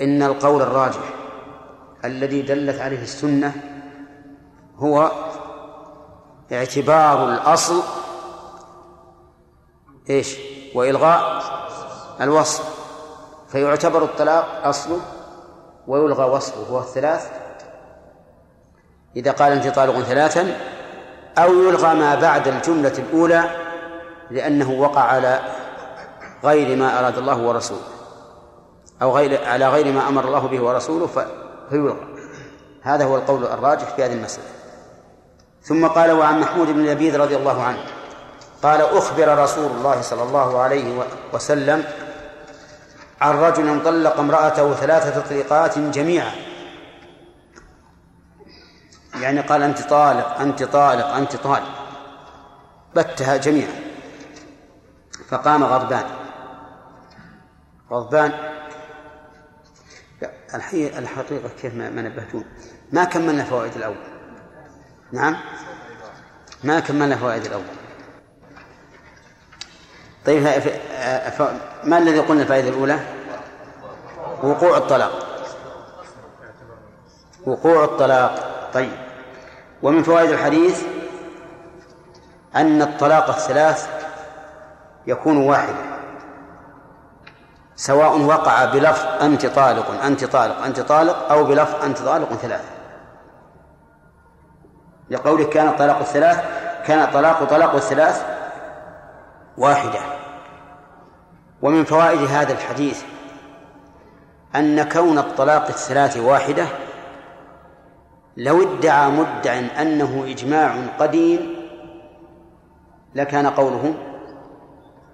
إن 0.00 0.22
القول 0.22 0.62
الراجح 0.62 1.14
الذي 2.04 2.42
دلت 2.42 2.80
عليه 2.80 3.02
السنة 3.02 3.52
هو 4.76 5.10
اعتبار 6.52 7.28
الأصل 7.28 7.82
إيش؟ 10.10 10.36
وإلغاء 10.74 11.42
الوصف 12.20 12.74
فيعتبر 13.48 14.02
الطلاق 14.02 14.66
أصله 14.66 15.00
ويلغى 15.86 16.24
وصفه 16.24 16.60
وهو 16.60 16.78
الثلاث 16.78 17.43
إذا 19.16 19.30
قال 19.30 19.52
أنت 19.52 19.68
طالق 19.68 20.00
ثلاثا 20.00 20.56
أو 21.38 21.52
يلغى 21.52 21.94
ما 21.94 22.14
بعد 22.14 22.48
الجملة 22.48 22.92
الأولى 22.98 23.44
لأنه 24.30 24.70
وقع 24.70 25.00
على 25.00 25.40
غير 26.44 26.76
ما 26.76 26.98
أراد 26.98 27.18
الله 27.18 27.38
ورسوله 27.38 27.80
أو 29.02 29.16
غير 29.16 29.44
على 29.44 29.68
غير 29.68 29.92
ما 29.92 30.08
أمر 30.08 30.24
الله 30.24 30.40
به 30.48 30.60
ورسوله 30.60 31.06
فيلغى. 31.70 31.96
هذا 32.82 33.04
هو 33.04 33.16
القول 33.16 33.44
الراجح 33.44 33.84
في 33.96 34.04
هذه 34.04 34.12
المسألة. 34.12 34.46
ثم 35.62 35.86
قال 35.86 36.12
وعن 36.12 36.40
محمود 36.40 36.66
بن 36.66 36.86
لبيد 36.86 37.16
رضي 37.16 37.36
الله 37.36 37.62
عنه 37.62 37.78
قال 38.62 38.80
أخبر 38.80 39.38
رسول 39.38 39.70
الله 39.70 40.00
صلى 40.00 40.22
الله 40.22 40.60
عليه 40.60 41.04
وسلم 41.32 41.84
عن 43.20 43.38
رجل 43.38 43.84
طلق 43.84 44.18
امرأته 44.18 44.74
ثلاثة 44.74 45.20
تطليقات 45.20 45.78
جميعا. 45.78 46.32
يعني 49.20 49.40
قال 49.40 49.62
أنت 49.62 49.82
طالق 49.82 50.40
أنت 50.40 50.62
طالق 50.62 51.06
أنت 51.06 51.36
طالق. 51.36 51.84
بتها 52.96 53.36
جميعا. 53.36 53.84
فقام 55.28 55.64
غضبان. 55.64 56.04
غضبان. 57.90 58.32
الحقيقة 60.54 61.48
كيف 61.60 61.74
ما 61.74 62.02
نبهتون 62.02 62.44
ما 62.92 63.04
كملنا 63.04 63.44
فوائد 63.44 63.76
الأول. 63.76 63.96
نعم؟ 65.12 65.36
ما 66.64 66.80
كملنا 66.80 67.16
فوائد 67.16 67.44
الأول. 67.44 67.64
طيب 70.26 70.42
ما 71.84 71.98
الذي 71.98 72.18
قلنا 72.18 72.42
الفائدة 72.42 72.68
الأولى؟ 72.68 73.00
وقوع 74.42 74.76
الطلاق. 74.76 75.12
وقوع 77.46 77.84
الطلاق. 77.84 78.70
طيب. 78.74 79.03
ومن 79.84 80.02
فوائد 80.02 80.30
الحديث 80.30 80.84
أن 82.56 82.82
الطلاق 82.82 83.28
الثلاث 83.28 83.88
يكون 85.06 85.36
واحدا 85.36 85.94
سواء 87.76 88.20
وقع 88.20 88.64
بلفظ 88.64 89.06
أنت 89.22 89.46
طالق 89.46 90.04
أنت 90.04 90.24
طالق 90.24 90.64
أنت 90.64 90.80
طالق 90.80 91.32
أو 91.32 91.44
بلفظ 91.44 91.84
أنت 91.84 91.98
طالق 91.98 92.32
ثلاثة. 92.32 92.74
لقولك 95.10 95.48
كان 95.48 95.68
الطلاق 95.68 95.98
الثلاث 95.98 96.44
كان 96.86 97.02
الطلاق 97.02 97.44
طلاق 97.44 97.74
الثلاث 97.74 98.26
واحدة. 99.58 100.00
ومن 101.62 101.84
فوائد 101.84 102.20
هذا 102.20 102.52
الحديث 102.52 103.02
أن 104.56 104.88
كون 104.88 105.18
الطلاق 105.18 105.66
الثلاث 105.66 106.16
واحدة 106.16 106.66
لو 108.36 108.62
ادعى 108.62 109.10
مدع 109.10 109.58
أنه 109.82 110.24
إجماع 110.28 110.76
قديم 110.98 111.54
لكان 113.14 113.46
قوله 113.46 113.94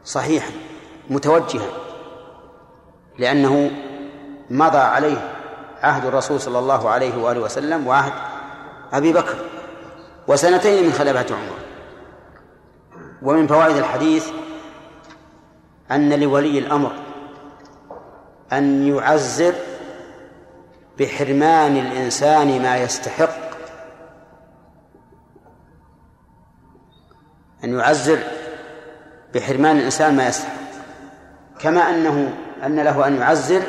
صحيحا 0.04 0.50
متوجها 1.10 1.68
لأنه 3.18 3.70
مضى 4.50 4.78
عليه 4.78 5.32
عهد 5.82 6.06
الرسول 6.06 6.40
صلى 6.40 6.58
الله 6.58 6.90
عليه 6.90 7.22
وآله 7.22 7.40
وسلم 7.40 7.86
وعهد 7.86 8.12
أبي 8.92 9.12
بكر 9.12 9.36
وسنتين 10.28 10.84
من 10.84 10.92
خلافة 10.92 11.34
عمر. 11.34 11.58
ومن 13.22 13.46
فوائد 13.46 13.76
الحديث 13.76 14.28
أن 15.90 16.20
لولي 16.20 16.58
الأمر 16.58 16.92
أن 18.52 18.86
يعزر 18.86 19.54
بحرمان 21.00 21.76
الإنسان 21.76 22.62
ما 22.62 22.76
يستحق. 22.76 23.50
أن 27.64 27.78
يعزر 27.78 28.18
بحرمان 29.34 29.78
الإنسان 29.78 30.16
ما 30.16 30.28
يستحق. 30.28 30.60
كما 31.58 31.80
أنه 31.80 32.36
أن 32.64 32.80
له 32.80 33.06
أن 33.06 33.16
يعزر 33.16 33.62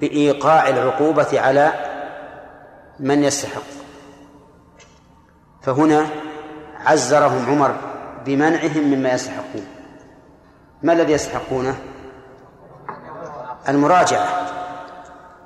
بإيقاع 0.00 0.68
العقوبة 0.68 1.40
على 1.40 1.72
من 3.00 3.24
يستحق. 3.24 3.62
فهنا 5.62 6.06
عزرهم 6.86 7.50
عمر 7.50 7.76
بمنعهم 8.24 8.84
مما 8.84 9.12
يستحقون. 9.12 9.66
ما 10.82 10.92
الذي 10.92 11.12
يستحقونه؟ 11.12 11.76
المراجعة. 13.68 14.59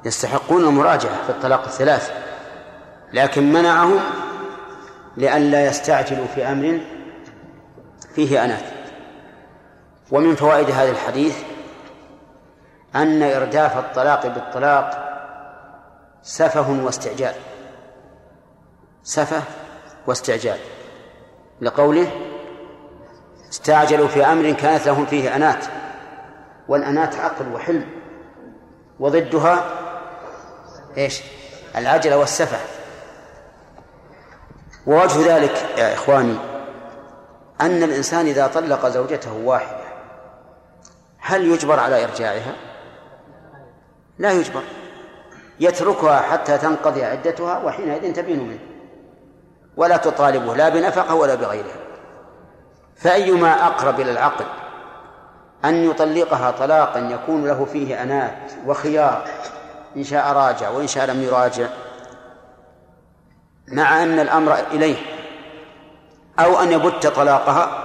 يستحقون 0.04 0.64
المراجعة 0.64 1.24
في 1.24 1.30
الطلاق 1.30 1.64
الثلاث 1.64 2.12
لكن 3.12 3.52
منعهم 3.52 4.00
لئلا 5.16 5.66
يستعجلوا 5.66 6.26
في 6.26 6.46
أمر 6.46 6.80
فيه 8.14 8.44
أنات 8.44 8.64
ومن 10.10 10.34
فوائد 10.34 10.70
هذا 10.70 10.90
الحديث 10.90 11.36
أن 12.94 13.22
إرداف 13.22 13.78
الطلاق 13.78 14.26
بالطلاق 14.26 15.04
سفه 16.22 16.84
واستعجال 16.84 17.34
سفه 19.02 19.42
واستعجال 20.06 20.58
لقوله 21.60 22.10
استعجلوا 23.50 24.08
في 24.08 24.24
أمر 24.26 24.52
كانت 24.52 24.86
لهم 24.86 25.06
فيه 25.06 25.36
أنات 25.36 25.64
والأنات 26.68 27.16
عقل 27.16 27.52
وحلم 27.52 27.86
وضدها 29.00 29.83
إيش؟ 30.96 31.22
العجلة 31.76 32.16
والسفة 32.16 32.58
ووجه 34.86 35.36
ذلك 35.36 35.66
يا 35.78 35.94
إخواني 35.94 36.36
أن 37.60 37.82
الإنسان 37.82 38.26
إذا 38.26 38.46
طلق 38.46 38.88
زوجته 38.88 39.32
واحدة 39.32 39.84
هل 41.18 41.46
يجبر 41.46 41.80
على 41.80 42.04
إرجاعها؟ 42.04 42.54
لا 44.18 44.32
يجبر 44.32 44.62
يتركها 45.60 46.20
حتى 46.20 46.58
تنقضي 46.58 47.04
عدتها 47.04 47.58
وحينئذ 47.58 48.12
تبين 48.12 48.48
منه 48.48 48.58
ولا 49.76 49.96
تطالبه 49.96 50.56
لا 50.56 50.68
بنفقة 50.68 51.14
ولا 51.14 51.34
بغيرها 51.34 51.76
فأيما 52.96 53.66
أقرب 53.66 54.00
إلى 54.00 54.10
العقل 54.10 54.44
أن 55.64 55.90
يطلقها 55.90 56.50
طلاقا 56.50 56.98
يكون 56.98 57.46
له 57.46 57.64
فيه 57.64 58.02
أنات 58.02 58.52
وخيار 58.66 59.24
إن 59.96 60.04
شاء 60.04 60.32
راجع 60.32 60.70
وإن 60.70 60.86
شاء 60.86 61.06
لم 61.06 61.22
يراجع 61.22 61.68
مع 63.68 64.02
أن 64.02 64.18
الأمر 64.18 64.54
إليه 64.54 64.96
أو 66.38 66.60
أن 66.62 66.72
يبت 66.72 67.06
طلاقها 67.06 67.84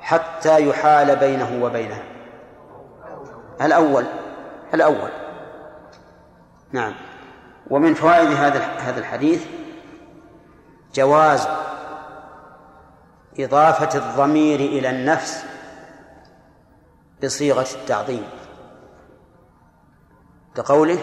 حتى 0.00 0.68
يحال 0.68 1.16
بينه 1.16 1.64
وبينها 1.64 2.02
الأول 3.62 4.04
الأول. 4.74 5.10
نعم. 6.72 6.94
ومن 7.70 7.94
فوائد 7.94 8.28
هذا 8.28 8.58
هذا 8.58 9.00
الحديث 9.00 9.46
جواز 10.94 11.48
إضافة 13.38 13.98
الضمير 13.98 14.60
إلى 14.60 14.90
النفس 14.90 15.44
بصيغة 17.24 17.66
التعظيم. 17.74 18.24
كقوله 20.54 20.98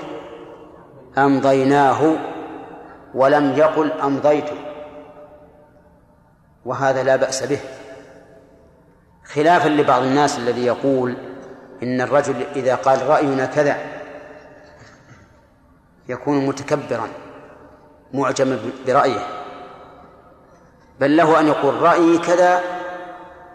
أمضيناه 1.20 2.16
ولم 3.14 3.54
يقل 3.58 3.92
أمضيت 3.92 4.50
وهذا 6.66 7.04
لا 7.04 7.16
بأس 7.16 7.44
به. 7.44 7.60
خلافا 9.26 9.70
لبعض 9.70 10.02
الناس 10.02 10.38
الذي 10.38 10.66
يقول 10.66 11.18
إن 11.84 12.02
الرجل 12.02 12.36
إذا 12.56 12.76
قال 12.76 13.08
رأينا 13.08 13.46
كذا 13.46 13.78
يكون 16.10 16.46
متكبرا 16.46 17.08
معجم 18.14 18.58
برأيه. 18.88 19.20
بل 21.00 21.18
له 21.18 21.40
أن 21.40 21.48
يقول 21.48 21.82
رأيي 21.82 22.18
كذا 22.18 22.62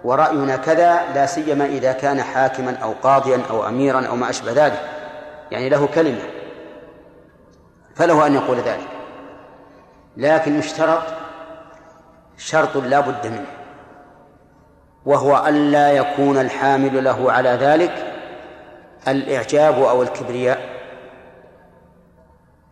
ورأينا 0.04 0.56
كذا 0.56 1.02
لا 1.14 1.26
سيما 1.26 1.66
إذا 1.66 1.92
كان 1.92 2.22
حاكما 2.22 2.76
أو 2.82 2.92
قاضيا 3.02 3.40
أو 3.50 3.68
أميرا 3.68 4.06
أو 4.06 4.16
ما 4.16 4.30
أشبه 4.30 4.52
ذلك. 4.52 4.80
يعني 5.50 5.68
له 5.68 5.86
كلمة. 5.86 6.43
فله 7.94 8.26
أن 8.26 8.34
يقول 8.34 8.56
ذلك. 8.56 8.88
لكن 10.16 10.58
يشترط 10.58 11.02
شرط 12.36 12.76
لا 12.76 13.00
بد 13.00 13.26
منه 13.26 13.46
وهو 15.06 15.46
ألا 15.46 15.92
يكون 15.92 16.38
الحامل 16.38 17.04
له 17.04 17.32
على 17.32 17.48
ذلك 17.48 18.14
الإعجاب 19.08 19.82
أو 19.82 20.02
الكبرياء. 20.02 20.74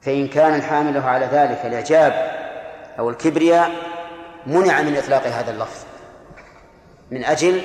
فإن 0.02 0.28
كان 0.28 0.54
الحامل 0.54 0.94
له 0.94 1.04
على 1.04 1.26
ذلك 1.26 1.66
الإعجاب 1.66 2.12
أو 2.98 3.10
الكبرياء 3.10 3.70
منع 4.46 4.82
من 4.82 4.96
إطلاق 4.96 5.26
هذا 5.26 5.50
اللفظ 5.50 5.84
من 7.10 7.24
أجل 7.24 7.62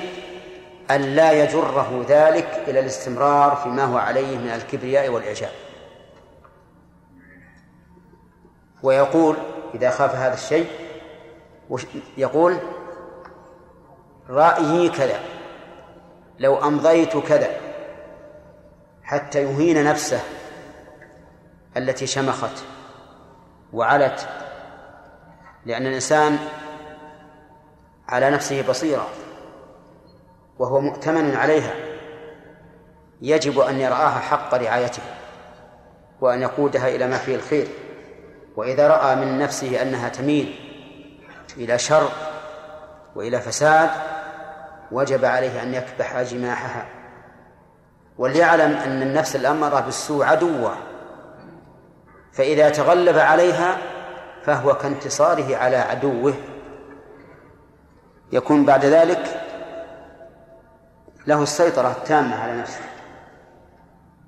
أن 0.90 1.00
لا 1.00 1.32
يجره 1.32 2.04
ذلك 2.08 2.62
إلى 2.68 2.80
الاستمرار 2.80 3.56
فيما 3.56 3.84
هو 3.84 3.98
عليه 3.98 4.38
من 4.38 4.50
الكبرياء 4.50 5.08
والإعجاب. 5.08 5.50
ويقول 8.82 9.36
إذا 9.74 9.90
خاف 9.90 10.14
هذا 10.14 10.34
الشيء 10.34 10.66
يقول؟ 12.16 12.56
رأيي 14.30 14.88
كذا 14.88 15.20
لو 16.38 16.56
أمضيت 16.56 17.16
كذا 17.16 17.50
حتى 19.02 19.42
يهين 19.42 19.84
نفسه 19.84 20.20
التي 21.76 22.06
شمخت 22.06 22.64
وعلت 23.72 24.28
لأن 25.66 25.86
الإنسان 25.86 26.38
على 28.08 28.30
نفسه 28.30 28.68
بصيرة 28.68 29.06
وهو 30.58 30.80
مؤتمن 30.80 31.36
عليها 31.36 31.74
يجب 33.22 33.58
أن 33.58 33.80
يرآها 33.80 34.18
حق 34.18 34.54
رعايته 34.54 35.02
وأن 36.20 36.42
يقودها 36.42 36.88
إلى 36.88 37.06
ما 37.06 37.18
فيه 37.18 37.34
الخير. 37.34 37.68
وإذا 38.58 38.88
رأى 38.88 39.16
من 39.16 39.38
نفسه 39.38 39.82
أنها 39.82 40.08
تميل 40.08 40.54
إلى 41.56 41.78
شر 41.78 42.08
وإلى 43.14 43.40
فساد 43.40 43.90
وجب 44.92 45.24
عليه 45.24 45.62
أن 45.62 45.74
يكبح 45.74 46.22
جماحها. 46.22 46.86
وليعلم 48.18 48.76
أن 48.76 49.02
النفس 49.02 49.36
الأمارة 49.36 49.80
بالسوء 49.80 50.24
عدوة. 50.24 50.74
فإذا 52.32 52.68
تغلب 52.70 53.18
عليها 53.18 53.78
فهو 54.44 54.74
كانتصاره 54.74 55.56
على 55.56 55.76
عدوه. 55.76 56.34
يكون 58.32 58.64
بعد 58.64 58.84
ذلك 58.84 59.40
له 61.26 61.42
السيطرة 61.42 61.90
التامة 61.90 62.42
على 62.42 62.56
نفسه. 62.56 62.84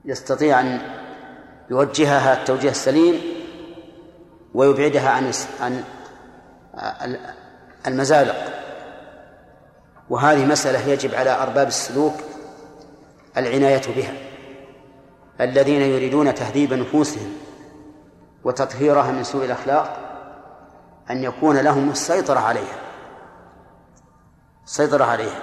يستطيع 0.04 0.60
أن 0.60 0.80
يوجهها 1.70 2.40
التوجيه 2.40 2.70
السليم 2.70 3.29
ويبعدها 4.54 5.10
عن 5.10 5.32
عن 5.60 7.16
المزالق 7.86 8.36
وهذه 10.10 10.46
مسألة 10.46 10.88
يجب 10.88 11.14
على 11.14 11.42
أرباب 11.42 11.68
السلوك 11.68 12.14
العناية 13.36 13.82
بها. 13.96 14.12
الذين 15.40 15.80
يريدون 15.80 16.34
تهذيب 16.34 16.72
نفوسهم 16.72 17.32
وتطهيرها 18.44 19.10
من 19.10 19.24
سوء 19.24 19.44
الأخلاق 19.44 19.96
أن 21.10 21.24
يكون 21.24 21.56
لهم 21.56 21.90
السيطرة 21.90 22.40
عليها. 22.40 22.78
السيطرة 24.64 25.04
عليها. 25.04 25.42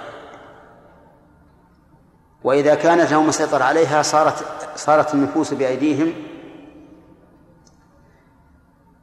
وإذا 2.44 2.74
كانت 2.74 3.10
لهم 3.10 3.28
السيطرة 3.28 3.64
عليها 3.64 4.02
صارت 4.02 4.44
صارت 4.76 5.14
النفوس 5.14 5.54
بأيديهم 5.54 6.12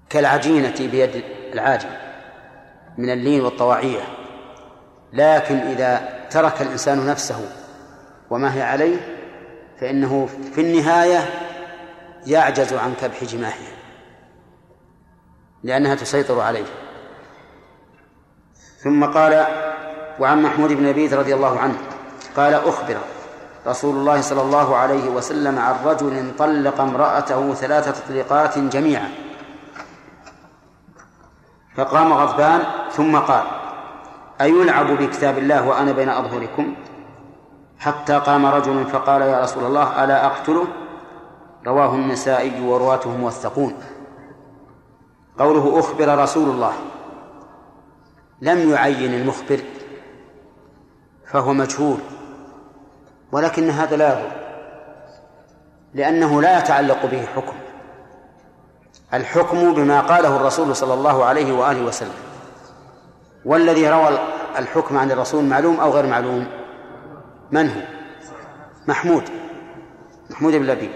كالعجينة 0.10 0.76
بيد 0.80 1.24
العاجن 1.54 1.90
من 2.98 3.10
اللين 3.10 3.42
والطواعية. 3.42 4.02
لكن 5.14 5.58
إذا 5.58 6.10
ترك 6.30 6.62
الإنسان 6.62 7.08
نفسه 7.08 7.50
وما 8.30 8.56
هي 8.56 8.62
عليه 8.62 8.98
فإنه 9.80 10.30
في 10.56 10.62
النهاية 10.62 11.30
يعجز 12.28 12.74
عن 12.74 12.94
كبح 13.02 13.24
جماحها 13.24 13.76
لأنها 15.64 15.96
تسيطر 15.96 16.40
عليه. 16.40 16.66
ثم 18.84 19.06
قال 19.06 19.46
وعن 20.20 20.42
محمود 20.42 20.74
بن 20.74 20.84
نبيذ 20.84 21.16
رضي 21.16 21.36
الله 21.36 21.60
عنه 21.60 21.78
قال 22.36 22.54
أخبر 22.54 22.98
رسول 23.68 23.96
الله 23.96 24.22
صلى 24.22 24.42
الله 24.42 24.76
عليه 24.76 25.10
وسلم 25.10 25.60
عن 25.60 25.76
رجل 25.86 26.32
طلق 26.38 26.82
امرأته 26.82 27.54
ثلاث 27.54 28.02
تطليقات 28.02 28.60
جميعا. 28.60 29.25
فقام 31.76 32.14
غضبان 32.14 32.62
ثم 32.92 33.18
قال 33.18 33.44
أيلعب 34.42 34.88
بكتاب 34.88 35.38
الله 35.38 35.68
وأنا 35.68 35.92
بين 35.92 36.10
أظهركم؟ 36.10 36.76
حتى 37.80 38.20
قام 38.20 38.46
رجل 38.46 38.86
فقال 38.86 39.22
يا 39.22 39.42
رسول 39.42 39.64
الله 39.64 40.04
ألا 40.04 40.26
أقتله؟ 40.26 40.68
رواه 41.68 41.96
النسائي 41.96 42.62
ورواته 42.62 43.18
موثقون. 43.18 43.74
قوله 45.40 45.80
أخبر 45.80 46.18
رسول 46.18 46.50
الله. 46.50 46.74
لم 48.42 48.72
يعين 48.72 49.14
المخبر 49.14 49.60
فهو 51.28 51.54
مجهول 51.54 51.98
ولكن 53.32 53.70
هذا 53.70 53.96
لا 53.96 54.20
يضر 54.20 54.32
لأنه 55.94 56.42
لا 56.42 56.60
يتعلق 56.60 57.06
به 57.06 57.26
حكم. 57.36 57.65
الحكم 59.16 59.74
بما 59.74 60.02
قاله 60.02 60.36
الرسول 60.36 60.76
صلى 60.76 60.94
الله 60.94 61.26
عليه 61.26 61.54
وآله 61.54 61.86
وسلم. 61.86 62.14
والذي 63.46 63.90
روى 63.90 64.20
الحكم 64.58 64.98
عن 64.98 65.12
الرسول 65.12 65.44
معلوم 65.44 65.80
أو 65.80 65.92
غير 65.92 66.06
معلوم؟ 66.06 66.48
من 67.52 67.70
هو؟ 67.70 67.82
محمود. 68.88 69.24
محمود 70.30 70.54
بن 70.54 70.66
لبيب 70.66 70.92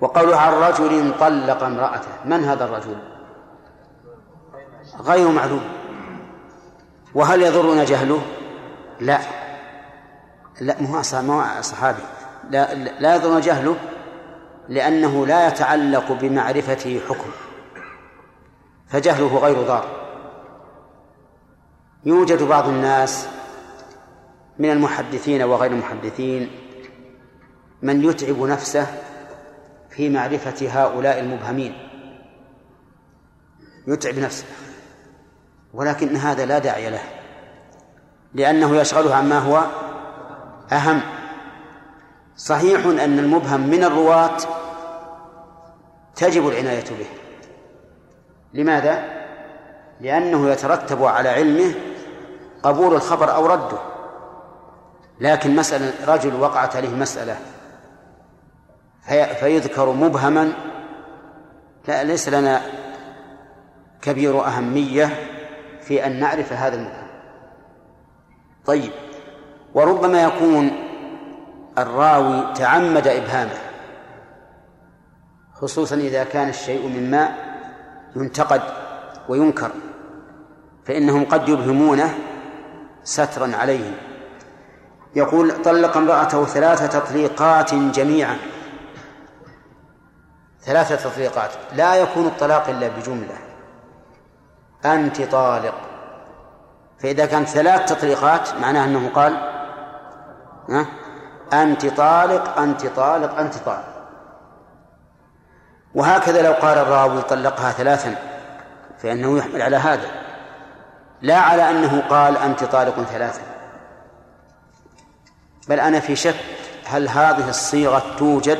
وقوله 0.00 0.36
عن 0.36 0.52
رجل 0.52 1.12
طلق 1.20 1.62
امرأته 1.62 2.08
من 2.24 2.44
هذا 2.44 2.64
الرجل؟ 2.64 2.96
غير 5.00 5.28
معلوم. 5.28 5.64
وهل 7.14 7.42
يضرنا 7.42 7.84
جهله؟ 7.84 8.22
لا. 9.00 9.18
لا 10.60 10.76
مو 10.80 11.02
صحابي 11.60 12.02
لا 12.50 12.74
لا 12.74 13.14
يضرنا 13.14 13.40
جهله. 13.40 13.76
لأنه 14.70 15.26
لا 15.26 15.48
يتعلق 15.48 16.12
بمعرفته 16.12 17.00
حكم 17.08 17.30
فجهله 18.88 19.38
غير 19.38 19.62
ضار. 19.62 19.84
يوجد 22.04 22.42
بعض 22.42 22.68
الناس 22.68 23.28
من 24.58 24.70
المحدثين 24.70 25.42
وغير 25.42 25.70
المحدثين 25.72 26.50
من 27.82 28.04
يتعب 28.04 28.40
نفسه 28.40 28.86
في 29.90 30.08
معرفة 30.08 30.82
هؤلاء 30.82 31.20
المبهمين. 31.20 31.74
يتعب 33.86 34.18
نفسه 34.18 34.44
ولكن 35.74 36.16
هذا 36.16 36.46
لا 36.46 36.58
داعي 36.58 36.90
له 36.90 37.02
لأنه 38.34 38.76
يشغله 38.76 39.14
عما 39.14 39.38
هو 39.38 39.66
أهم. 40.72 41.19
صحيح 42.40 42.86
أن 42.86 43.18
المبهم 43.18 43.60
من 43.60 43.84
الرواة 43.84 44.36
تجب 46.16 46.48
العناية 46.48 46.84
به. 46.84 47.06
لماذا؟ 48.54 49.04
لأنه 50.00 50.50
يترتب 50.50 51.04
على 51.04 51.28
علمه 51.28 51.74
قبول 52.62 52.94
الخبر 52.94 53.34
أو 53.34 53.46
رده. 53.46 53.78
لكن 55.20 55.56
مسألة 55.56 56.14
رجل 56.14 56.34
وقعت 56.34 56.76
عليه 56.76 56.88
مسألة 56.88 57.36
فيذكر 59.40 59.92
مبهما 59.92 60.52
لا 61.88 62.04
ليس 62.04 62.28
لنا 62.28 62.62
كبير 64.02 64.46
أهمية 64.46 65.08
في 65.80 66.06
أن 66.06 66.20
نعرف 66.20 66.52
هذا 66.52 66.74
المبهم. 66.76 67.06
طيب 68.66 68.92
وربما 69.74 70.22
يكون 70.22 70.89
الراوي 71.82 72.54
تعمد 72.54 73.08
إبهامه 73.08 73.58
خصوصا 75.54 75.96
إذا 75.96 76.24
كان 76.24 76.48
الشيء 76.48 76.88
مما 76.88 77.28
ينتقد 78.16 78.62
وينكر 79.28 79.70
فإنهم 80.84 81.24
قد 81.24 81.48
يبهمونه 81.48 82.14
سترا 83.04 83.56
عليه. 83.56 83.92
يقول 85.16 85.62
طلق 85.62 85.96
امرأته 85.96 86.44
ثلاث 86.44 86.96
تطليقات 86.96 87.74
جميعا. 87.74 88.36
ثلاثة 90.60 91.10
تطليقات. 91.10 91.50
لا 91.76 91.94
يكون 91.94 92.26
الطلاق 92.26 92.68
إلا 92.68 92.88
بجملة. 92.88 93.38
أنت 94.84 95.22
طالق. 95.22 95.74
فإذا 96.98 97.26
كانت 97.26 97.48
ثلاث 97.48 97.92
تطليقات 97.92 98.54
معناه 98.54 98.84
أنه 98.84 99.10
قال 99.14 99.32
ها؟ 100.70 100.86
أنت 101.52 101.86
طالق 101.86 102.58
أنت 102.58 102.86
طالق 102.86 103.38
أنت 103.38 103.54
طالق. 103.54 103.84
وهكذا 105.94 106.42
لو 106.42 106.52
قال 106.52 106.78
الراوي 106.78 107.22
طلقها 107.22 107.72
ثلاثا 107.72 108.16
فإنه 108.98 109.38
يحمل 109.38 109.62
على 109.62 109.76
هذا. 109.76 110.10
لا 111.22 111.36
على 111.36 111.70
أنه 111.70 112.02
قال 112.10 112.36
أنت 112.36 112.64
طالق 112.64 113.02
ثلاثا. 113.02 113.42
بل 115.68 115.80
أنا 115.80 116.00
في 116.00 116.16
شك 116.16 116.36
هل 116.84 117.08
هذه 117.08 117.48
الصيغة 117.48 118.02
توجد 118.18 118.58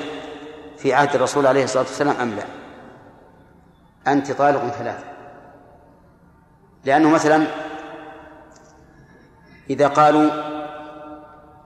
في 0.79 0.95
عهد 0.95 1.15
الرسول 1.15 1.47
عليه 1.47 1.65
الصلاة 1.65 1.83
والسلام 1.83 2.17
أم 2.21 2.31
لا. 2.31 2.45
أنت 4.13 4.33
طالق 4.33 4.69
ثلاثة 4.69 5.05
لأنه 6.85 7.11
مثلا 7.11 7.47
إذا 9.71 9.89
قالوا 9.89 10.31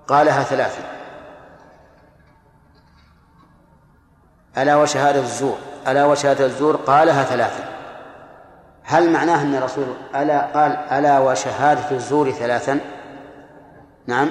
قالها 0.08 0.42
ثلاثة 0.42 0.93
ألا 4.58 4.76
وشهادة 4.76 5.20
الزور 5.20 5.58
ألا 5.88 6.04
وشهادة 6.04 6.46
الزور؟ 6.46 6.76
قالها 6.76 7.24
ثلاثة. 7.24 7.64
هل 8.84 9.10
معناه 9.10 9.42
أن 9.42 9.54
الرسول 9.54 9.84
ألا 10.14 10.40
قال 10.40 10.72
ألا 10.72 11.18
وشهادة 11.18 11.90
الزور 11.90 12.30
ثلاثا؟ 12.30 12.80
نعم. 14.06 14.30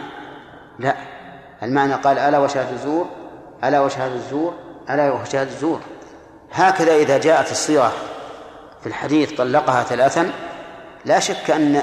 لا. 0.79 0.95
المعنى 1.63 1.93
قال 1.93 2.17
ألا 2.17 2.39
وشهادة 2.39 2.71
الزور 2.71 3.05
ألا 3.63 3.79
وشهادة 3.79 4.15
الزور 4.15 4.53
ألا 4.89 5.11
وشهادة 5.11 5.49
الزور. 5.51 5.79
هكذا 6.53 6.95
إذا 6.95 7.17
جاءت 7.17 7.51
الصيغة 7.51 7.91
في 8.81 8.87
الحديث 8.87 9.33
طلقها 9.33 9.83
ثلاثا 9.83 10.31
لا 11.05 11.19
شك 11.19 11.51
أن 11.51 11.81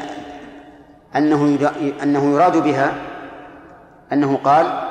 أنه 1.16 1.58
أنه 2.02 2.34
يراد 2.34 2.56
بها 2.56 2.92
أنه 4.12 4.38
قال 4.44 4.89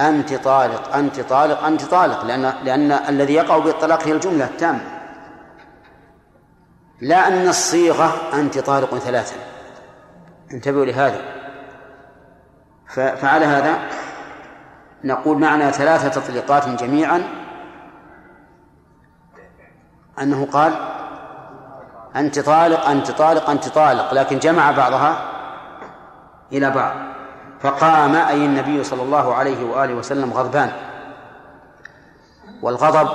أنت 0.00 0.34
طالق 0.34 0.96
أنت 0.96 1.20
طالق 1.20 1.64
أنت 1.64 1.84
طالق 1.84 2.24
لأن 2.24 2.52
لأن 2.64 2.92
الذي 2.92 3.34
يقع 3.34 3.58
بالطلاق 3.58 4.02
هي 4.02 4.12
الجملة 4.12 4.44
التامة. 4.44 4.80
لا 7.00 7.28
أن 7.28 7.48
الصيغة 7.48 8.14
أنت 8.34 8.58
طالق 8.58 8.98
ثلاثا. 8.98 9.36
انتبهوا 10.52 10.84
لهذا. 10.84 11.20
فعلى 12.94 13.44
هذا 13.44 13.78
نقول 15.04 15.38
معنى 15.38 15.72
ثلاثة 15.72 16.20
تطليقات 16.20 16.68
جميعا. 16.68 17.22
أنه 20.22 20.46
قال 20.52 20.74
أنت 22.16 22.38
طالق 22.38 22.88
أنت 22.88 23.10
طالق 23.10 23.50
أنت 23.50 23.68
طالق 23.68 24.14
لكن 24.14 24.38
جمع 24.38 24.70
بعضها 24.70 25.18
إلى 26.52 26.70
بعض. 26.70 27.05
فقام 27.66 28.14
أي 28.14 28.44
النبي 28.44 28.84
صلى 28.84 29.02
الله 29.02 29.34
عليه 29.34 29.64
وآله 29.64 29.94
وسلم 29.94 30.32
غضبان. 30.32 30.72
والغضب 32.62 33.08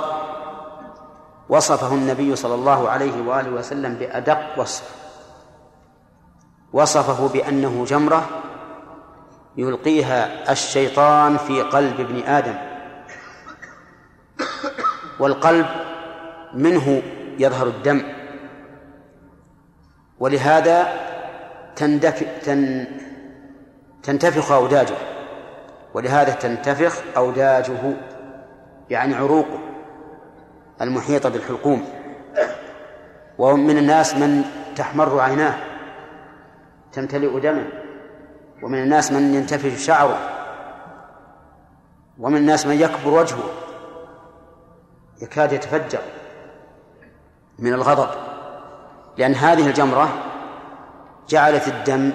وصفه 1.48 1.94
النبي 1.94 2.36
صلى 2.36 2.54
الله 2.54 2.90
عليه 2.90 3.22
وآله 3.22 3.50
وسلم 3.50 3.94
بأدق 3.94 4.58
وصف. 4.58 4.84
وصفه 6.72 7.28
بأنه 7.28 7.84
جمرة 7.84 8.28
يلقيها 9.56 10.52
الشيطان 10.52 11.36
في 11.36 11.62
قلب 11.62 12.00
ابن 12.00 12.22
آدم. 12.22 12.54
والقلب 15.18 15.66
منه 16.54 17.02
يظهر 17.38 17.66
الدم. 17.66 18.02
ولهذا 20.18 20.92
تندف 21.76 22.24
تن 22.44 22.86
تنتفخ 24.02 24.52
أوداجه 24.52 24.94
ولهذا 25.94 26.32
تنتفخ 26.32 27.02
أوداجه 27.16 27.96
يعني 28.90 29.14
عروقه 29.14 29.58
المحيطة 30.80 31.28
بالحلقوم. 31.28 31.88
ومن 33.38 33.78
الناس 33.78 34.14
من 34.14 34.44
تحمر 34.76 35.20
عيناه 35.20 35.54
تمتلئ 36.92 37.40
دما 37.40 37.64
ومن 38.62 38.82
الناس 38.82 39.12
من 39.12 39.34
ينتفش 39.34 39.86
شعره. 39.86 40.18
ومن 42.18 42.36
الناس 42.36 42.66
من 42.66 42.80
يكبر 42.80 43.08
وجهه 43.10 43.44
يكاد 45.22 45.52
يتفجر 45.52 46.00
من 47.58 47.72
الغضب. 47.72 48.08
لأن 49.18 49.34
هذه 49.34 49.66
الجمرة 49.66 50.08
جعلت 51.28 51.68
الدم 51.68 52.12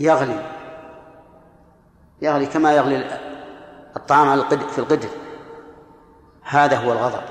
يغلي. 0.00 0.53
يغلي 2.24 2.46
كما 2.46 2.72
يغلي 2.72 3.20
الطعام 3.96 4.48
في 4.48 4.78
القدر. 4.78 5.08
هذا 6.42 6.76
هو 6.76 6.92
الغضب. 6.92 7.22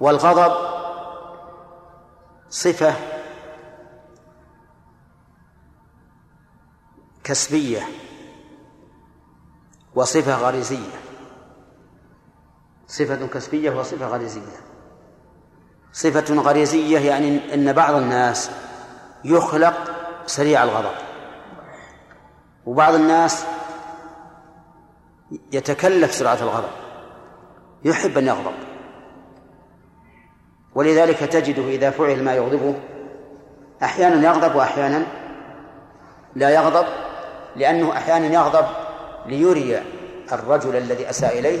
والغضب 0.00 0.52
صفة 2.50 2.94
كسبية 7.24 7.82
وصفة 9.94 10.34
غريزية. 10.36 10.98
صفة 12.86 13.26
كسبية 13.26 13.70
وصفة 13.70 14.06
غريزية. 14.06 14.56
صفة 15.92 16.34
غريزية 16.34 16.98
يعني 16.98 17.54
أن 17.54 17.72
بعض 17.72 17.94
الناس 17.94 18.50
يخلق 19.24 19.74
سريع 20.26 20.64
الغضب. 20.64 21.07
وبعض 22.68 22.94
الناس 22.94 23.44
يتكلف 25.52 26.14
سرعة 26.14 26.34
الغضب 26.42 26.68
يحب 27.84 28.18
أن 28.18 28.26
يغضب. 28.26 28.52
ولذلك 30.74 31.18
تجده 31.18 31.62
إذا 31.62 31.90
فعل 31.90 32.24
ما 32.24 32.34
يغضبه 32.34 32.74
أحيانا 33.82 34.28
يغضب 34.28 34.54
وأحيانا 34.54 35.06
لا 36.34 36.50
يغضب 36.50 36.86
لأنه 37.56 37.92
أحيانا 37.92 38.26
يغضب 38.26 38.66
ليري 39.26 39.82
الرجل 40.32 40.76
الذي 40.76 41.10
أساء 41.10 41.38
إليه 41.38 41.60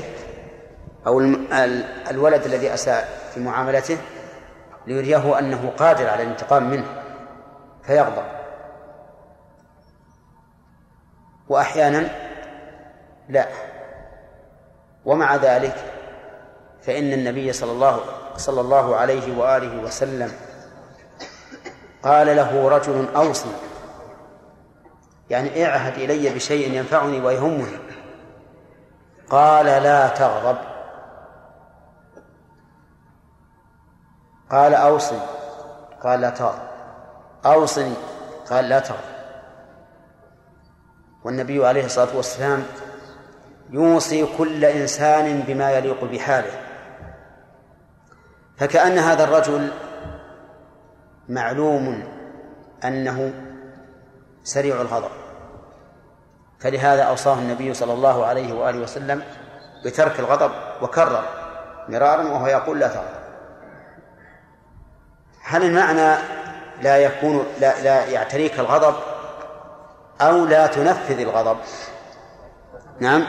أو 1.06 1.20
الولد 2.10 2.44
الذي 2.44 2.74
أساء 2.74 3.30
في 3.34 3.40
معاملته 3.40 3.98
ليريه 4.86 5.38
أنه 5.38 5.72
قادر 5.78 6.08
على 6.08 6.22
الانتقام 6.22 6.70
منه 6.70 7.02
فيغضب. 7.82 8.37
وأحيانا 11.48 12.08
لا. 13.28 13.48
ومع 15.04 15.36
ذلك 15.36 15.74
فإن 16.82 17.12
النبي 17.12 17.52
صلى 17.52 17.72
الله 17.72 18.00
صلى 18.36 18.60
الله 18.60 18.96
عليه 18.96 19.38
وآله 19.38 19.82
وسلم 19.82 20.32
قال 22.02 22.36
له 22.36 22.68
رجل 22.68 23.08
أوصي 23.16 23.52
يعني 25.30 25.66
اعهد 25.66 25.94
إلي 25.94 26.34
بشيء 26.34 26.72
ينفعني 26.72 27.20
ويهمني. 27.20 27.78
قال 29.30 29.66
لا 29.66 30.08
تغضب. 30.08 30.58
قال 34.50 34.74
أوصني 34.74 35.20
قال 36.02 36.20
لا 36.20 36.30
تغضب. 36.30 36.68
أوصني 37.46 37.94
قال 38.50 38.68
لا 38.68 38.78
تغضب. 38.78 39.17
والنبي 41.28 41.66
عليه 41.66 41.84
الصلاة 41.84 42.16
والسلام 42.16 42.64
يوصي 43.70 44.26
كل 44.38 44.64
إنسان 44.64 45.40
بما 45.40 45.70
يليق 45.70 46.04
بحاله. 46.04 46.50
فكأن 48.56 48.98
هذا 48.98 49.24
الرجل 49.24 49.72
معلوم 51.28 52.02
أنه 52.84 53.32
سريع 54.44 54.80
الغضب. 54.80 55.10
فلهذا 56.60 57.02
أوصاه 57.02 57.34
النبي 57.34 57.74
صلى 57.74 57.92
الله 57.92 58.26
عليه 58.26 58.52
وآله 58.52 58.78
وسلم 58.78 59.22
بترك 59.84 60.20
الغضب 60.20 60.52
وكرر 60.82 61.24
مرارا 61.88 62.22
وهو 62.22 62.46
يقول 62.46 62.78
لا 62.78 62.88
تغضب. 62.88 63.18
هل 65.42 65.62
المعنى 65.62 66.22
لا 66.82 66.96
يكون 66.96 67.46
لا, 67.60 67.82
لا 67.82 68.06
يعتريك 68.06 68.58
الغضب 68.58 68.94
أو 70.20 70.44
لا 70.44 70.66
تنفذ 70.66 71.20
الغضب. 71.20 71.58
نعم. 73.00 73.26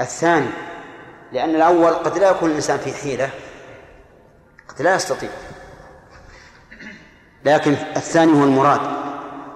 الثاني 0.00 0.50
لأن 1.32 1.54
الأول 1.54 1.94
قد 1.94 2.18
لا 2.18 2.30
يكون 2.30 2.50
الإنسان 2.50 2.78
في 2.78 2.92
حيلة 2.92 3.30
قد 4.68 4.82
لا 4.82 4.94
يستطيع. 4.94 5.30
لكن 7.44 7.72
الثاني 7.72 8.40
هو 8.40 8.44
المراد 8.44 8.80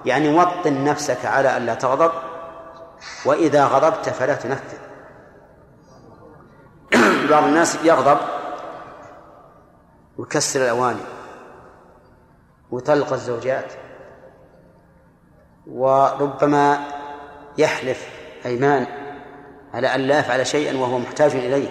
يعني 0.05 0.33
وطن 0.33 0.83
نفسك 0.83 1.25
على 1.25 1.57
ألا 1.57 1.75
تغضب 1.75 2.11
وإذا 3.25 3.65
غضبت 3.65 4.09
فلا 4.09 4.35
تنفذ. 4.35 4.77
بعض 7.31 7.43
الناس 7.43 7.77
يغضب 7.83 8.17
ويكسر 10.17 10.61
الأواني 10.61 11.01
ويطلق 12.71 13.13
الزوجات. 13.13 13.84
وربما 15.67 16.79
يحلف 17.57 18.09
أيمان 18.45 18.87
على 19.73 19.95
أن 19.95 20.01
لا 20.01 20.19
يفعل 20.19 20.47
شيئا 20.47 20.77
وهو 20.77 20.99
محتاج 20.99 21.35
إليه. 21.35 21.69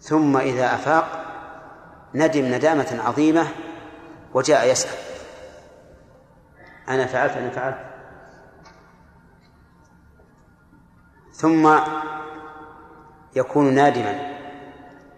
ثم 0.00 0.36
إذا 0.36 0.74
أفاق 0.74 1.24
ندم 2.14 2.44
ندامة 2.44 3.00
عظيمة 3.04 3.46
وجاء 4.34 4.70
يسأل. 4.70 4.98
أنا 6.88 7.06
فعلت؟ 7.06 7.32
أنا 7.32 7.50
فعلت. 7.50 7.86
ثم 11.32 11.78
يكون 13.36 13.74
نادما 13.74 14.36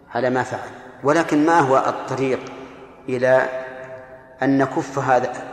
على 0.09 0.29
ما 0.29 0.43
فعل 0.43 0.69
ولكن 1.03 1.45
ما 1.45 1.59
هو 1.59 1.77
الطريق 1.77 2.39
إلى 3.09 3.49
أن 4.41 4.57
نكف 4.57 4.99
هذا؟ 4.99 5.48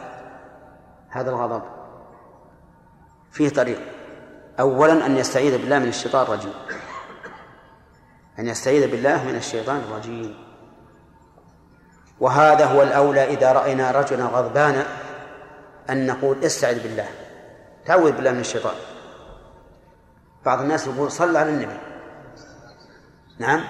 هذا 1.16 1.30
الغضب. 1.30 1.62
فيه 3.32 3.48
طريق. 3.48 3.80
أولا 4.60 5.06
أن 5.06 5.16
يستعيذ 5.16 5.58
بالله 5.58 5.78
من 5.78 5.88
الشيطان 5.88 6.22
الرجيم. 6.22 6.52
أن 8.38 8.48
يستعيذ 8.48 8.90
بالله 8.90 9.24
من 9.24 9.36
الشيطان 9.36 9.76
الرجيم. 9.76 10.36
وهذا 12.20 12.64
هو 12.64 12.82
الأولى 12.82 13.24
إذا 13.24 13.52
رأينا 13.52 13.90
رجلا 13.90 14.24
غضبانا 14.24 14.86
أن 15.90 16.06
نقول 16.06 16.44
استعذ 16.44 16.82
بالله. 16.82 17.08
تعوذ 17.86 18.12
بالله 18.12 18.30
من 18.30 18.40
الشيطان. 18.40 18.74
بعض 20.44 20.60
الناس 20.60 20.86
يقول 20.86 21.10
صل 21.10 21.36
على 21.36 21.50
النبي. 21.50 21.78
نعم. 23.38 23.64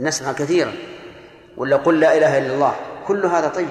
نسمع 0.00 0.32
كثيرا. 0.32 0.72
ولا 1.56 1.76
قل 1.76 2.00
لا 2.00 2.16
إله 2.18 2.38
إلا 2.38 2.54
الله. 2.54 2.74
كل 3.06 3.26
هذا 3.26 3.48
طيب. 3.48 3.68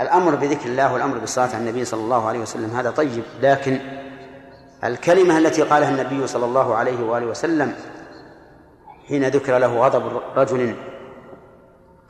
الأمر 0.00 0.34
بذكر 0.34 0.66
الله 0.66 0.92
والأمر 0.92 1.18
بالصلاة 1.18 1.48
على 1.48 1.58
النبي 1.58 1.84
صلى 1.84 2.00
الله 2.00 2.28
عليه 2.28 2.38
وسلم 2.38 2.76
هذا 2.76 2.90
طيب 2.90 3.22
لكن 3.42 3.78
الكلمة 4.84 5.38
التي 5.38 5.62
قالها 5.62 5.90
النبي 5.90 6.26
صلى 6.26 6.44
الله 6.44 6.74
عليه 6.74 7.04
وآله 7.04 7.26
وسلم 7.26 7.74
حين 9.08 9.28
ذكر 9.28 9.58
له 9.58 9.78
غضب 9.78 10.20
رجل 10.36 10.74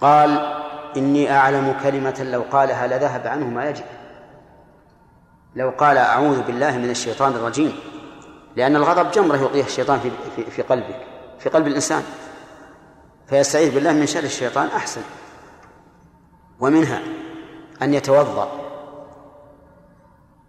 قال 0.00 0.58
إني 0.96 1.32
أعلم 1.32 1.74
كلمة 1.82 2.26
لو 2.30 2.44
قالها 2.52 2.86
لذهب 2.86 3.26
عنه 3.26 3.46
ما 3.46 3.70
يجب. 3.70 3.84
لو 5.56 5.70
قال 5.70 5.98
أعوذ 5.98 6.42
بالله 6.42 6.78
من 6.78 6.90
الشيطان 6.90 7.32
الرجيم. 7.32 7.72
لأن 8.56 8.76
الغضب 8.76 9.10
جمرة 9.10 9.36
يلقيها 9.36 9.66
الشيطان 9.66 10.00
في, 10.00 10.10
في, 10.36 10.50
في 10.50 10.62
قلبك 10.62 11.06
في 11.38 11.48
قلب 11.48 11.66
الإنسان. 11.66 12.02
فيستعيذ 13.26 13.74
بالله 13.74 13.92
من 13.92 14.06
شر 14.06 14.24
الشيطان 14.24 14.66
أحسن. 14.66 15.00
ومنها 16.60 17.02
أن 17.82 17.94
يتوضأ. 17.94 18.48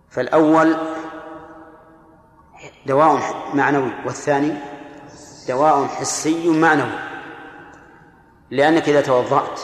فالأول 0.09 0.77
دواء 2.85 3.21
معنوي 3.53 3.91
والثاني 4.05 4.53
دواء 5.47 5.85
حسي 5.85 6.49
معنوي. 6.49 6.99
لأنك 8.49 8.89
إذا 8.89 9.01
توضأت 9.01 9.59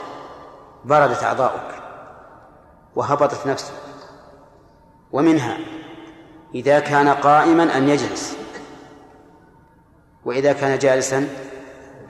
بردت 0.85 1.23
أعضاؤك 1.23 1.83
وهبطت 2.95 3.47
نفسك. 3.47 3.73
ومنها 5.11 5.57
إذا 6.55 6.79
كان 6.79 7.07
قائما 7.07 7.77
أن 7.77 7.89
يجلس 7.89 8.37
وإذا 10.25 10.53
كان 10.53 10.77
جالسا 10.77 11.27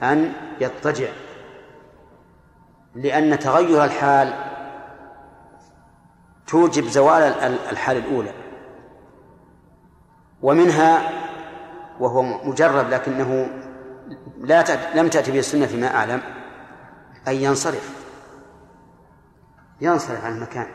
أن 0.02 0.32
يضطجع. 0.60 1.08
لأن 2.94 3.38
تغير 3.38 3.84
الحال 3.84 4.55
توجب 6.46 6.84
زوال 6.84 7.22
الحال 7.70 7.96
الأولى. 7.96 8.32
ومنها 10.42 11.10
وهو 12.00 12.22
مجرب 12.22 12.90
لكنه 12.90 13.48
لا 14.38 14.64
لم 14.94 15.08
تأتي 15.08 15.32
به 15.32 15.38
السنة 15.38 15.66
فيما 15.66 15.96
أعلم 15.96 16.22
أن 17.28 17.34
ينصرف. 17.34 18.06
ينصرف 19.80 20.24
عن 20.24 20.36
المكان. 20.36 20.66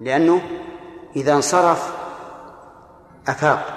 لأنه 0.00 0.40
إذا 1.16 1.32
انصرف 1.32 1.96
أفاق. 3.28 3.76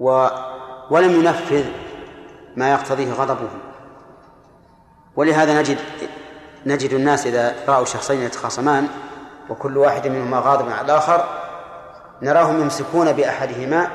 و 0.00 0.28
ولم 0.90 1.10
ينفذ 1.10 1.64
ما 2.56 2.70
يقتضيه 2.70 3.12
غضبه. 3.12 3.48
ولهذا 5.16 5.60
نجد 5.60 5.78
نجد 6.66 6.92
الناس 6.92 7.26
إذا 7.26 7.54
رأوا 7.68 7.84
شخصين 7.84 8.22
يتخاصمان 8.22 8.88
وكل 9.50 9.78
واحد 9.78 10.06
منهما 10.06 10.38
غاضب 10.38 10.70
على 10.70 10.84
الآخر 10.84 11.24
نراهم 12.22 12.60
يمسكون 12.60 13.12
بأحدهما 13.12 13.90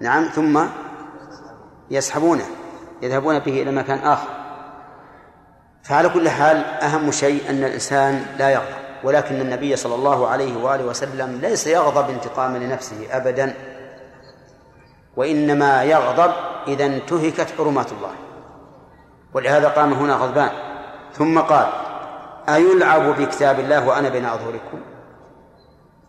نعم 0.00 0.24
ثم 0.24 0.64
يسحبونه 1.90 2.44
يذهبون 3.02 3.38
به 3.38 3.62
إلى 3.62 3.72
مكان 3.72 3.98
آخر. 3.98 4.28
فعلى 5.82 6.08
كل 6.08 6.28
حال 6.28 6.64
أهم 6.64 7.10
شيء 7.10 7.50
أن 7.50 7.64
الإنسان 7.64 8.26
لا 8.38 8.50
يغضب 8.50 8.80
ولكن 9.04 9.40
النبي 9.40 9.76
صلى 9.76 9.94
الله 9.94 10.28
عليه 10.28 10.64
وآله 10.64 10.84
وسلم 10.84 11.38
ليس 11.42 11.66
يغضب 11.66 12.10
انتقاما 12.10 12.58
لنفسه 12.58 12.96
أبدا 13.10 13.54
وإنما 15.16 15.84
يغضب 15.84 16.32
إذا 16.66 16.86
انتهكت 16.86 17.46
حرمات 17.58 17.92
الله. 17.92 18.12
ولهذا 19.34 19.68
قام 19.68 19.92
هنا 19.92 20.14
غضبان. 20.14 20.69
ثم 21.14 21.38
قال 21.38 21.72
أيلعب 22.48 23.02
بكتاب 23.02 23.60
الله 23.60 23.88
وأنا 23.88 24.08
بين 24.08 24.26
أظهركم؟ 24.26 24.80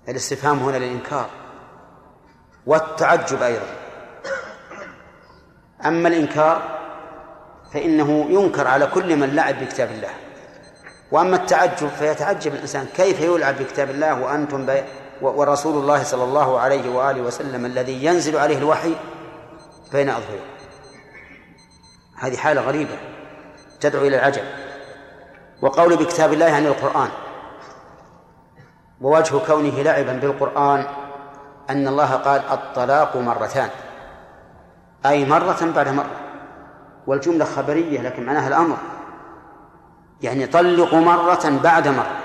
الاستفهام 0.09 0.59
هنا 0.59 0.77
للإنكار 0.77 1.29
والتعجب 2.65 3.41
أيضا. 3.41 3.65
أما 5.85 6.07
الإنكار 6.07 6.79
فإنه 7.73 8.25
ينكر 8.29 8.67
على 8.67 8.87
كل 8.87 9.15
من 9.15 9.35
لعب 9.35 9.59
بكتاب 9.59 9.91
الله. 9.91 10.09
وأما 11.11 11.35
التعجب 11.35 11.89
فيتعجب 11.89 12.53
الإنسان 12.53 12.85
كيف 12.95 13.21
يلعب 13.21 13.57
بكتاب 13.57 13.89
الله 13.89 14.21
وأنتم 14.21 14.65
بي 14.65 14.83
ورسول 15.21 15.81
الله 15.81 16.03
صلى 16.03 16.23
الله 16.23 16.59
عليه 16.59 16.89
وآله 16.89 17.21
وسلم 17.21 17.65
الذي 17.65 18.05
ينزل 18.05 18.37
عليه 18.37 18.57
الوحي 18.57 18.95
بين 19.91 20.09
أظهركم؟ 20.09 20.51
هذه 22.17 22.37
حالة 22.37 22.61
غريبة 22.61 22.97
تدعو 23.79 24.07
إلى 24.07 24.15
العجب. 24.15 24.60
وقول 25.61 25.95
بكتاب 25.95 26.33
الله 26.33 26.45
يعني 26.45 26.67
القرآن. 26.67 27.09
ووجه 29.01 29.37
كونه 29.37 29.81
لعبا 29.81 30.13
بالقرآن 30.13 30.85
أن 31.69 31.87
الله 31.87 32.15
قال 32.15 32.41
الطلاق 32.51 33.17
مرتان. 33.17 33.69
أي 35.05 35.25
مرة 35.25 35.71
بعد 35.75 35.87
مرة. 35.87 36.15
والجملة 37.07 37.45
خبرية 37.45 38.01
لكن 38.01 38.25
معناها 38.25 38.47
الأمر. 38.47 38.77
يعني 40.21 40.47
طلقوا 40.47 40.99
مرة 40.99 41.59
بعد 41.63 41.87
مرة. 41.87 42.17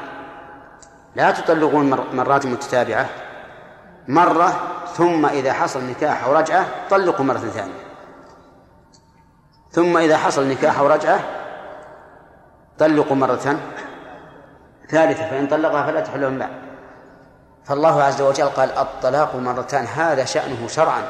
لا 1.14 1.30
تطلقون 1.30 1.90
مرات 2.12 2.46
متتابعة. 2.46 3.06
مرة 4.08 4.60
ثم 4.94 5.26
إذا 5.26 5.52
حصل 5.52 5.84
نكاح 5.84 6.24
أو 6.24 6.32
رجعة 6.32 6.66
طلقوا 6.90 7.24
مرة 7.24 7.38
ثانية. 7.38 7.86
ثم 9.70 9.96
إذا 9.96 10.16
حصل 10.16 10.48
نكاح 10.48 10.78
أو 10.78 10.86
رجعة 10.86 11.20
طلقوا 12.78 13.16
مرة 13.16 13.56
ثالثة 14.90 15.30
فإن 15.30 15.46
طلقها 15.46 15.86
فلا 15.86 16.00
تحل 16.00 16.30
من 16.30 16.38
بعد 16.38 16.50
فالله 17.64 18.02
عز 18.02 18.22
وجل 18.22 18.44
قال 18.44 18.78
الطلاق 18.78 19.36
مرتان 19.36 19.84
هذا 19.84 20.24
شأنه 20.24 20.68
شرعا 20.68 21.02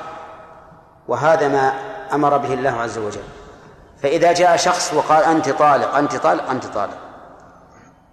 وهذا 1.08 1.48
ما 1.48 1.72
أمر 2.12 2.36
به 2.36 2.54
الله 2.54 2.80
عز 2.80 2.98
وجل. 2.98 3.22
فإذا 4.02 4.32
جاء 4.32 4.56
شخص 4.56 4.94
وقال 4.94 5.24
أنت 5.24 5.48
طالق 5.48 5.94
أنت 5.94 6.16
طالق 6.16 6.50
أنت 6.50 6.66
طالق. 6.66 6.98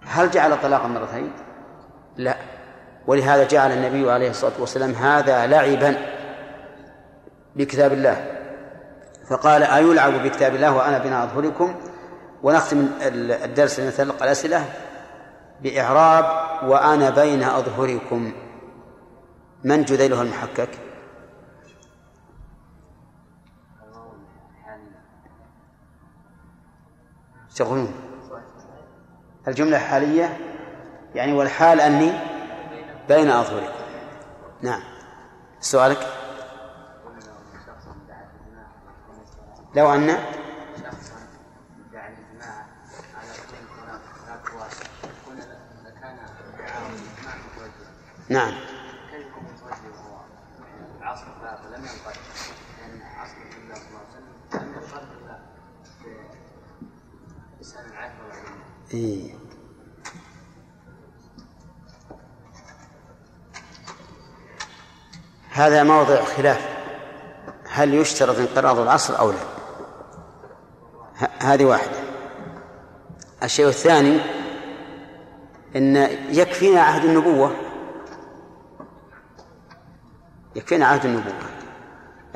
هل 0.06 0.30
جعل 0.30 0.52
الطلاق 0.52 0.86
مرتين؟ 0.86 1.32
لا. 2.16 2.36
ولهذا 3.06 3.44
جعل 3.44 3.72
النبي 3.72 4.10
عليه 4.10 4.30
الصلاة 4.30 4.52
والسلام 4.58 4.90
هذا 4.92 5.46
لعبا 5.46 5.96
بكتاب 7.56 7.92
الله. 7.92 8.24
فقال 9.30 9.62
أيلعب 9.62 10.12
بكتاب 10.12 10.54
الله 10.54 10.76
وأنا 10.76 10.98
بين 10.98 11.12
أظهركم 11.12 11.74
ونختم 12.44 12.88
الدرس 13.02 13.80
نتلقى 13.80 14.24
الأسئلة 14.24 14.72
بإعراب 15.60 16.24
وأنا 16.68 17.10
بين 17.10 17.42
أظهركم. 17.42 18.32
من 19.64 19.84
جذيله 19.84 20.22
المحكك 20.22 20.68
تغنون 27.56 27.94
الجملة 29.48 29.76
الحالية 29.76 30.38
يعني 31.14 31.32
والحال 31.32 31.80
أني 31.80 32.12
بين 33.08 33.30
أظهركم. 33.30 33.84
نعم. 34.62 34.82
سؤالك؟ 35.60 36.06
لو 39.76 39.94
أن 39.94 40.16
نعم. 48.28 48.54
عصر 51.02 51.26
النبي 51.26 51.28
صلى 51.28 51.38
الله 51.38 51.48
عليه 51.48 51.60
وسلم 51.60 51.74
لم 51.74 51.84
والعلم 58.24 58.62
إيه. 58.94 59.34
هذا 65.50 65.82
موضع 65.82 66.24
خلاف. 66.24 66.68
هل 67.68 67.94
يشترط 67.94 68.38
انقراض 68.38 68.78
العصر 68.78 69.18
أو 69.18 69.32
لا؟ 69.32 69.38
هذه 71.40 71.64
واحدة. 71.64 71.98
الشيء 73.42 73.68
الثاني 73.68 74.20
أن 75.76 75.96
يكفينا 76.30 76.80
عهد 76.80 77.04
النبوة. 77.04 77.63
يكفينا 80.54 80.86
عهد 80.86 81.04
النبوة. 81.04 81.32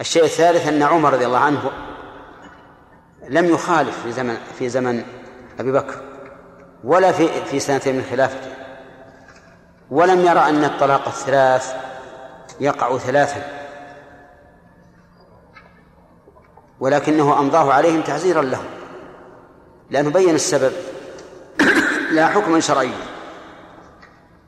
الشيء 0.00 0.24
الثالث 0.24 0.68
أن 0.68 0.82
عمر 0.82 1.12
رضي 1.12 1.26
الله 1.26 1.38
عنه 1.38 1.70
لم 3.28 3.44
يخالف 3.44 4.02
في 4.02 4.12
زمن 4.12 4.36
في 4.58 4.68
زمن 4.68 5.04
أبي 5.60 5.72
بكر 5.72 6.02
ولا 6.84 7.12
في 7.12 7.44
في 7.44 7.60
سنتين 7.60 7.96
من 7.96 8.04
خلافته. 8.10 8.50
ولم 9.90 10.20
يرى 10.20 10.40
أن 10.40 10.64
الطلاق 10.64 11.08
الثلاث 11.08 11.74
يقع 12.60 12.98
ثلاثا. 12.98 13.42
ولكنه 16.80 17.38
أمضاه 17.40 17.72
عليهم 17.72 18.02
تعزيرا 18.02 18.42
لهم 18.42 18.66
لأنه 19.90 20.10
بين 20.10 20.34
السبب 20.34 20.72
لا 22.10 22.26
حكما 22.26 22.60
شرعيا. 22.60 23.07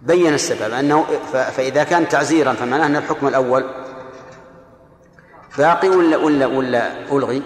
بين 0.03 0.35
السبب 0.35 0.73
أنه 0.73 1.05
فإذا 1.33 1.85
كان 1.85 2.09
تعزيرا 2.09 2.53
فمعناه 2.53 2.87
أن 2.87 2.97
الحكم 2.97 3.29
الأول 3.29 3.65
باقي 5.59 5.89
ولا 5.89 6.17
ولا 6.17 6.47
ولا 6.47 7.13
ألغي؟ 7.13 7.43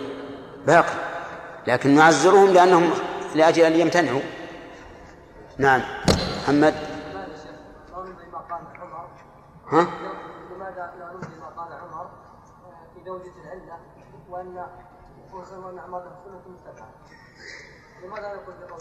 باقي. 0.67 0.95
لكن 1.67 1.95
نعزرهم 1.95 2.53
لأنهم 2.53 2.91
لأجل 3.35 3.63
أن 3.63 3.73
يمتنعوا. 3.81 4.21
نعم. 5.59 5.83
محمد؟ 6.43 6.75
ما 8.33 8.39
قال 8.39 8.61
عمر 8.81 9.09
ها؟ 9.69 9.89
لماذا 10.55 10.93
لا 10.99 11.13
ما 11.41 11.47
قال 11.57 11.73
عمر 11.73 12.05
آه، 12.05 12.95
في 12.95 13.05
زوجة 13.07 13.33
العلة 13.45 13.79
وأن 14.31 14.67
وأن 15.33 15.79
أعماله 15.79 16.13
سنة 16.25 16.55
متبعة 16.55 16.89
لماذا 18.05 18.35
نقول 18.35 18.55
بقول؟ 18.69 18.81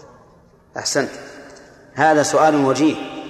أحسنت. 0.77 1.09
هذا 1.93 2.23
سؤال 2.23 2.65
وجيه. 2.65 3.22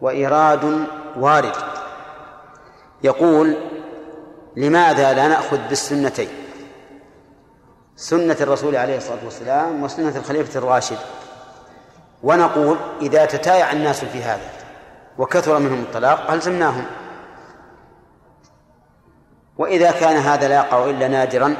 وإيراد 0.00 0.86
وارد. 1.16 1.56
يقول 3.02 3.56
لماذا 4.56 5.12
لا 5.12 5.28
نأخذ 5.28 5.58
بالسنتين؟ 5.68 6.28
سنة 7.96 8.36
الرسول 8.40 8.76
عليه 8.76 8.96
الصلاة 8.96 9.24
والسلام 9.24 9.82
وسنة 9.82 10.16
الخليفة 10.16 10.58
الراشد. 10.58 10.98
ونقول 12.22 12.76
إذا 13.00 13.24
تتايع 13.24 13.72
الناس 13.72 14.04
في 14.04 14.22
هذا 14.22 14.50
وكثر 15.18 15.58
منهم 15.58 15.80
الطلاق 15.82 16.30
ألزمناهم. 16.30 16.84
وإذا 19.58 19.90
كان 19.90 20.16
هذا 20.16 20.48
لا 20.48 20.54
يقع 20.54 20.84
إلا 20.84 21.08
نادرا 21.08 21.56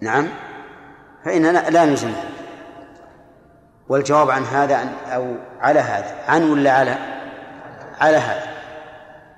نعم 0.00 0.28
فإننا 1.24 1.70
لا 1.70 1.84
نلزمهم. 1.84 2.37
والجواب 3.88 4.30
عن 4.30 4.42
هذا 4.44 4.82
أن 4.82 4.88
أو 5.12 5.34
على 5.60 5.80
هذا. 5.80 6.16
عن 6.28 6.50
ولا 6.50 6.72
على؟ 6.72 6.96
على 8.00 8.16
هذا. 8.16 8.46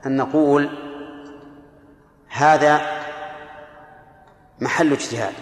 أن 0.06 0.16
نقول 0.16 0.70
هذا 2.28 2.80
محل 4.60 4.92
اجتهاد. 4.92 5.34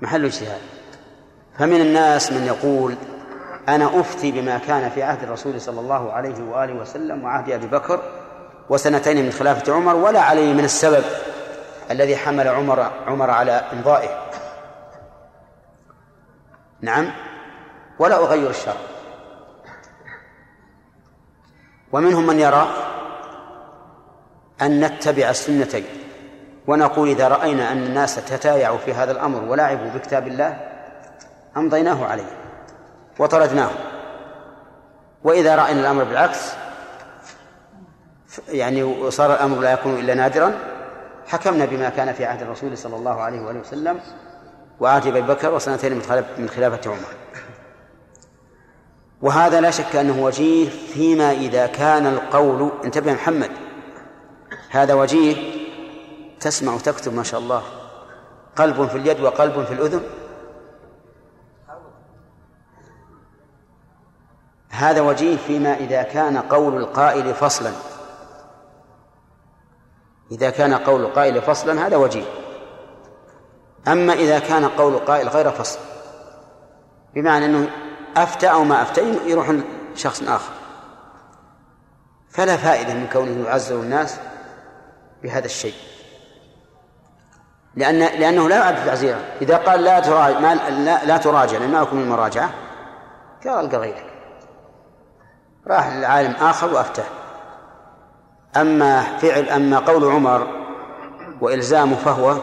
محل 0.00 0.24
اجتهاد. 0.24 0.60
فمن 1.58 1.80
الناس 1.80 2.32
من 2.32 2.46
يقول 2.46 2.94
أنا 3.68 4.00
أفتي 4.00 4.32
بما 4.32 4.58
كان 4.58 4.90
في 4.90 5.02
عهد 5.02 5.22
الرسول 5.22 5.60
صلى 5.60 5.80
الله 5.80 6.12
عليه 6.12 6.42
وآله 6.42 6.74
وسلم 6.74 7.24
وعهد 7.24 7.50
أبي 7.50 7.66
بكر 7.66 8.02
وسنتين 8.68 9.24
من 9.24 9.30
خلافة 9.30 9.72
عمر 9.72 9.94
ولا 9.94 10.20
علي 10.20 10.54
من 10.54 10.64
السبب 10.64 11.04
الذي 11.90 12.16
حمل 12.16 12.48
عمر 12.48 12.90
عمر 13.06 13.30
على 13.30 13.52
إمضائه. 13.52 14.08
نعم؟ 16.80 17.12
ولا 18.02 18.16
أغير 18.16 18.50
الشرع 18.50 18.74
ومنهم 21.92 22.26
من 22.26 22.40
يرى 22.40 22.68
أن 24.62 24.84
نتبع 24.84 25.30
السنتين 25.30 25.84
ونقول 26.66 27.08
إذا 27.08 27.28
رأينا 27.28 27.72
أن 27.72 27.82
الناس 27.82 28.14
تتايعوا 28.14 28.78
في 28.78 28.94
هذا 28.94 29.12
الأمر 29.12 29.44
ولعبوا 29.44 29.90
بكتاب 29.90 30.26
الله 30.26 30.60
أمضيناه 31.56 32.06
عليه 32.06 32.30
وطردناه. 33.18 33.70
وإذا 35.24 35.56
رأينا 35.56 35.80
الأمر 35.80 36.04
بالعكس 36.04 36.52
يعني 38.48 38.82
وصار 38.82 39.34
الأمر 39.34 39.58
لا 39.58 39.72
يكون 39.72 39.98
إلا 39.98 40.14
نادرا 40.14 40.52
حكمنا 41.26 41.64
بما 41.64 41.88
كان 41.88 42.12
في 42.12 42.24
عهد 42.24 42.42
الرسول 42.42 42.78
صلى 42.78 42.96
الله 42.96 43.20
عليه 43.20 43.40
وآله 43.40 43.60
وسلم 43.60 44.00
وعهد 44.80 45.06
أبي 45.06 45.20
بكر 45.20 45.54
وسنتين 45.54 45.92
من 46.38 46.48
خلافة 46.48 46.90
عمر. 46.90 47.08
وهذا 49.22 49.60
لا 49.60 49.70
شك 49.70 49.96
أنه 49.96 50.24
وجيه 50.24 50.68
فيما 50.68 51.32
إذا 51.32 51.66
كان 51.66 52.06
القول 52.06 52.70
انتبه 52.84 53.12
محمد 53.12 53.50
هذا 54.70 54.94
وجيه 54.94 55.36
تسمع 56.40 56.74
وتكتب 56.74 57.14
ما 57.14 57.22
شاء 57.22 57.40
الله. 57.40 57.62
قلب 58.56 58.88
في 58.88 58.98
اليد 58.98 59.20
وقلب 59.20 59.64
في 59.64 59.74
الأذن. 59.74 60.02
هذا 64.70 65.00
وجيه 65.00 65.36
فيما 65.36 65.74
إذا 65.74 66.02
كان 66.02 66.36
قول 66.38 66.76
القائل 66.76 67.34
فصلا. 67.34 67.72
إذا 70.32 70.50
كان 70.50 70.74
قول 70.74 71.00
القائل 71.00 71.42
فصلا 71.42 71.86
هذا 71.86 71.96
وجيه. 71.96 72.24
أما 73.88 74.12
إذا 74.12 74.38
كان 74.38 74.68
قول 74.68 74.94
القائل 74.94 75.28
غير 75.28 75.50
فصل 75.50 75.78
بمعنى 77.14 77.44
أنه 77.44 77.70
أفتى 78.16 78.50
أو 78.50 78.64
ما 78.64 78.82
أفتى 78.82 79.18
يروح 79.26 79.52
شخص 79.94 80.22
آخر. 80.22 80.52
فلا 82.30 82.56
فائدة 82.56 82.94
من 82.94 83.06
كونه 83.12 83.48
يعزر 83.48 83.74
الناس 83.74 84.16
بهذا 85.22 85.46
الشيء. 85.46 85.74
لأن 87.76 87.98
لأنه 87.98 88.48
لا 88.48 88.56
يعد 88.56 88.86
تعزيرا. 88.86 89.18
إذا 89.42 89.56
قال 89.56 89.84
لا 89.84 90.00
تراجع 90.00 90.38
ما 90.38 90.54
لا, 90.54 91.04
لا 91.04 91.16
تراجع 91.16 91.58
لأن 91.58 91.70
ما 91.70 91.86
من 91.92 92.02
المراجعة 92.02 92.50
قال 93.44 93.64
القى 93.64 93.76
غيرك 93.76 94.12
راح 95.66 95.88
لعالم 95.88 96.32
آخر 96.32 96.74
وأفتاه 96.74 97.04
أما 98.56 99.02
فعل 99.18 99.48
أما 99.48 99.78
قول 99.78 100.04
عمر 100.04 100.46
وإلزامه 101.40 101.96
فهو 101.96 102.36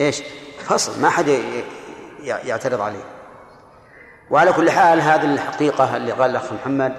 إيش؟ 0.00 0.22
فصل 0.64 1.00
ما 1.00 1.10
حد 1.10 1.42
يعترض 2.22 2.80
عليه. 2.80 3.04
وعلى 4.30 4.52
كل 4.52 4.70
حال 4.70 5.00
هذه 5.00 5.34
الحقيقة 5.34 5.96
اللي 5.96 6.12
قال 6.12 6.30
الأخ 6.30 6.52
محمد 6.52 6.92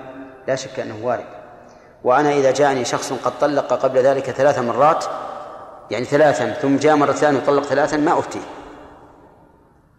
لا 0.48 0.56
شك 0.56 0.80
أنه 0.80 1.06
وارد. 1.06 1.26
وأنا 2.04 2.32
إذا 2.32 2.52
جاءني 2.52 2.86
شخص 2.86 3.14
قد 3.14 3.40
طلق 3.40 3.74
قبل 3.74 4.00
ذلك 4.00 4.32
ثلاث 4.32 4.60
مرات 4.60 5.06
يعني 5.92 6.06
ثلاثا 6.06 6.54
ثم 6.54 6.78
جاء 6.78 6.96
مرة 6.96 7.12
ثانية 7.12 7.40
وطلق 7.40 7.64
ثلاثا 7.64 7.98
ما 7.98 8.20
أفتيه 8.20 8.42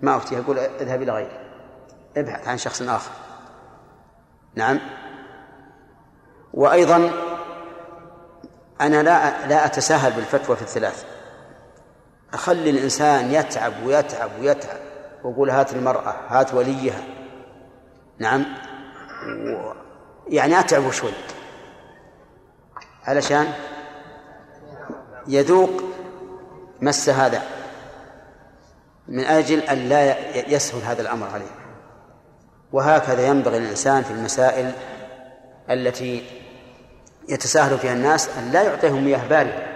ما 0.01 0.17
أفتيه 0.17 0.39
أقول 0.39 0.59
اذهب 0.59 1.03
إلى 1.03 1.13
غيره. 1.13 1.41
ابحث 2.17 2.49
عن 2.49 2.59
شخص 2.59 2.83
آخر. 2.83 3.11
نعم. 4.55 4.81
وأيضا 6.55 7.11
أنا 8.81 9.03
لا 9.03 9.47
لا 9.47 9.67
أتساهل 9.67 10.13
بالفتوى 10.13 10.57
في 10.57 10.63
الثلاث. 10.63 11.05
أخلي 12.35 12.71
الإنسان 12.71 13.31
يتعب 13.31 13.73
ويتعب 13.87 14.31
ويتعب 14.41 14.79
وأقول 15.25 15.51
هات 15.51 15.73
المرأة 15.73 16.15
هات 16.29 16.55
وليها. 16.55 17.14
نعم. 18.19 18.45
يعني 20.29 20.61
أتعب 20.61 20.91
شوي. 20.91 21.11
علشان 23.05 23.47
يذوق 25.27 25.71
مس 26.81 27.09
هذا 27.09 27.43
من 29.09 29.25
أجل 29.25 29.59
أن 29.59 29.89
لا 29.89 30.17
يسهل 30.49 30.83
هذا 30.83 31.03
الأمر 31.03 31.27
عليه. 31.27 31.51
وهكذا 32.73 33.27
ينبغي 33.27 33.59
للإنسان 33.59 34.03
في 34.03 34.11
المسائل 34.11 34.73
التي 35.71 36.25
يتساهل 37.29 37.79
فيها 37.79 37.93
الناس 37.93 38.29
أن 38.39 38.51
لا 38.51 38.63
يعطيهم 38.63 39.05
مياه 39.05 39.29
باردة. 39.29 39.67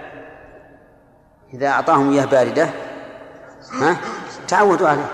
إذا 1.55 1.69
أعطاهم 1.69 2.12
إياه 2.12 2.24
باردة 2.24 2.69
ها 3.73 3.97
تعودوا 4.48 4.89
عليه. 4.89 5.10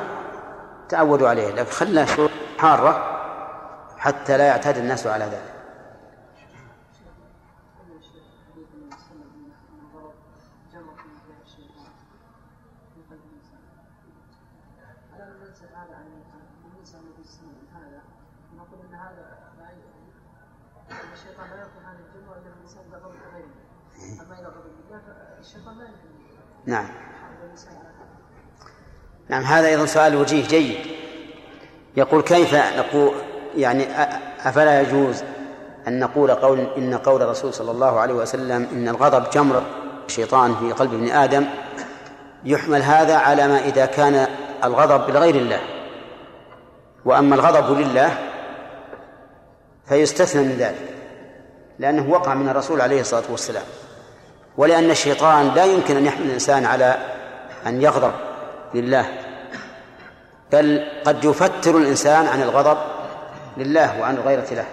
تعودوا 0.88 1.28
عليه. 1.28 1.50
لكن 1.50 1.70
خلى 1.70 2.06
شروط 2.06 2.30
حارة 2.58 3.13
حتى 4.04 4.38
لا 4.38 4.46
يعتاد 4.46 4.78
الناس 4.78 5.06
على 5.06 5.24
ذلك. 5.24 5.54
نعم. 26.66 26.88
نعم 29.28 29.42
هذا 29.42 29.68
أيضا 29.68 29.86
سؤال 29.86 30.16
وجيه 30.16 30.48
جيد. 30.48 30.86
يقول 31.96 32.22
كيف 32.22 32.54
نقول 32.54 33.33
يعني 33.56 33.86
أفلا 34.44 34.80
يجوز 34.80 35.22
أن 35.88 36.00
نقول 36.00 36.30
قول 36.30 36.66
إن 36.78 36.94
قول 36.94 37.22
الرسول 37.22 37.54
صلى 37.54 37.70
الله 37.70 38.00
عليه 38.00 38.14
وسلم 38.14 38.68
إن 38.72 38.88
الغضب 38.88 39.30
جمر 39.30 39.62
الشيطان 40.06 40.54
في 40.54 40.72
قلب 40.72 40.94
ابن 40.94 41.08
آدم 41.08 41.46
يحمل 42.44 42.82
هذا 42.82 43.16
على 43.16 43.48
ما 43.48 43.58
إذا 43.58 43.86
كان 43.86 44.26
الغضب 44.64 45.10
لغير 45.10 45.34
الله. 45.34 45.60
وأما 47.04 47.34
الغضب 47.34 47.78
لله 47.78 48.18
فيستثنى 49.88 50.42
من 50.42 50.56
ذلك 50.58 50.94
لأنه 51.78 52.10
وقع 52.10 52.34
من 52.34 52.48
الرسول 52.48 52.80
عليه 52.80 53.00
الصلاة 53.00 53.24
والسلام. 53.30 53.64
ولأن 54.56 54.90
الشيطان 54.90 55.54
لا 55.54 55.64
يمكن 55.64 55.96
أن 55.96 56.06
يحمل 56.06 56.26
الإنسان 56.26 56.64
على 56.64 56.96
أن 57.66 57.82
يغضب 57.82 58.12
لله 58.74 59.06
بل 60.52 60.86
قد 61.04 61.24
يفتر 61.24 61.78
الإنسان 61.78 62.26
عن 62.26 62.42
الغضب 62.42 62.78
لله 63.56 64.00
وعن 64.00 64.14
الغيرة 64.14 64.54
له. 64.54 64.66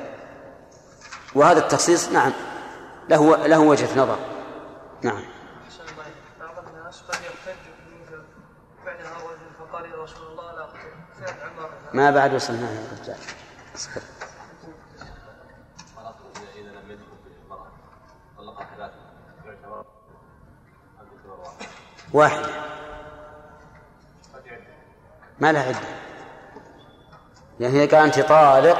وهذا 1.35 1.59
التخصيص 1.59 2.09
نعم 2.09 2.31
له 3.09 3.47
له 3.47 3.59
وجهة 3.59 3.99
نظر. 3.99 4.19
نعم. 5.01 5.23
بعض 6.39 6.65
الناس 6.67 7.01
قد 7.01 7.15
يحتج 7.15 7.71
فقال 9.59 9.85
يا 9.85 10.03
رسول 10.03 10.27
الله 10.27 10.51
لا 10.51 10.67
فعل 10.67 11.49
عمر 11.49 11.69
ما 11.93 12.11
بعد 12.11 12.33
وصلنا 12.33 12.71
يا 12.71 12.87
رجال 13.01 13.17
واحد. 22.13 22.45
ما 25.39 25.51
لها 25.51 25.67
عدة. 25.67 26.00
يعني 27.61 27.77
إذا 27.77 27.85
كان 27.85 28.03
أنت 28.03 28.19
طالق 28.19 28.77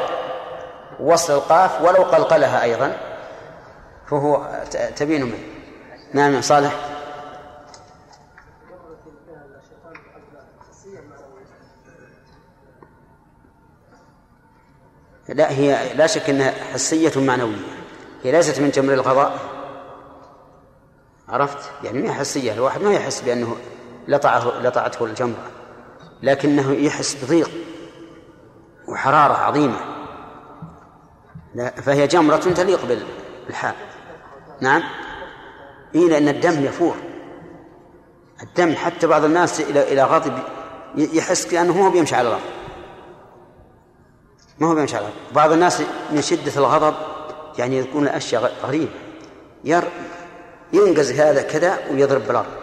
وصل 1.00 1.34
القاف 1.34 1.82
ولو 1.82 2.04
قلقلها 2.04 2.64
أيضا 2.64 2.98
فهو 4.08 4.64
تبين 4.96 5.26
منه. 5.26 5.38
نعم 6.14 6.34
يا 6.34 6.42
صالح. 6.42 6.76
لا 15.30 15.52
هي 15.52 15.94
لا 15.94 16.08
شك 16.08 16.30
إنها 16.30 16.54
حسية 16.74 17.22
معنوية. 17.22 17.56
هي 18.24 18.32
ليست 18.32 18.60
من 18.60 18.70
جمر 18.70 18.94
الغضاء 18.94 19.40
عرفت؟ 21.30 21.72
يعني 21.84 22.02
ما 22.02 22.10
هي 22.10 22.14
حسية 22.14 22.54
الواحد 22.54 22.82
ما 22.82 22.94
يحس 22.94 23.22
بأنه 23.22 23.56
لطعه 24.08 24.60
لطعته 24.62 25.06
الجمرة 25.06 25.52
لكنه 26.24 26.74
يحس 26.74 27.24
بضيق. 27.24 27.52
وحرارة 28.88 29.34
عظيمة. 29.34 29.80
لا 31.56 31.82
فهي 31.82 32.08
جمرة 32.08 32.38
تليق 32.38 32.80
بالحال. 33.48 33.76
نعم. 34.62 34.84
إيه 35.96 36.10
لأن 36.10 36.28
الدم 36.28 36.66
يفور. 36.66 36.96
الدم 38.44 38.76
حتى 38.76 39.08
بعض 39.08 39.24
الناس 39.24 39.62
إلى 39.62 39.94
إلى 39.94 40.04
غضب 40.04 40.34
يحس 40.96 41.48
كأنه 41.48 41.86
هو 41.86 41.90
بيمشي 41.90 42.16
على 42.16 42.28
الأرض. 42.28 42.44
ما 44.60 44.68
هو 44.68 44.76
بيمشي 44.76 44.96
على 44.96 45.06
الأرض. 45.06 45.36
بعض 45.36 45.52
الناس 45.52 45.84
من 46.12 46.22
شدة 46.22 46.52
الغضب 46.58 46.94
يعني 47.58 47.78
يكون 47.78 48.08
أشياء 48.08 48.54
غريبة. 48.64 48.92
ير 49.64 49.84
ينقز 50.74 51.12
هذا 51.12 51.42
كذا 51.42 51.80
ويضرب 51.92 52.28
بالأرض. 52.28 52.61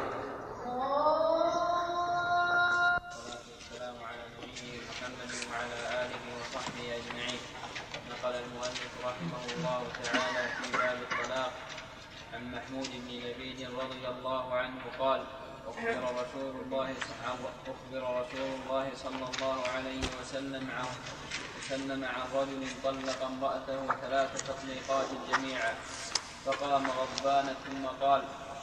وسلم 21.68 22.04
عن 22.04 22.24
رجل 22.34 22.62
طلق 22.84 23.20
امرأته 23.26 23.80
ثلاث 24.00 24.30
تطليقات 24.42 25.06
جميعا. 25.32 25.74
فقام 26.44 26.84
غضبانا 26.86 27.52
ثم 27.52 27.86
قال 28.00 28.22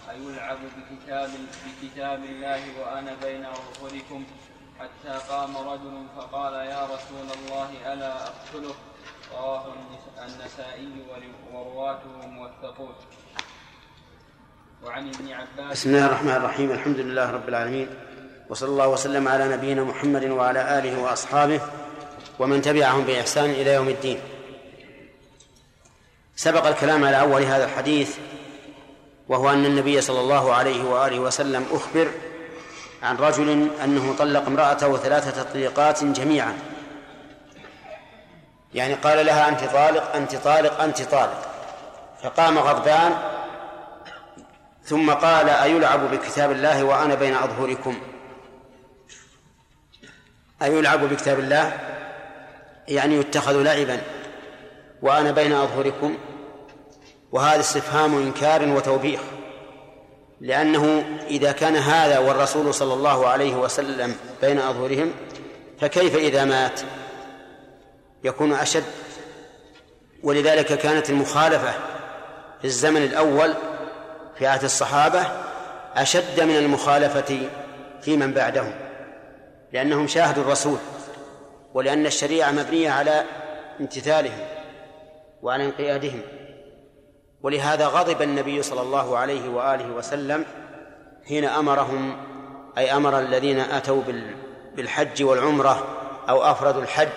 أيلعب 0.10 0.58
بكتاب 0.58 1.30
بكتاب 1.66 2.24
الله 2.24 2.62
وأنا 2.82 3.14
بين 3.24 3.46
أظهركم 3.46 4.24
حتى 4.80 5.20
قام 5.30 5.58
رجل 5.58 6.06
فقال 6.18 6.54
يا 6.54 6.84
رسول 6.84 7.28
الله 7.38 7.94
ألا 7.94 8.14
أقتله؟ 8.28 8.76
رواه 9.34 9.66
النسائي 10.26 10.94
ورواته 11.54 12.28
موثقون. 12.28 12.96
وعن 14.84 15.10
ابن 15.10 15.32
عباس 15.32 15.72
بسم 15.72 15.90
الله 15.90 16.06
الرحمن 16.06 16.36
الرحيم. 16.36 16.72
الحمد 16.72 17.00
لله 17.00 17.32
رب 17.32 17.50
العالمين. 17.50 17.90
وصلى 18.50 18.70
الله 18.70 18.88
وسلم 18.88 19.28
على 19.28 19.58
نبينا 19.58 19.84
محمد 19.84 20.24
وعلى 20.26 20.80
آله 20.80 21.02
وأصحابه 21.02 21.62
ومن 22.40 22.62
تبعهم 22.62 23.04
بإحسان 23.04 23.50
إلى 23.50 23.74
يوم 23.74 23.90
الدين. 23.90 24.20
سبق 26.36 26.68
الكلام 26.68 27.04
على 27.04 27.20
أول 27.20 27.42
هذا 27.42 27.66
الحديث 27.66 28.18
وهو 29.30 29.50
أن 29.50 29.66
النبي 29.66 30.02
صلى 30.02 30.20
الله 30.20 30.54
عليه 30.54 30.84
وآله 30.84 31.20
وسلم 31.20 31.66
أخبر 31.72 32.12
عن 33.04 33.18
رجل 33.18 33.70
أنه 33.84 34.16
طلق 34.20 34.46
امرأته 34.46 34.98
ثلاثة 34.98 35.44
تطليقات 35.44 36.04
جميعا. 36.04 36.58
يعني 38.74 38.94
قال 38.94 39.26
لها 39.26 39.50
أنت 39.50 39.64
طالق 39.64 40.16
أنت 40.16 40.36
طالق 40.36 40.82
أنت 40.82 41.02
طالق. 41.02 41.42
فقام 42.24 42.58
غضبان 42.58 43.18
ثم 44.84 45.12
قال 45.12 45.50
أيلعب 45.50 46.12
بكتاب 46.12 46.52
الله 46.52 46.84
وأنا 46.84 47.16
بين 47.16 47.36
أظهركم؟ 47.36 48.00
أيلعب 50.62 51.04
بكتاب 51.04 51.40
الله؟ 51.40 51.95
يعني 52.88 53.16
يتخذ 53.16 53.62
لعبا. 53.62 54.02
وأنا 55.02 55.32
بين 55.32 55.54
أظهركم 55.54 56.18
وهذا 57.32 57.60
استفهام 57.60 58.18
إنكار 58.18 58.70
وتوبيخ. 58.70 59.20
لأنه 60.42 61.04
إذا 61.28 61.52
كان 61.52 61.76
هذا 61.76 62.20
والرسول 62.20 62.74
صلى 62.74 62.94
الله 62.94 63.28
عليه 63.28 63.56
وسلم 63.56 64.16
بين 64.42 64.60
أظهرهم 64.60 65.12
فكيف 65.82 66.16
إذا 66.16 66.46
مات؟ 66.46 66.80
يكون 68.24 68.54
أشد. 68.54 68.84
ولذلك 70.24 70.66
كانت 70.66 71.10
المخالفة 71.10 71.72
في 72.62 72.66
الزمن 72.66 73.04
الأول 73.04 73.54
في 74.38 74.48
عهد 74.48 74.64
الصحابة 74.64 75.24
أشد 75.96 76.42
من 76.42 76.56
المخالفة 76.56 77.40
في 78.02 78.18
من 78.18 78.34
بعدهم 78.34 78.74
لأنهم 79.74 80.08
شاهدوا 80.08 80.44
الرسول. 80.44 80.78
ولأن 81.76 82.06
الشريعة 82.06 82.52
مبنية 82.52 82.92
على 82.92 83.24
امتثالهم 83.80 84.40
وعلى 85.42 85.66
انقيادهم. 85.66 86.22
ولهذا 87.42 87.88
غضب 87.88 88.22
النبي 88.22 88.62
صلى 88.62 88.82
الله 88.82 89.18
عليه 89.18 89.50
وآله 89.50 89.92
وسلم 89.92 90.46
حين 91.28 91.46
أمرهم 91.46 92.18
أي 92.78 92.92
أمر 92.92 93.20
الذين 93.20 93.60
أتوا 93.60 94.02
بالحج 94.76 95.24
والعمرة 95.24 95.88
أو 96.30 96.44
أفردوا 96.44 96.82
الحج 96.82 97.08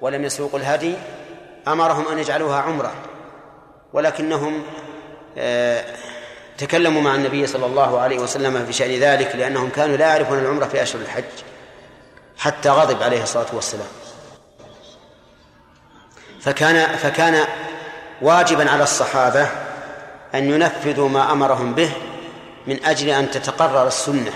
ولم 0.00 0.24
يسوقوا 0.24 0.58
الهدي 0.58 0.94
أمرهم 1.68 2.08
أن 2.08 2.18
يجعلوها 2.18 2.60
عمرة. 2.60 2.92
ولكنهم 3.92 4.62
آه 5.38 5.84
تكلموا 6.58 7.02
مع 7.02 7.14
النبي 7.14 7.46
صلى 7.46 7.66
الله 7.66 8.00
عليه 8.00 8.18
وسلم 8.18 8.66
في 8.66 8.72
شأن 8.72 8.90
ذلك 8.90 9.36
لأنهم 9.36 9.68
كانوا 9.68 9.96
لا 9.96 10.06
يعرفون 10.06 10.38
العمرة 10.38 10.64
في 10.64 10.82
أشهر 10.82 11.02
الحج. 11.02 11.53
حتى 12.38 12.68
غضب 12.68 13.02
عليه 13.02 13.22
الصلاة 13.22 13.46
والسلام. 13.52 13.86
فكان 16.40 16.96
فكان 16.96 17.44
واجبا 18.22 18.70
على 18.70 18.82
الصحابة 18.82 19.48
أن 20.34 20.50
ينفذوا 20.50 21.08
ما 21.08 21.32
أمرهم 21.32 21.74
به 21.74 21.90
من 22.66 22.84
أجل 22.84 23.08
أن 23.08 23.30
تتقرر 23.30 23.86
السنة. 23.86 24.32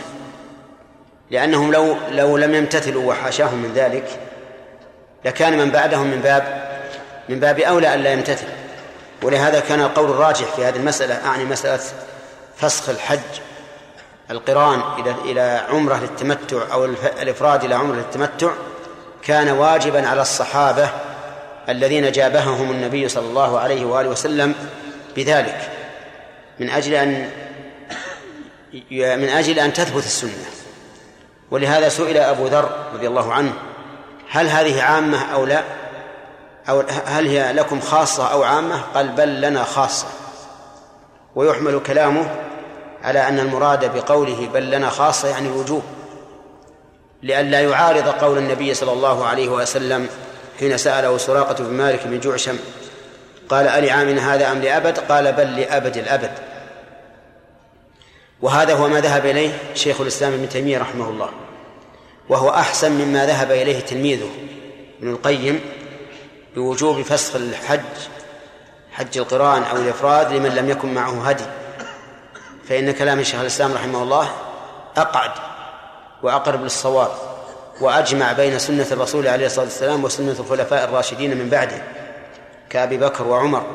لأنهم 1.31 1.73
لو 1.73 1.97
لو 2.11 2.37
لم 2.37 2.55
يمتثلوا 2.55 3.05
وحاشاهم 3.11 3.59
من 3.59 3.73
ذلك 3.75 4.21
لكان 5.25 5.59
من 5.59 5.71
بعدهم 5.71 6.07
من 6.07 6.21
باب 6.21 6.69
من 7.29 7.41
باب 7.41 7.59
أولى 7.61 7.95
أن 7.95 8.01
لا 8.01 8.13
يمتثل. 8.13 8.47
ولهذا 9.23 9.61
كان 9.61 9.81
القول 9.81 10.11
الراجح 10.11 10.47
في 10.57 10.65
هذه 10.65 10.77
المسألة 10.77 11.27
أعني 11.27 11.45
مسألة 11.45 11.81
فسخ 12.57 12.89
الحج 12.89 13.41
القران 14.31 14.83
إلى 14.99 15.15
إلى 15.25 15.67
عمرة 15.71 15.97
للتمتع 15.97 16.73
أو 16.73 16.85
الإفراد 17.23 17.65
إلى 17.65 17.75
عمرة 17.75 17.97
للتمتع 17.97 18.51
كان 19.23 19.49
واجبا 19.49 20.09
على 20.09 20.23
الصحابة 20.23 20.91
الذين 21.69 22.13
جابههم 22.13 22.71
النبي 22.71 23.09
صلى 23.09 23.27
الله 23.27 23.59
عليه 23.59 23.85
وآله 23.85 24.09
وسلم 24.09 24.55
بذلك. 25.17 25.71
من 26.59 26.71
أجل 26.71 26.95
أن 26.95 27.31
من 28.93 29.29
أجل 29.29 29.59
أن 29.59 29.73
تثبت 29.73 30.05
السنة. 30.05 30.45
ولهذا 31.51 31.89
سئل 31.89 32.17
أبو 32.17 32.47
ذر 32.47 32.71
رضي 32.95 33.09
الله 33.09 33.33
عنه 33.33 33.53
هل 34.31 34.49
هذه 34.49 34.83
عامة 34.83 35.33
أو 35.33 35.47
لا؟ 35.47 35.63
أو 36.69 36.83
هل 37.07 37.27
هي 37.27 37.53
لكم 37.53 37.81
خاصة 37.81 38.33
أو 38.33 38.43
عامة؟ 38.43 38.81
قال 38.95 39.09
بل 39.09 39.41
لنا 39.41 39.65
خاصة. 39.65 40.07
ويحمل 41.35 41.81
كلامه 41.87 42.48
على 43.03 43.29
أن 43.29 43.39
المراد 43.39 43.95
بقوله 43.95 44.49
بل 44.55 44.71
لنا 44.71 44.91
خاصة 44.91 45.29
يعني 45.29 45.49
وجوب 45.49 45.83
لئلا 47.23 47.61
يعارض 47.61 48.09
قول 48.09 48.39
النبي 48.39 48.75
صلى 48.75 48.93
الله 48.93 49.27
عليه 49.27 49.49
وسلم 49.49 50.09
حين 50.59 50.77
سأله 50.79 51.19
سراقة 51.19 51.65
بن 51.65 51.75
مالك 51.75 52.07
بن 52.07 52.21
جعشم 52.21 52.59
قال 53.49 53.69
ألعامنا 53.69 54.35
هذا 54.35 54.53
أم 54.53 54.59
لأبد؟ 54.59 54.99
قال 54.99 55.33
بل 55.33 55.57
لأبد 55.61 55.97
الأبد. 55.97 56.31
وهذا 58.43 58.75
هو 58.75 58.89
ما 58.89 59.01
ذهب 59.01 59.27
إليه 59.27 59.51
شيخ 59.75 60.01
الإسلام 60.01 60.33
ابن 60.33 60.49
تيمية 60.49 60.79
رحمه 60.79 61.09
الله 61.09 61.31
وهو 62.29 62.51
أحسن 62.51 62.93
مما 62.93 63.27
ذهب 63.27 63.51
إليه 63.51 63.81
تلميذه 63.81 64.31
ابن 64.99 65.11
القيم 65.13 65.61
بوجوب 66.55 67.03
فسخ 67.03 67.37
الحج 67.37 67.81
حج 68.93 69.19
القرآن 69.19 69.63
أو 69.63 69.77
الإفراد 69.77 70.33
لمن 70.33 70.51
لم 70.51 70.71
يكن 70.71 70.95
معه 70.95 71.29
هدي. 71.29 71.45
فإن 72.69 72.91
كلام 72.91 73.23
شيخ 73.23 73.41
الإسلام 73.41 73.73
رحمه 73.73 74.03
الله 74.03 74.31
أقعد 74.97 75.31
وأقرب 76.23 76.63
للصواب 76.63 77.11
وأجمع 77.81 78.33
بين 78.33 78.59
سنة 78.59 78.87
الرسول 78.93 79.29
عليه 79.29 79.47
الصلاة 79.47 79.65
والسلام 79.65 80.05
وسنة 80.05 80.37
الخلفاء 80.41 80.85
الراشدين 80.85 81.37
من 81.37 81.49
بعده 81.49 81.83
كأبي 82.71 82.97
بكر 82.97 83.27
وعمر. 83.27 83.67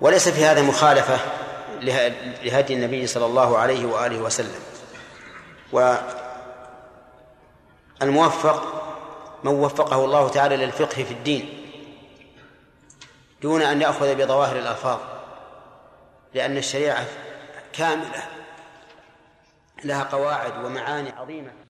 وليس 0.00 0.28
في 0.28 0.44
هذا 0.44 0.62
مخالفة 0.62 1.18
لهدي 2.42 2.74
النبي 2.74 3.06
صلى 3.06 3.26
الله 3.26 3.58
عليه 3.58 3.86
وآله 3.86 4.18
وسلم. 4.18 4.60
والموفق 8.00 8.82
من 9.44 9.52
وفقه 9.52 10.04
الله 10.04 10.28
تعالى 10.28 10.56
للفقه 10.56 11.04
في 11.04 11.10
الدين 11.10 11.68
دون 13.42 13.62
أن 13.62 13.82
يأخذ 13.82 14.14
بظواهر 14.14 14.56
الألفاظ 14.56 14.98
لأن 16.34 16.56
الشريعة 16.56 17.04
كاملة 17.72 18.28
لها 19.84 20.02
قواعد 20.02 20.64
ومعاني 20.64 21.10
عظيمة. 21.10 21.61